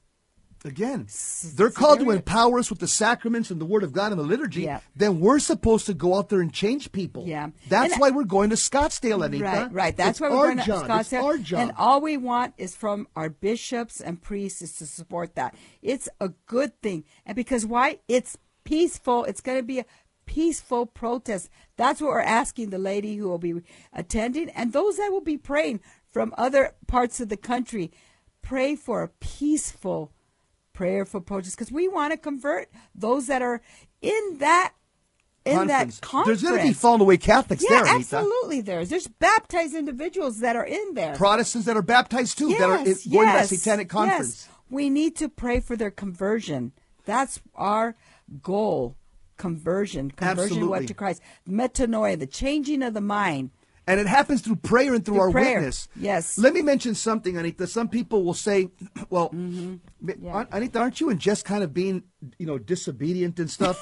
Again, 0.65 1.07
they're 1.55 1.69
called 1.69 1.99
to 1.99 2.05
there 2.05 2.13
it 2.13 2.15
is. 2.15 2.19
empower 2.21 2.57
us 2.59 2.69
with 2.69 2.79
the 2.79 2.87
sacraments 2.87 3.51
and 3.51 3.59
the 3.59 3.65
Word 3.65 3.83
of 3.83 3.91
God 3.91 4.13
and 4.13 4.19
the 4.19 4.23
liturgy. 4.25 4.61
Yeah. 4.61 4.79
Then 4.95 5.19
we're 5.19 5.39
supposed 5.39 5.85
to 5.87 5.93
go 5.93 6.15
out 6.15 6.29
there 6.29 6.39
and 6.39 6.53
change 6.53 6.93
people. 6.93 7.25
Yeah. 7.27 7.49
That's 7.67 7.93
And- 7.93 8.01
why 8.01 8.11
we're 8.11 8.23
going 8.23 8.49
to 8.51 8.55
Scottsdale, 8.55 9.25
Anita. 9.25 9.43
Right, 9.43 9.73
right. 9.73 9.97
That's 9.97 10.11
It's 10.11 10.21
why 10.21 10.29
we're 10.29 10.45
going 10.45 10.57
to 10.59 10.63
job. 10.63 10.85
It's 10.89 11.09
Scottsdale. 11.09 11.23
our 11.23 11.37
job. 11.37 11.59
And 11.59 11.71
all 11.77 11.99
we 11.99 12.15
want 12.15 12.53
is 12.57 12.75
from 12.77 13.07
our 13.15 13.29
bishops 13.29 13.99
and 13.99 14.21
priests 14.21 14.61
is 14.61 14.73
to 14.77 14.85
support 14.85 15.35
that. 15.35 15.53
It's 15.81 16.07
a 16.21 16.29
good 16.45 16.81
thing. 16.81 17.03
And 17.25 17.35
because 17.35 17.65
why? 17.65 17.99
It's 18.07 18.37
peaceful. 18.63 19.25
It's 19.25 19.41
going 19.41 19.57
to 19.57 19.63
be 19.63 19.79
a 19.79 19.85
peaceful 20.25 20.85
protest. 20.85 21.49
That's 21.75 21.99
what 21.99 22.07
we're 22.11 22.21
asking 22.21 22.69
the 22.69 22.77
lady 22.79 23.17
who 23.17 23.27
will 23.27 23.37
be 23.37 23.55
attending 23.91 24.49
and 24.51 24.71
those 24.71 24.95
that 24.95 25.11
will 25.11 25.19
be 25.19 25.37
praying 25.37 25.81
from 26.09 26.33
other 26.37 26.73
parts 26.87 27.19
of 27.19 27.27
the 27.27 27.35
country. 27.35 27.91
Pray 28.41 28.75
for 28.77 29.03
a 29.03 29.09
peaceful 29.09 30.13
prayer 30.73 31.05
for 31.05 31.21
protest 31.21 31.57
because 31.57 31.71
we 31.71 31.87
want 31.87 32.11
to 32.11 32.17
convert 32.17 32.69
those 32.93 33.27
that 33.27 33.41
are 33.41 33.61
in 34.01 34.37
that 34.39 34.73
in 35.45 35.67
that 35.67 35.99
conference. 36.01 36.41
There's 36.41 36.51
going 36.51 36.61
to 36.61 36.67
be 36.67 36.73
fallen 36.73 37.01
away 37.01 37.17
Catholics 37.17 37.63
Yeah, 37.63 37.83
there, 37.83 37.95
Anita. 37.95 38.17
absolutely. 38.17 38.61
There's 38.61 38.89
there's 38.89 39.07
baptized 39.07 39.75
individuals 39.75 40.39
that 40.39 40.55
are 40.55 40.65
in 40.65 40.93
there. 40.93 41.15
Protestants 41.15 41.65
that 41.67 41.77
are 41.77 41.81
baptized 41.81 42.37
too, 42.37 42.49
yes, 42.49 42.59
that 42.59 42.69
are 42.69 42.77
in- 42.77 42.83
going 42.83 42.95
to 42.95 43.09
that 43.09 43.49
yes, 43.49 43.49
satanic 43.49 43.89
conference. 43.89 44.47
Yes. 44.47 44.49
We 44.69 44.89
need 44.89 45.15
to 45.17 45.29
pray 45.29 45.59
for 45.59 45.75
their 45.75 45.91
conversion. 45.91 46.71
That's 47.05 47.39
our 47.55 47.95
goal. 48.41 48.95
Conversion, 49.35 50.11
conversion 50.11 50.43
Absolutely. 50.43 50.67
what 50.69 50.87
to 50.87 50.93
Christ, 50.93 51.21
metanoia, 51.49 52.17
the 52.17 52.27
changing 52.27 52.83
of 52.83 52.93
the 52.93 53.01
mind. 53.01 53.49
And 53.85 53.99
it 53.99 54.07
happens 54.07 54.41
through 54.41 54.55
prayer 54.57 54.93
and 54.93 55.03
through, 55.03 55.15
Through 55.15 55.21
our 55.23 55.31
prayer. 55.31 55.55
witness. 55.55 55.89
Yes. 55.95 56.37
Let 56.37 56.53
me 56.53 56.61
mention 56.61 56.95
something, 56.95 57.35
Anita. 57.37 57.67
Some 57.67 57.89
people 57.89 58.23
will 58.23 58.33
say, 58.33 58.69
well, 59.09 59.29
Mm-hmm. 59.29 59.75
Yeah. 60.25 60.45
Anita, 60.51 60.79
aren't 60.79 60.99
you 61.01 61.09
and 61.09 61.19
just 61.19 61.43
kind 61.45 61.63
of 61.63 61.73
being, 61.73 62.03
you 62.37 62.45
know, 62.45 62.57
disobedient 62.57 63.39
and 63.39 63.49
stuff? 63.51 63.77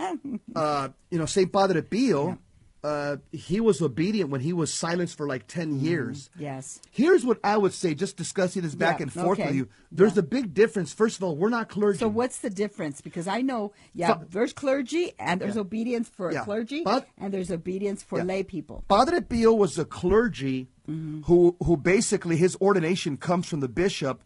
uh, 0.56 0.88
you 1.10 1.18
know, 1.18 1.26
St. 1.26 1.52
Padre 1.52 1.82
Pio, 1.82 2.38
uh, 2.84 3.16
he 3.32 3.60
was 3.60 3.80
obedient 3.80 4.28
when 4.30 4.42
he 4.42 4.52
was 4.52 4.72
silenced 4.72 5.16
for 5.16 5.26
like 5.26 5.46
10 5.46 5.80
years. 5.80 6.28
Yes. 6.38 6.80
Here's 6.90 7.24
what 7.24 7.38
I 7.42 7.56
would 7.56 7.72
say, 7.72 7.94
just 7.94 8.16
discussing 8.18 8.60
this 8.62 8.74
back 8.74 8.98
Yeah, 8.98 9.04
and 9.04 9.12
forth 9.12 9.38
okay. 9.40 9.46
with 9.46 9.56
you. 9.56 9.68
There's 9.90 10.14
Yeah. 10.16 10.20
a 10.20 10.22
big 10.22 10.52
difference. 10.52 10.92
First 10.92 11.16
of 11.16 11.24
all, 11.24 11.34
we're 11.34 11.48
not 11.48 11.70
clergy. 11.70 11.98
So 11.98 12.08
what's 12.08 12.38
the 12.40 12.50
difference? 12.50 13.00
Because 13.00 13.26
I 13.26 13.40
know, 13.40 13.72
yeah, 13.94 14.08
So- 14.08 14.24
there's 14.30 14.52
clergy 14.52 15.12
and 15.18 15.40
there's 15.40 15.54
Yeah. 15.54 15.62
obedience 15.62 16.08
for 16.10 16.30
Yeah. 16.30 16.44
clergy 16.44 16.82
But- 16.84 17.08
and 17.16 17.32
there's 17.32 17.50
obedience 17.50 18.02
for 18.02 18.18
Yeah. 18.18 18.24
lay 18.24 18.42
people. 18.42 18.84
Padre 18.88 19.20
Pio 19.22 19.54
was 19.54 19.78
a 19.78 19.84
clergy 19.86 20.68
Mm-hmm. 20.86 21.22
who 21.22 21.56
who 21.64 21.78
basically 21.78 22.36
his 22.36 22.54
ordination 22.60 23.16
comes 23.16 23.46
from 23.46 23.60
the 23.60 23.68
bishop, 23.68 24.22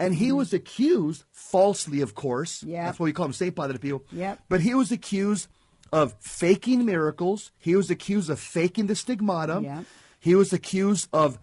and 0.00 0.16
he 0.16 0.32
was 0.32 0.52
accused 0.52 1.22
falsely, 1.30 2.00
of 2.00 2.16
course. 2.16 2.58
Mm-hmm. 2.58 2.70
Yeah. 2.70 2.86
that's 2.86 2.98
why 2.98 3.04
we 3.04 3.12
call 3.12 3.26
him 3.26 3.32
Saint 3.32 3.54
Padre 3.54 3.78
Pio. 3.78 4.02
Yep. 4.10 4.40
But 4.48 4.60
he 4.62 4.74
was 4.74 4.90
accused 4.90 5.46
of 5.92 6.14
faking 6.20 6.84
miracles. 6.84 7.50
He 7.58 7.74
was 7.76 7.90
accused 7.90 8.30
of 8.30 8.38
faking 8.38 8.86
the 8.86 8.94
stigmata. 8.94 9.60
Yeah. 9.62 9.82
He 10.18 10.34
was 10.34 10.52
accused 10.52 11.08
of 11.12 11.38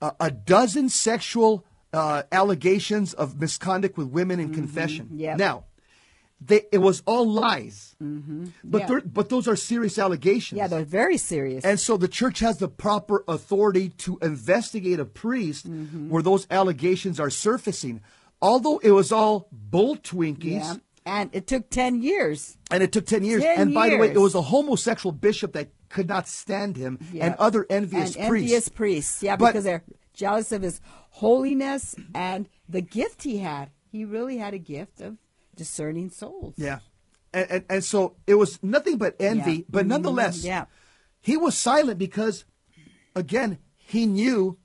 uh, 0.00 0.12
a 0.20 0.30
dozen 0.30 0.88
sexual 0.88 1.64
uh, 1.92 2.22
allegations 2.32 3.12
of 3.14 3.40
misconduct 3.40 3.96
with 3.98 4.08
women 4.08 4.40
in 4.40 4.54
confession. 4.54 5.06
Mm-hmm. 5.06 5.18
Yep. 5.20 5.38
Now. 5.38 5.64
They, 6.42 6.62
it 6.72 6.78
was 6.78 7.02
all 7.04 7.28
lies, 7.28 7.94
but 8.00 8.06
Mm-hmm. 8.06 8.46
Yeah. 8.94 9.00
but 9.04 9.28
those 9.28 9.46
are 9.46 9.56
serious 9.56 9.98
allegations. 9.98 10.56
Yeah, 10.56 10.68
they're 10.68 10.84
very 10.86 11.18
serious. 11.18 11.66
And 11.66 11.78
so 11.78 11.98
the 11.98 12.08
church 12.08 12.38
has 12.38 12.56
the 12.56 12.66
proper 12.68 13.24
authority 13.28 13.90
to 13.98 14.18
investigate 14.22 14.98
a 15.00 15.04
priest 15.04 15.68
Mm-hmm. 15.70 16.08
where 16.08 16.22
those 16.22 16.46
allegations 16.50 17.20
are 17.20 17.28
surfacing. 17.28 18.00
Although 18.40 18.78
it 18.78 18.92
was 18.92 19.12
all 19.12 19.48
bull 19.52 19.96
twinkies, 19.98 20.64
yeah. 20.64 20.74
And 21.10 21.30
it 21.32 21.46
took 21.48 21.70
10 21.70 22.02
years. 22.02 22.56
and 22.70 22.82
it 22.84 22.92
took 22.92 23.04
10 23.06 23.24
years. 23.24 23.42
10 23.42 23.58
and 23.60 23.74
by 23.74 23.90
the 23.90 23.96
way, 23.96 24.10
it 24.12 24.18
was 24.18 24.34
a 24.36 24.42
homosexual 24.42 25.12
bishop 25.12 25.52
that 25.54 25.70
could 25.88 26.06
not 26.08 26.28
stand 26.28 26.76
him 26.76 26.98
Yeah. 27.12 27.26
and 27.26 27.34
other 27.36 27.66
envious 27.68 28.14
and 28.14 28.28
priests. 28.28 28.44
envious 28.52 28.68
priests. 28.68 29.22
Yeah, 29.22 29.34
But- 29.36 29.48
because 29.48 29.64
they're 29.64 29.82
jealous 30.14 30.52
of 30.52 30.62
his 30.62 30.80
holiness 31.10 31.94
and 32.14 32.48
the 32.68 32.80
gift 32.80 33.24
he 33.24 33.38
had. 33.38 33.70
He 33.90 34.04
really 34.04 34.36
had 34.38 34.54
a 34.54 34.58
gift 34.58 35.00
of 35.00 35.16
discerning 35.56 36.10
souls. 36.10 36.54
Yeah. 36.56 36.78
And, 37.34 37.50
and, 37.50 37.64
and 37.68 37.84
so 37.84 38.14
it 38.26 38.34
was 38.36 38.62
nothing 38.62 38.96
but 38.96 39.16
envy. 39.18 39.52
Yeah. 39.54 39.62
But 39.68 39.84
Mhm. 39.86 39.88
nonetheless, 39.88 40.44
Yeah. 40.44 40.66
he 41.20 41.36
was 41.36 41.58
silent 41.58 41.98
because, 41.98 42.44
again, 43.16 43.58
he 43.76 44.06
knew 44.06 44.58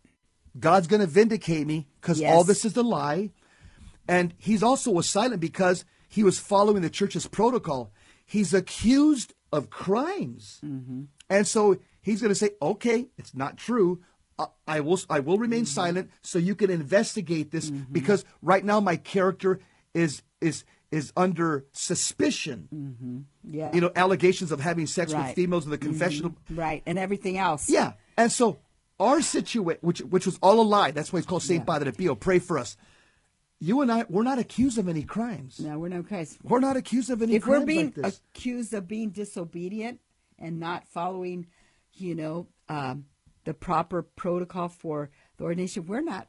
God's 0.60 0.86
going 0.88 1.02
to 1.02 1.08
vindicate 1.08 1.66
me 1.66 1.88
because 2.00 2.20
Yes. 2.20 2.32
all 2.34 2.44
this 2.44 2.64
is 2.66 2.78
a 2.78 2.84
lie. 2.84 3.32
And 4.08 4.36
he's 4.38 4.62
also 4.62 4.92
was 4.92 5.10
silent 5.10 5.42
because 5.42 5.84
he 6.16 6.24
was 6.24 6.38
following 6.40 6.82
the 6.82 6.90
church's 7.00 7.28
protocol. 7.28 7.92
He's 8.26 8.54
accused 8.54 9.34
of 9.52 9.70
crimes. 9.70 10.60
Mm-hmm. 10.66 11.02
And 11.30 11.46
so 11.48 11.78
he's 12.02 12.22
going 12.22 12.30
to 12.36 12.42
say, 12.44 12.52
okay, 12.62 13.08
it's 13.20 13.34
not 13.36 13.58
true. 13.58 14.02
I- 14.38 14.48
I 14.76 14.80
will, 14.82 15.00
I 15.10 15.20
will 15.20 15.38
remain 15.38 15.64
Mm-hmm. 15.66 15.80
silent 15.82 16.06
so 16.22 16.38
you 16.40 16.56
can 16.56 16.70
investigate 16.70 17.52
this 17.52 17.70
because 17.70 18.26
right 18.42 18.64
now 18.72 18.80
my 18.80 18.98
character 18.98 19.60
is, 19.94 20.22
is, 20.42 20.64
is 20.92 21.12
under 21.16 21.66
suspicion. 22.20 23.26
Yeah. 23.44 23.72
You 23.74 23.82
know, 23.82 23.92
allegations 23.96 24.52
of 24.52 24.60
having 24.60 24.88
sex 24.88 25.12
with 25.12 25.20
Right. 25.20 25.28
Mm-hmm. 25.28 25.36
females 25.42 25.66
in 25.66 25.72
the 25.72 25.78
confessional. 25.78 26.36
right. 26.50 26.82
And 26.86 26.98
everything 27.00 27.38
else. 27.38 27.70
Yeah. 27.70 27.94
And 28.18 28.32
so 28.32 28.60
our 29.00 29.22
situation, 29.22 29.80
which 29.82 30.00
which 30.14 30.26
was 30.26 30.38
all 30.42 30.60
a 30.62 30.68
lie, 30.76 30.92
that's 30.92 31.12
why 31.12 31.20
it's 31.20 31.28
called 31.28 31.44
Saint 31.44 31.62
Yeah. 31.68 31.74
Padre 31.74 31.92
Pio. 31.92 32.16
Pray 32.16 32.40
for 32.40 32.58
us. 32.58 32.78
You 33.60 33.82
and 33.82 33.92
I, 33.92 34.06
we're 34.10 34.24
not 34.24 34.38
accused 34.38 34.78
of 34.78 34.90
any 34.90 35.04
crimes. 35.04 35.60
No, 35.60 35.80
we're 35.80 35.88
no 35.88 36.04
case. 36.04 36.38
We're 36.44 36.60
not 36.60 36.76
accused 36.76 37.10
of 37.10 37.22
any 37.22 37.36
If 37.36 37.44
crimes 37.44 37.62
If 37.62 37.62
we're 37.62 37.66
being 37.66 37.94
like 37.96 38.14
accused 38.36 38.74
of 38.74 38.88
being 38.88 39.10
disobedient 39.12 40.00
and 40.38 40.60
not 40.60 40.88
following, 40.88 41.48
you 41.94 42.16
know, 42.16 42.48
um, 42.68 43.06
the 43.46 43.54
proper 43.54 44.02
protocol 44.04 44.68
for 44.68 45.10
the 45.38 45.46
ordination, 45.46 45.86
we're 45.86 46.02
not. 46.02 46.28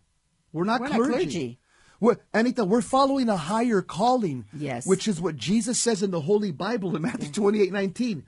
we're 0.52 0.64
not 0.64 0.80
we're 0.80 0.88
not 0.88 0.96
clergy. 0.96 1.14
clergy. 1.16 1.58
We're, 1.98 2.16
Anita, 2.34 2.64
we're 2.64 2.82
following 2.82 3.28
a 3.28 3.36
higher 3.36 3.82
calling. 3.82 4.44
Yes. 4.52 4.86
Which 4.86 5.08
is 5.08 5.20
what 5.20 5.36
Jesus 5.36 5.80
says 5.80 6.02
in 6.02 6.10
the 6.10 6.20
Holy 6.20 6.52
Bible 6.52 6.94
in 6.94 7.02
Matthew 7.02 7.32
twenty-eight 7.32 7.72
nineteen. 7.72 8.24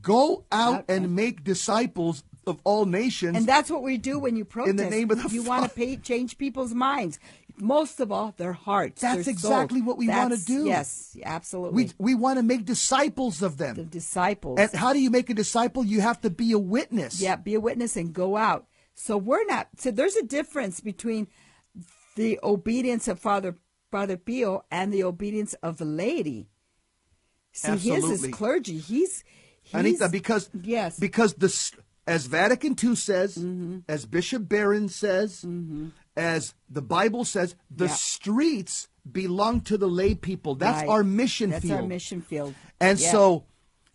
Go 0.00 0.46
out 0.50 0.86
and 0.88 1.04
and- 1.04 1.14
make 1.14 1.44
disciples 1.44 2.24
of 2.46 2.58
all 2.64 2.86
nations. 2.86 3.36
And 3.36 3.46
that's 3.46 3.70
what 3.70 3.82
we 3.82 3.98
do 3.98 4.18
when 4.18 4.34
you 4.34 4.44
protest. 4.44 4.70
In 4.70 4.76
the 4.76 4.90
name 4.90 5.10
of 5.10 5.22
the 5.22 5.28
you 5.28 5.42
want 5.42 5.72
to 5.72 5.96
change 5.98 6.38
people's 6.38 6.74
minds. 6.74 7.20
Most 7.58 8.00
of 8.00 8.10
all, 8.12 8.34
their 8.36 8.52
hearts. 8.52 9.02
That's 9.02 9.24
their 9.24 9.32
exactly 9.32 9.80
souls. 9.80 9.86
what 9.88 9.98
we 9.98 10.08
wanna 10.08 10.36
do. 10.36 10.66
Yes, 10.66 11.16
absolutely. 11.24 11.84
we, 11.84 11.92
we 11.98 12.14
want 12.14 12.38
to 12.38 12.42
make 12.42 12.64
disciples 12.64 13.42
of 13.42 13.58
them. 13.58 13.74
the 13.76 13.84
disciples. 13.84 14.58
And 14.58 14.72
how 14.72 14.92
do 14.92 15.00
you 15.00 15.10
make 15.10 15.30
a 15.30 15.34
disciple? 15.34 15.84
You 15.84 16.00
have 16.00 16.20
to 16.22 16.30
be 16.30 16.52
a 16.52 16.58
witness. 16.58 17.20
Yeah, 17.20 17.36
be 17.36 17.54
a 17.54 17.60
witness 17.60 17.96
and 17.96 18.12
go 18.12 18.36
out. 18.36 18.66
So 18.94 19.16
we're 19.16 19.44
not. 19.46 19.68
So 19.78 19.90
there's 19.90 20.16
a 20.16 20.22
difference 20.24 20.80
between 20.80 21.28
the 22.16 22.38
obedience 22.42 23.08
of 23.08 23.18
Father 23.18 23.56
Father 23.90 24.16
Pio 24.16 24.64
and 24.70 24.92
the 24.92 25.04
obedience 25.04 25.54
of 25.54 25.78
the 25.78 25.84
laity. 25.84 26.48
See, 27.52 27.76
his 27.76 28.04
is 28.04 28.26
clergy. 28.28 28.78
He's, 28.78 29.24
he's 29.62 29.74
Anita, 29.74 30.08
because 30.08 30.48
yes, 30.62 30.94
Mm-hmm. 30.94 31.00
because 31.00 31.34
the 31.34 31.72
as 32.06 32.26
Vatican 32.26 32.74
II 32.82 32.96
says, 32.96 33.44
as 33.88 34.06
Bishop 34.06 34.48
Barron 34.48 34.88
says, 34.88 35.44
as 36.16 36.54
the 36.68 36.82
Bible 36.82 37.24
says, 37.24 37.54
the 37.70 37.86
Yeah. 37.86 37.94
streets 37.94 38.88
belong 39.10 39.60
to 39.62 39.76
the 39.78 39.88
lay 39.88 40.14
people. 40.14 40.54
That's 40.54 40.80
Right. 40.82 40.88
our 40.88 41.02
mission 41.02 41.50
That's 41.50 41.62
field. 41.62 41.72
That's 41.72 41.82
our 41.82 41.88
mission 41.88 42.20
field. 42.22 42.54
And 42.80 42.98
Yeah. 43.00 43.10
so, 43.12 43.44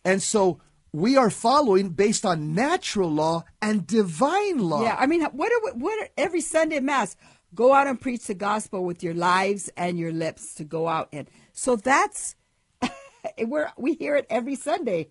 and 0.03 0.21
so 0.21 0.59
we 0.91 1.15
are 1.15 1.29
following 1.29 1.89
based 1.89 2.25
on 2.25 2.53
natural 2.53 3.09
law 3.11 3.43
and 3.61 3.85
divine 3.85 4.57
law. 4.59 4.83
Yeah, 4.83 4.95
I 4.99 5.05
mean, 5.05 5.21
what 5.23 5.51
are 5.51 5.73
what 5.77 6.01
are, 6.01 6.09
every 6.17 6.41
Sunday 6.41 6.79
mass? 6.79 7.15
Go 7.55 7.73
out 7.73 7.87
and 7.87 7.99
preach 7.99 8.25
the 8.25 8.33
gospel 8.33 8.83
with 8.83 9.01
your 9.03 9.13
lives 9.13 9.69
and 9.77 9.97
your 9.97 10.11
lips 10.11 10.53
to 10.55 10.63
go 10.65 10.87
out 10.89 11.07
and 11.13 11.29
so 11.53 11.75
that's 11.77 12.35
we're 13.39 13.71
we 13.77 13.93
hear 13.93 14.15
it 14.15 14.25
every 14.29 14.55
Sunday 14.55 15.09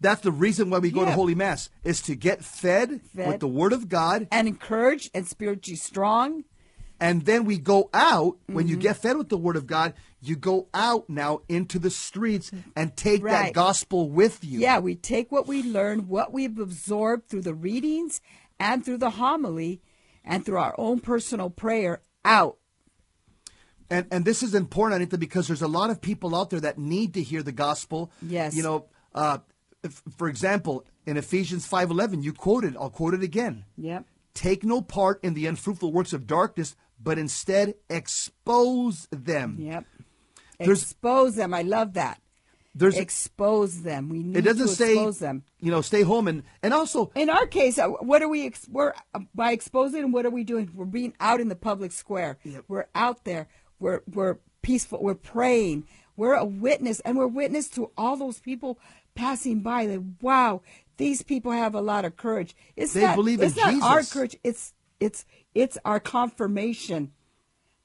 That's 0.00 0.20
the 0.22 0.32
reason 0.32 0.70
why 0.70 0.78
we 0.78 0.90
go 0.90 1.04
to 1.04 1.12
Holy 1.12 1.34
Mass 1.34 1.68
is 1.84 2.00
to 2.02 2.14
get 2.14 2.44
fed, 2.44 3.00
Fed. 3.14 3.28
with 3.28 3.40
the 3.40 3.48
Word 3.48 3.72
of 3.72 3.88
God, 3.88 4.28
and 4.30 4.46
encouraged 4.48 5.10
and 5.14 5.26
spiritually 5.26 5.76
strong. 5.76 6.44
and 6.98 7.26
then 7.26 7.44
we 7.44 7.58
go 7.58 7.90
out. 7.92 8.38
When 8.46 8.64
Mm-hmm. 8.64 8.68
you 8.68 8.76
get 8.78 8.96
fed 8.96 9.16
with 9.18 9.28
the 9.28 9.36
Word 9.36 9.56
of 9.56 9.66
God, 9.66 9.92
you 10.22 10.34
go 10.36 10.68
out 10.72 11.10
now 11.10 11.40
into 11.48 11.78
the 11.78 11.90
streets 11.90 12.50
and 12.74 12.96
take 12.96 13.22
that 13.24 13.52
gospel 13.52 14.08
with 14.08 14.42
you. 14.42 14.60
Yeah, 14.60 14.78
we 14.78 14.94
take 14.94 15.30
what 15.30 15.46
we 15.46 15.62
learn, 15.62 16.08
what 16.08 16.32
we've 16.32 16.58
absorbed 16.58 17.28
through 17.28 17.42
the 17.42 17.54
readings 17.54 18.20
and 18.58 18.82
through 18.84 18.98
the 18.98 19.10
homily 19.10 19.82
and 20.24 20.44
through 20.44 20.56
our 20.58 20.74
own 20.78 21.00
personal 21.00 21.50
prayer 21.50 22.00
out 22.24 22.56
and 23.88 24.06
and 24.10 24.24
this 24.24 24.42
is 24.42 24.54
important, 24.54 25.00
Anita, 25.00 25.16
because 25.18 25.46
there's 25.46 25.62
a 25.62 25.68
lot 25.68 25.90
of 25.90 26.00
people 26.00 26.34
out 26.34 26.50
there 26.50 26.58
that 26.60 26.76
need 26.78 27.14
to 27.14 27.22
hear 27.22 27.42
the 27.44 27.52
gospel. 27.52 28.10
Yes. 28.20 28.56
You 28.56 28.64
know, 28.64 28.86
uh, 29.14 29.38
for 30.16 30.28
example, 30.28 30.84
in 31.06 31.16
Ephesians 31.16 31.66
five 31.66 31.90
eleven, 31.90 32.22
you 32.22 32.32
quoted. 32.32 32.76
I'll 32.76 32.90
quote 32.90 33.14
it 33.14 33.22
again. 33.22 33.64
Yep. 33.76 34.04
Take 34.34 34.64
no 34.64 34.82
part 34.82 35.22
in 35.22 35.34
the 35.34 35.46
unfruitful 35.46 35.92
works 35.92 36.12
of 36.12 36.26
darkness, 36.26 36.76
but 37.02 37.18
instead 37.18 37.74
expose 37.88 39.06
them. 39.10 39.56
Yep. 39.60 39.84
There's- 40.58 40.82
expose 40.82 41.34
them. 41.36 41.54
I 41.54 41.62
love 41.62 41.94
that. 41.94 42.20
There's 42.74 42.98
expose 42.98 43.82
them. 43.82 44.10
We 44.10 44.22
need 44.22 44.36
it 44.36 44.42
doesn't 44.42 44.66
to 44.66 44.74
say 44.74 44.92
expose 44.92 45.18
them. 45.18 45.44
you 45.60 45.70
know 45.70 45.80
stay 45.80 46.02
home 46.02 46.28
and 46.28 46.42
and 46.62 46.74
also 46.74 47.10
In 47.14 47.30
our 47.30 47.46
case, 47.46 47.78
uh, 47.78 47.88
what 47.88 48.20
are 48.20 48.28
we? 48.28 48.44
Ex- 48.46 48.68
we're 48.68 48.92
uh, 49.14 49.20
by 49.34 49.52
exposing. 49.52 50.02
them, 50.02 50.12
What 50.12 50.26
are 50.26 50.30
we 50.30 50.44
doing? 50.44 50.70
We're 50.74 50.84
being 50.84 51.14
out 51.18 51.40
in 51.40 51.48
the 51.48 51.56
public 51.56 51.92
square. 51.92 52.36
Yep. 52.44 52.64
We're 52.68 52.86
out 52.94 53.24
there. 53.24 53.48
We're 53.78 54.02
we're 54.12 54.36
peaceful. 54.60 55.02
We're 55.02 55.14
praying. 55.14 55.86
We're 56.18 56.34
a 56.34 56.44
witness, 56.44 57.00
and 57.00 57.16
we're 57.16 57.26
witness 57.28 57.68
to 57.70 57.90
all 57.96 58.16
those 58.18 58.40
people 58.40 58.78
passing 59.16 59.60
by. 59.60 59.86
That 59.86 60.02
wow, 60.22 60.62
these 60.96 61.22
people 61.22 61.50
have 61.50 61.74
a 61.74 61.80
lot 61.80 62.04
of 62.04 62.16
courage. 62.16 62.54
It's 62.76 62.92
They 62.92 63.02
not, 63.02 63.16
believe 63.16 63.40
in 63.40 63.46
it's 63.48 63.56
not 63.56 63.82
our 63.82 64.02
courage. 64.04 64.36
It's 64.44 64.72
it's 65.00 65.24
it's 65.54 65.76
our 65.84 65.98
confirmation, 65.98 67.12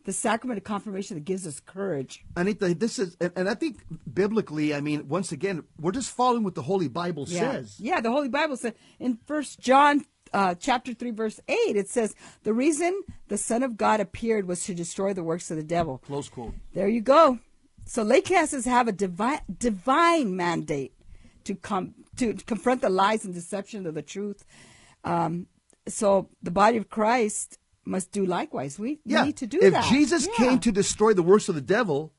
the 0.05 0.13
sacrament 0.13 0.57
of 0.57 0.63
confirmation 0.63 1.15
that 1.15 1.25
gives 1.25 1.47
us 1.47 1.59
courage. 1.59 2.23
Anita, 2.35 2.73
this 2.75 2.99
is 2.99 3.17
and, 3.19 3.31
and 3.35 3.49
I 3.49 3.55
think 3.55 3.77
biblically, 4.13 4.73
I 4.75 4.81
mean, 4.81 5.07
once 5.07 5.31
again, 5.31 5.63
we're 5.79 5.91
just 5.91 6.11
following 6.11 6.43
what 6.43 6.55
the 6.55 6.61
Holy 6.61 6.87
Bible 6.87 7.25
Yeah. 7.27 7.51
says. 7.53 7.75
Yeah, 7.79 8.01
the 8.01 8.11
Holy 8.11 8.29
Bible 8.29 8.57
says 8.57 8.73
in 8.99 9.17
First 9.25 9.59
John 9.59 10.05
uh, 10.33 10.55
chapter 10.55 10.93
three, 10.93 11.11
verse 11.11 11.39
eight, 11.49 11.75
it 11.75 11.89
says 11.89 12.15
the 12.43 12.53
reason 12.53 13.01
the 13.27 13.37
Son 13.37 13.63
of 13.63 13.75
God 13.75 13.99
appeared 13.99 14.47
was 14.47 14.63
to 14.65 14.73
destroy 14.73 15.13
the 15.13 15.23
works 15.23 15.51
of 15.51 15.57
the 15.57 15.63
devil. 15.63 15.97
Close 16.05 16.29
quote. 16.29 16.53
There 16.73 16.87
you 16.87 17.01
go. 17.01 17.39
So 17.85 18.03
lay 18.03 18.21
classes 18.21 18.63
have 18.65 18.87
a 18.87 18.91
divine 18.93 19.41
divine 19.59 20.35
mandate 20.35 20.93
to 21.45 21.55
come 21.55 21.93
to 22.17 22.33
confront 22.33 22.81
the 22.81 22.89
lies 22.89 23.25
and 23.25 23.33
deception 23.33 23.85
of 23.85 23.93
the 23.93 24.01
truth. 24.01 24.45
Um, 25.03 25.47
so 25.87 26.29
the 26.43 26.51
body 26.51 26.77
of 26.77 26.89
Christ 26.89 27.57
must 27.85 28.11
do 28.11 28.25
likewise. 28.25 28.77
We, 28.77 28.99
we 29.05 29.21
need 29.23 29.37
to 29.37 29.47
do 29.47 29.59
if 29.61 29.73
that. 29.73 29.85
If 29.85 29.89
Jesus 29.89 30.27
Yeah. 30.27 30.33
came 30.45 30.59
to 30.59 30.71
destroy 30.71 31.13
the 31.13 31.23
works 31.23 31.49
of 31.49 31.55
the 31.55 31.61
devil, 31.61 32.13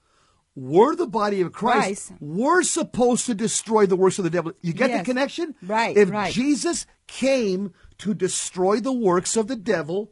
we're 0.55 0.97
the 0.97 1.07
body 1.07 1.41
of 1.41 1.53
Christ. 1.53 2.09
Christ. 2.09 2.13
We're 2.21 2.63
supposed 2.63 3.27
to 3.27 3.35
destroy 3.35 3.87
the 3.87 3.97
works 3.97 4.19
of 4.19 4.25
the 4.25 4.31
devil. 4.31 4.53
You 4.61 4.73
get 4.73 4.93
the 4.97 5.05
connection? 5.05 5.55
Right, 5.63 5.97
If 5.97 6.11
right. 6.11 6.33
Jesus 6.33 6.87
came 7.07 7.73
to 7.99 8.13
destroy 8.15 8.81
the 8.81 8.93
works 8.93 9.37
of 9.37 9.47
the 9.47 9.57
devil, 9.57 10.11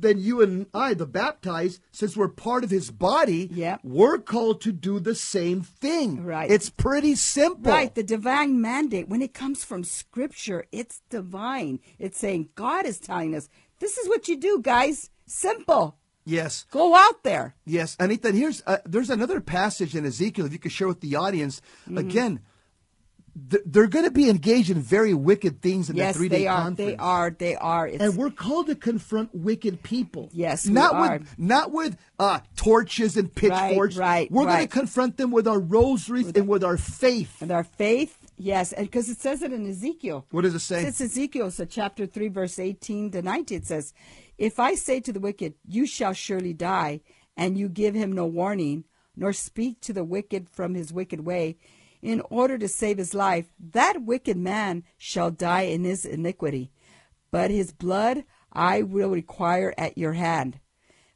then 0.00 0.18
you 0.18 0.40
and 0.42 0.66
I, 0.74 0.94
the 0.94 1.06
baptized, 1.06 1.80
since 1.92 2.16
we're 2.16 2.28
part 2.28 2.64
of 2.64 2.70
his 2.70 2.90
body, 2.90 3.48
Yep. 3.52 3.80
we're 3.82 4.18
called 4.18 4.60
to 4.62 4.72
do 4.72 5.00
the 5.00 5.14
same 5.14 5.62
thing. 5.62 6.24
Right. 6.24 6.50
It's 6.50 6.70
pretty 6.70 7.14
simple. 7.14 7.72
Right, 7.72 7.94
the 7.94 8.02
divine 8.02 8.60
mandate, 8.60 9.08
when 9.08 9.22
it 9.22 9.34
comes 9.34 9.64
from 9.64 9.84
scripture, 9.84 10.64
it's 10.72 11.02
divine. 11.10 11.80
It's 11.98 12.18
saying 12.18 12.50
God 12.54 12.86
is 12.86 12.98
telling 12.98 13.34
us, 13.34 13.48
this 13.80 13.98
is 13.98 14.08
what 14.08 14.28
you 14.28 14.36
do, 14.36 14.60
guys. 14.62 15.10
Simple. 15.26 15.96
Yes. 16.24 16.64
Go 16.70 16.96
out 16.96 17.22
there. 17.22 17.54
Yes, 17.64 17.96
Anita. 18.00 18.32
Here's 18.32 18.62
uh, 18.66 18.78
there's 18.84 19.10
another 19.10 19.40
passage 19.40 19.94
in 19.94 20.04
Ezekiel. 20.04 20.46
If 20.46 20.52
you 20.52 20.58
could 20.58 20.72
share 20.72 20.88
with 20.88 21.00
the 21.00 21.14
audience 21.16 21.60
Mm-hmm. 21.86 21.98
again, 21.98 22.40
they're 23.36 23.86
going 23.86 24.06
to 24.06 24.10
be 24.10 24.30
engaged 24.30 24.70
in 24.70 24.80
very 24.80 25.12
wicked 25.12 25.60
things 25.60 25.90
in 25.90 25.96
yes, 25.96 26.14
the 26.14 26.18
three 26.18 26.28
day 26.30 26.38
they 26.38 26.46
are. 26.46 26.70
They 26.70 26.96
are. 26.96 27.30
They 27.30 27.54
are. 27.54 27.86
It's, 27.86 28.02
And 28.02 28.16
we're 28.16 28.30
called 28.30 28.68
to 28.68 28.74
confront 28.74 29.34
wicked 29.34 29.82
people. 29.82 30.30
Yes, 30.32 30.66
we 30.66 30.72
not 30.72 30.94
are. 30.94 31.18
with 31.18 31.38
not 31.38 31.70
with 31.70 31.98
uh, 32.18 32.40
torches 32.56 33.18
and 33.18 33.32
pitchforks. 33.32 33.96
right, 33.96 34.20
right. 34.20 34.32
We're 34.32 34.46
going 34.46 34.66
to 34.66 34.72
confront 34.72 35.18
them 35.18 35.30
with 35.30 35.46
our 35.46 35.60
rosaries 35.60 36.28
and 36.34 36.48
with 36.48 36.64
our 36.64 36.78
faith. 36.78 37.42
and 37.42 37.50
our 37.50 37.64
faith, 37.64 38.16
yes, 38.38 38.72
and 38.72 38.86
because 38.86 39.10
it 39.10 39.20
says 39.20 39.42
it 39.42 39.52
in 39.52 39.68
Ezekiel. 39.68 40.24
What 40.30 40.42
does 40.42 40.54
it 40.54 40.60
say? 40.60 40.84
It's 40.84 41.00
Ezekiel, 41.02 41.50
so 41.50 41.66
chapter 41.66 42.06
3, 42.06 42.28
verse 42.28 42.58
18 42.58 43.10
to 43.10 43.22
19. 43.22 43.58
It 43.58 43.66
says, 43.66 43.92
If 44.38 44.58
I 44.58 44.76
say 44.76 45.00
to 45.00 45.12
the 45.12 45.20
wicked, 45.20 45.54
You 45.68 45.86
shall 45.86 46.14
surely 46.14 46.54
die, 46.54 47.02
and 47.36 47.58
you 47.58 47.68
give 47.68 47.94
him 47.94 48.12
no 48.12 48.24
warning, 48.24 48.84
nor 49.14 49.34
speak 49.34 49.82
to 49.82 49.92
the 49.92 50.04
wicked 50.04 50.48
from 50.48 50.74
his 50.74 50.90
wicked 50.90 51.26
way, 51.26 51.58
in 52.02 52.22
order 52.30 52.58
to 52.58 52.68
save 52.68 52.98
his 52.98 53.14
life, 53.14 53.46
that 53.58 54.02
wicked 54.02 54.36
man 54.36 54.84
shall 54.96 55.30
die 55.30 55.62
in 55.62 55.84
his 55.84 56.04
iniquity. 56.04 56.70
But 57.30 57.50
his 57.50 57.72
blood 57.72 58.24
I 58.52 58.82
will 58.82 59.10
require 59.10 59.74
at 59.76 59.98
your 59.98 60.14
hand. 60.14 60.60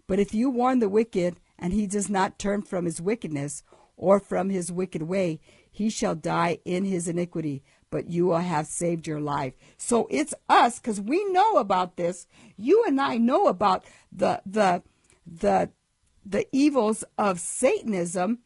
But 0.07 0.19
if 0.19 0.35
you 0.35 0.51
warn 0.51 0.81
the 0.81 0.89
wicked, 0.89 1.41
and 1.59 1.73
he 1.73 1.87
does 1.87 2.09
not 2.09 2.39
turn 2.39 2.63
from 2.63 2.85
his 2.85 3.01
wickedness, 3.01 3.63
or 3.97 4.19
from 4.19 4.51
his 4.51 4.73
wicked 4.73 5.03
way, 5.03 5.41
he 5.71 5.89
shall 5.91 6.15
die 6.15 6.59
in 6.65 6.85
his 6.85 7.07
iniquity, 7.07 7.63
but 7.91 8.09
you 8.11 8.27
will 8.27 8.39
have 8.39 8.67
saved 8.67 9.07
your 9.07 9.21
life. 9.21 9.55
So 9.77 10.09
it's 10.11 10.35
us, 10.49 10.79
because 10.79 11.01
we 11.01 11.25
know 11.33 11.59
about 11.59 11.97
this. 11.97 12.27
You 12.57 12.85
and 12.87 13.01
I 13.01 13.19
know 13.19 13.47
about 13.47 13.85
the 14.11 14.43
the 14.45 14.83
the 15.27 15.71
the 16.25 16.47
evils 16.53 17.05
of 17.17 17.41
Satanism, 17.41 18.39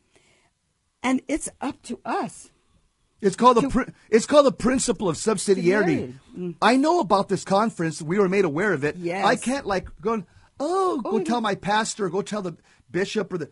and 1.05 1.23
it's 1.29 1.49
up 1.61 1.81
to 1.83 2.01
us. 2.05 2.51
It's 3.21 3.37
called 3.37 3.57
the 3.57 3.93
it's 4.11 4.27
called 4.27 4.47
the 4.47 4.53
principle 4.53 5.09
of 5.09 5.17
subsidiarity. 5.17 5.65
Subsidiarity. 5.65 6.15
Mm. 6.37 6.55
I 6.61 6.77
know 6.77 7.01
about 7.01 7.29
this 7.29 7.45
conference. 7.45 8.03
We 8.03 8.19
were 8.19 8.29
made 8.29 8.45
aware 8.45 8.73
of 8.73 8.85
it. 8.85 8.97
Yes. 8.97 9.25
I 9.25 9.37
can't 9.37 9.67
like 9.67 9.89
go. 10.01 10.25
Oh, 10.61 11.01
go 11.01 11.13
Oh, 11.13 11.21
tell 11.21 11.41
my 11.41 11.55
pastor. 11.55 12.07
Or 12.07 12.11
go 12.11 12.23
tell 12.23 12.43
the 12.43 12.57
bishop 12.91 13.33
or 13.33 13.39
the. 13.39 13.51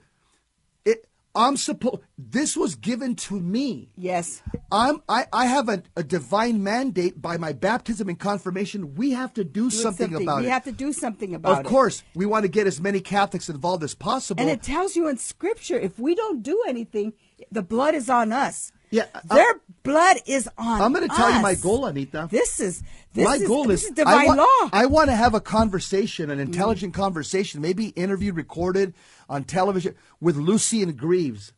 It. 0.85 1.09
I'm 1.35 1.57
supposed. 1.57 2.01
This 2.19 2.55
was 2.55 2.75
given 2.75 3.17
to 3.17 3.41
me. 3.41 3.89
Yes. 3.97 4.43
I'm. 4.71 5.03
I. 5.09 5.27
I 5.33 5.47
have 5.47 5.71
a, 5.71 5.83
a 5.97 6.03
divine 6.03 6.63
mandate 6.63 7.23
by 7.23 7.39
my 7.39 7.55
baptism 7.55 8.11
and 8.11 8.19
confirmation. 8.19 8.95
We 8.95 9.13
have 9.13 9.33
to 9.35 9.45
do 9.45 9.71
Do 9.71 9.71
something, 9.71 10.15
about 10.15 10.41
we 10.41 10.43
it. 10.43 10.47
We 10.47 10.51
have 10.51 10.65
to 10.65 10.73
do 10.73 10.93
something 10.93 11.35
about 11.35 11.53
of 11.53 11.59
it. 11.61 11.65
Of 11.65 11.71
course, 11.71 12.03
we 12.15 12.27
want 12.27 12.43
to 12.43 12.49
get 12.49 12.67
as 12.67 12.79
many 12.79 13.01
Catholics 13.01 13.49
involved 13.49 13.83
as 13.83 13.95
possible. 13.95 14.43
And 14.43 14.51
it 14.51 14.63
tells 14.63 14.97
you 14.97 15.09
in 15.09 15.17
Scripture, 15.17 15.79
if 15.79 15.99
we 15.99 16.15
don't 16.15 16.43
do 16.43 16.63
anything, 16.69 17.15
the 17.51 17.63
blood 17.63 17.95
is 17.95 18.09
on 18.11 18.33
us. 18.33 18.73
Yeah, 18.91 19.07
I- 19.15 19.35
their 19.35 19.61
blood 19.83 20.19
is 20.27 20.49
on. 20.59 20.81
I'm 20.83 20.93
going 20.93 21.09
to 21.09 21.15
tell 21.15 21.33
you 21.33 21.41
my 21.41 21.55
goal, 21.55 21.87
Anita. 21.87 22.29
This 22.31 22.61
is 22.61 22.83
this 23.15 23.25
my 23.25 23.37
is, 23.37 23.49
goal 23.49 23.71
is, 23.71 23.85
is 23.85 23.91
divine 23.93 24.15
I 24.21 24.25
want, 24.27 24.39
law. 24.39 24.69
I 24.73 24.87
want 24.87 25.09
to 25.11 25.17
have 25.17 25.35
a 25.35 25.41
conversation, 25.41 26.29
Mm. 26.29 26.33
an 26.33 26.41
intelligent 26.41 26.93
conversation, 26.95 27.61
maybe 27.63 27.87
interviewed, 27.89 28.37
recorded 28.37 28.93
on 29.29 29.45
television 29.45 29.95
with 30.21 30.37
Lucien 30.37 30.93
Greaves. 30.93 31.53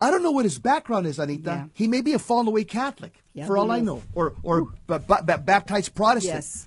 I 0.00 0.10
don't 0.12 0.22
know 0.22 0.30
what 0.30 0.44
his 0.44 0.58
background 0.58 1.06
is, 1.06 1.18
Anita. 1.18 1.50
Yeah. 1.50 1.64
He 1.72 1.88
may 1.88 2.02
be 2.02 2.12
a 2.12 2.18
fallen 2.20 2.46
away 2.46 2.62
Catholic, 2.64 3.22
Yeah, 3.32 3.46
for 3.46 3.56
all 3.58 3.70
I 3.72 3.80
know, 3.80 4.02
or 4.14 4.34
or 4.42 4.68
ba- 4.86 5.00
ba- 5.00 5.22
ba- 5.24 5.38
baptized 5.38 5.94
Protestant. 5.94 6.34
yes. 6.34 6.66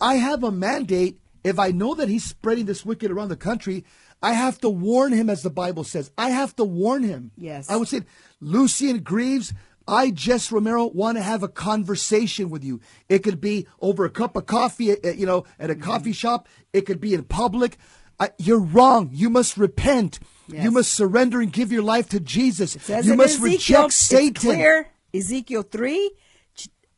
I 0.00 0.16
have 0.16 0.42
a 0.44 0.50
mandate. 0.50 1.18
If 1.44 1.58
I 1.60 1.70
know 1.70 1.94
that 1.94 2.08
he's 2.08 2.24
spreading 2.24 2.66
this 2.66 2.84
wicked 2.84 3.10
around 3.10 3.28
the 3.28 3.36
country, 3.36 3.84
I 4.28 4.32
have 4.32 4.58
to 4.60 4.68
warn 4.68 5.12
him, 5.12 5.30
as 5.30 5.42
the 5.42 5.50
Bible 5.50 5.84
says. 5.84 6.10
I 6.18 6.30
have 6.30 6.54
to 6.56 6.64
warn 6.64 7.02
him. 7.02 7.30
Yes. 7.36 7.70
I 7.70 7.76
would 7.76 7.88
say, 7.88 8.00
Lucien 8.40 9.00
Greaves, 9.02 9.52
I, 9.86 10.10
Jess 10.10 10.50
Romero, 10.50 10.86
want 10.86 11.16
to 11.16 11.22
have 11.22 11.42
a 11.44 11.48
conversation 11.48 12.50
with 12.50 12.64
you. 12.64 12.80
It 13.08 13.20
could 13.22 13.40
be 13.40 13.66
over 13.80 14.04
a 14.04 14.10
cup 14.10 14.34
of 14.36 14.46
coffee, 14.46 14.90
uh, 14.92 15.10
you 15.12 15.26
know, 15.26 15.44
at 15.58 15.70
a 15.70 15.74
Mm-hmm. 15.74 15.82
coffee 15.90 16.12
shop. 16.12 16.48
It 16.72 16.82
could 16.86 17.00
be 17.00 17.14
in 17.14 17.22
public. 17.24 17.76
I, 18.18 18.30
you're 18.38 18.58
wrong. 18.76 19.10
You 19.12 19.30
must 19.30 19.56
repent. 19.56 20.18
Yes. 20.48 20.64
You 20.64 20.70
must 20.72 20.92
surrender 20.92 21.40
and 21.40 21.52
give 21.52 21.70
your 21.70 21.82
life 21.82 22.08
to 22.10 22.20
Jesus. 22.20 22.74
You 22.88 23.14
must 23.14 23.38
Ezekiel, 23.38 23.82
reject 23.82 23.92
Satan. 23.92 24.34
clear. 24.34 24.90
Ezekiel 25.14 25.62
three, 25.62 26.10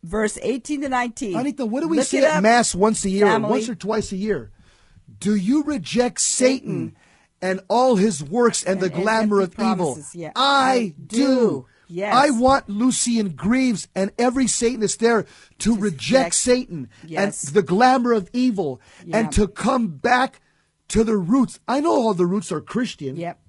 verse 0.03 0.39
eighteen 0.43 0.81
to 0.83 0.89
nineteen. 0.89 1.37
Anita, 1.37 1.66
what 1.66 1.81
do 1.83 1.89
we 1.89 1.99
Look 1.99 2.07
say 2.07 2.24
at 2.24 2.43
Mass 2.43 2.74
once 2.74 3.05
a 3.05 3.11
year, 3.11 3.26
family. 3.26 3.51
once 3.51 3.68
or 3.68 3.74
twice 3.74 4.12
a 4.12 4.16
year? 4.16 4.51
Do 5.18 5.35
you 5.35 5.62
reject 5.64 6.20
Satan 6.20 6.95
and 7.41 7.61
all 7.68 7.97
his 7.97 8.22
works 8.22 8.62
and, 8.64 8.80
the 8.80 8.86
And- 8.86 8.95
and 8.95 9.03
glamour 9.03 9.41
of 9.41 9.51
empty 9.59 9.64
evil? 9.70 9.99
yeah. 10.14 10.32
I, 10.36 10.72
I 10.74 10.95
do. 11.07 11.16
do. 11.16 11.66
Yes. 11.91 12.14
I 12.14 12.30
want 12.30 12.68
Lucien 12.68 13.30
Greaves 13.30 13.89
and 13.95 14.11
every 14.18 14.47
Satanist 14.47 15.01
there 15.01 15.24
to 15.61 15.70
reject 15.74 15.82
reject- 15.82 16.34
Satan 16.34 16.89
Yes. 17.07 17.45
and 17.47 17.55
the 17.55 17.62
glamour 17.62 18.12
of 18.12 18.28
evil 18.34 18.80
Yeah. 19.07 19.18
and 19.18 19.32
to 19.32 19.49
come 19.49 19.89
back 19.89 20.41
to 20.89 21.03
the 21.03 21.16
roots. 21.16 21.61
I 21.66 21.80
know 21.80 21.93
all 21.93 22.12
the 22.14 22.26
roots 22.26 22.53
are 22.53 22.61
Christian. 22.61 23.16
Yep. 23.16 23.41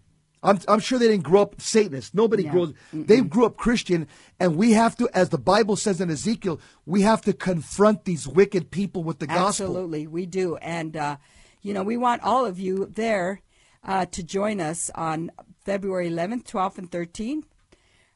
I'm, 0.41 0.57
I'm 0.69 0.79
sure 0.79 0.97
they 0.97 1.09
didn't 1.09 1.23
grow 1.25 1.41
up 1.41 1.59
Satanist. 1.59 2.15
Nobody 2.15 2.43
No. 2.45 2.51
grows. 2.51 2.73
They 2.93 3.19
grew 3.19 3.45
up 3.45 3.57
Christian, 3.57 4.07
and 4.39 4.55
we 4.55 4.71
have 4.71 4.95
to, 4.97 5.09
as 5.13 5.29
the 5.29 5.37
Bible 5.37 5.75
says 5.75 5.99
in 5.99 6.09
Ezekiel, 6.09 6.61
we 6.85 7.01
have 7.01 7.21
to 7.23 7.33
confront 7.33 8.05
these 8.05 8.25
wicked 8.25 8.71
people 8.71 9.03
with 9.03 9.19
the 9.19 9.27
gospel. 9.27 9.65
Absolutely, 9.65 10.07
we 10.07 10.25
do, 10.25 10.55
and 10.57 10.95
uh, 10.95 11.17
you 11.61 11.73
know 11.73 11.83
we 11.83 11.97
want 11.97 12.23
all 12.23 12.45
of 12.45 12.57
you 12.57 12.85
there 12.85 13.41
uh, 13.83 14.05
to 14.07 14.23
join 14.23 14.59
us 14.59 14.89
on 14.95 15.31
February 15.65 16.09
11th, 16.09 16.43
12th, 16.43 16.77
and 16.77 16.91
13th. 16.91 17.43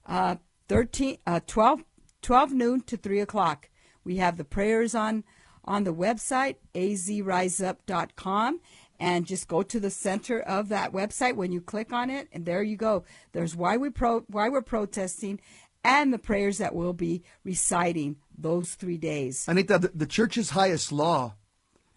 Uh, 0.05 0.35
13, 0.69 1.17
uh, 1.25 1.39
12, 1.45 1.83
12 2.21 2.51
noon 2.53 2.81
to 2.81 2.97
3 2.97 3.19
o'clock. 3.19 3.69
We 4.03 4.17
have 4.17 4.37
the 4.37 4.43
prayers 4.43 4.95
on 4.95 5.23
on 5.65 5.85
the 5.85 5.93
website 5.93 6.57
azriseup.com, 6.75 8.59
and 8.99 9.25
just 9.25 9.47
go 9.47 9.63
to 9.63 9.79
the 9.79 9.89
center 9.89 10.39
of 10.41 10.69
that 10.69 10.91
website 10.91 11.35
when 11.35 11.51
you 11.51 11.61
click 11.61 11.93
on 11.93 12.09
it, 12.09 12.27
and 12.31 12.45
there 12.45 12.63
you 12.63 12.75
go. 12.75 13.03
There's 13.31 13.55
why 13.55 13.77
we 13.77 13.89
pro 13.89 14.21
why 14.27 14.49
we're 14.49 14.61
protesting, 14.61 15.39
and 15.83 16.13
the 16.13 16.19
prayers 16.19 16.57
that 16.57 16.75
we'll 16.75 16.93
be 16.93 17.23
reciting 17.43 18.17
those 18.37 18.75
three 18.75 18.97
days. 18.97 19.45
Anita, 19.47 19.79
the, 19.79 19.91
the 19.93 20.05
church's 20.05 20.51
highest 20.51 20.91
law 20.91 21.35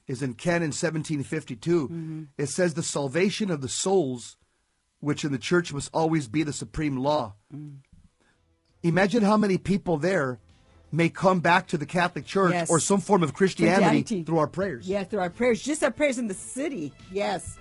is 0.07 0.23
in 0.23 0.35
Canon 0.35 0.69
1752. 0.69 1.89
Mm-hmm. 1.89 2.23
It 2.39 2.49
says 2.49 2.75
the 2.75 2.83
salvation 2.83 3.51
of 3.51 3.61
the 3.61 3.69
souls, 3.69 4.37
which 5.01 5.25
in 5.25 5.33
the 5.33 5.39
church 5.39 5.73
must 5.73 5.91
always 5.93 6.29
be 6.29 6.43
the 6.43 6.53
supreme 6.53 6.97
law. 6.97 7.35
Mm. 7.55 7.79
Imagine 8.83 9.23
how 9.23 9.37
many 9.37 9.59
people 9.59 9.97
there 9.97 10.39
may 10.93 11.09
come 11.09 11.41
back 11.41 11.67
to 11.69 11.77
the 11.79 11.87
Catholic 11.87 12.25
Church 12.25 12.53
Yes. 12.53 12.71
or 12.71 12.79
some 12.79 13.01
form 13.01 13.23
of 13.23 13.35
Christianity, 13.35 13.81
Christianity. 14.03 14.23
through 14.25 14.39
our 14.39 14.47
prayers. 14.47 14.89
Yeah, 14.89 15.05
through 15.05 15.21
our 15.21 15.31
prayers, 15.31 15.61
just 15.63 15.83
our 15.83 15.91
prayers 15.91 16.19
in 16.19 16.29
the 16.29 16.35
city. 16.35 16.93
Yes. 17.11 17.59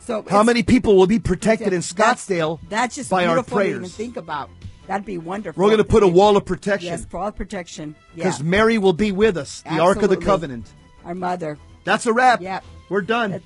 So 0.00 0.24
How 0.28 0.42
many 0.42 0.62
people 0.62 0.96
will 0.96 1.06
be 1.06 1.18
protected 1.18 1.72
in 1.72 1.80
Scottsdale 1.80 2.58
That's 2.68 2.94
just 2.96 3.10
by 3.10 3.26
our 3.26 3.36
beautiful 3.36 3.58
to 3.58 3.64
even 3.68 3.84
think 3.84 4.16
about. 4.16 4.50
That'd 4.86 5.06
be 5.06 5.18
wonderful. 5.18 5.62
We're 5.62 5.68
going 5.68 5.78
to 5.78 5.84
put 5.84 6.02
a 6.02 6.08
wall 6.08 6.36
of 6.36 6.44
protection 6.44 6.88
Yes, 6.88 7.04
for 7.04 7.18
all 7.18 7.30
protection. 7.32 7.94
Yeah. 8.14 8.24
because 8.24 8.42
Mary 8.42 8.78
will 8.78 8.92
be 8.92 9.12
with 9.12 9.36
us, 9.36 9.62
the 9.62 9.78
Ark 9.78 10.02
of 10.02 10.10
the 10.10 10.16
Covenant. 10.16 10.72
Our 11.04 11.14
mother. 11.14 11.58
That's 11.84 12.06
a 12.06 12.12
wrap. 12.12 12.40
Yep. 12.40 12.64
We're 12.88 13.02
done. 13.02 13.40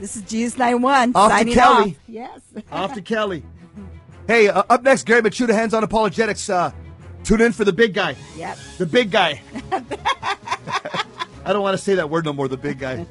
This 0.00 0.16
is 0.16 0.22
Jesus 0.22 0.58
91 0.58 1.12
Off 1.14 1.30
to 1.30 1.36
signing 1.38 1.54
Kelly. 1.54 1.90
off. 1.90 1.96
Yes. 2.06 2.40
Off 2.72 2.94
to 2.94 3.02
Kelly. 3.02 3.42
Hey, 4.28 4.46
uh, 4.48 4.62
up 4.68 4.82
next, 4.82 5.06
Gary 5.06 5.22
Michuta, 5.22 5.54
Hands 5.54 5.72
on 5.72 5.82
Apologetics. 5.82 6.50
Uh, 6.50 6.70
tune 7.24 7.40
in 7.40 7.50
for 7.52 7.64
the 7.64 7.72
big 7.72 7.94
guy. 7.94 8.14
Yep. 8.36 8.58
The 8.76 8.84
big 8.84 9.10
guy. 9.10 9.40
I 9.72 11.50
don't 11.54 11.62
want 11.62 11.78
to 11.78 11.82
say 11.82 11.94
that 11.94 12.10
word 12.10 12.26
no 12.26 12.34
more, 12.34 12.46
the 12.46 12.58
big 12.58 12.78
guy. 12.78 13.06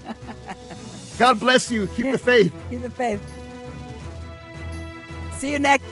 God 1.18 1.40
bless 1.40 1.72
you. 1.72 1.88
Keep 1.88 2.12
the 2.12 2.20
faith. 2.20 2.54
Keep 2.70 2.84
the 2.84 2.92
faith. 2.92 3.20
See 5.38 5.52
you 5.54 5.58
next. 5.58 5.86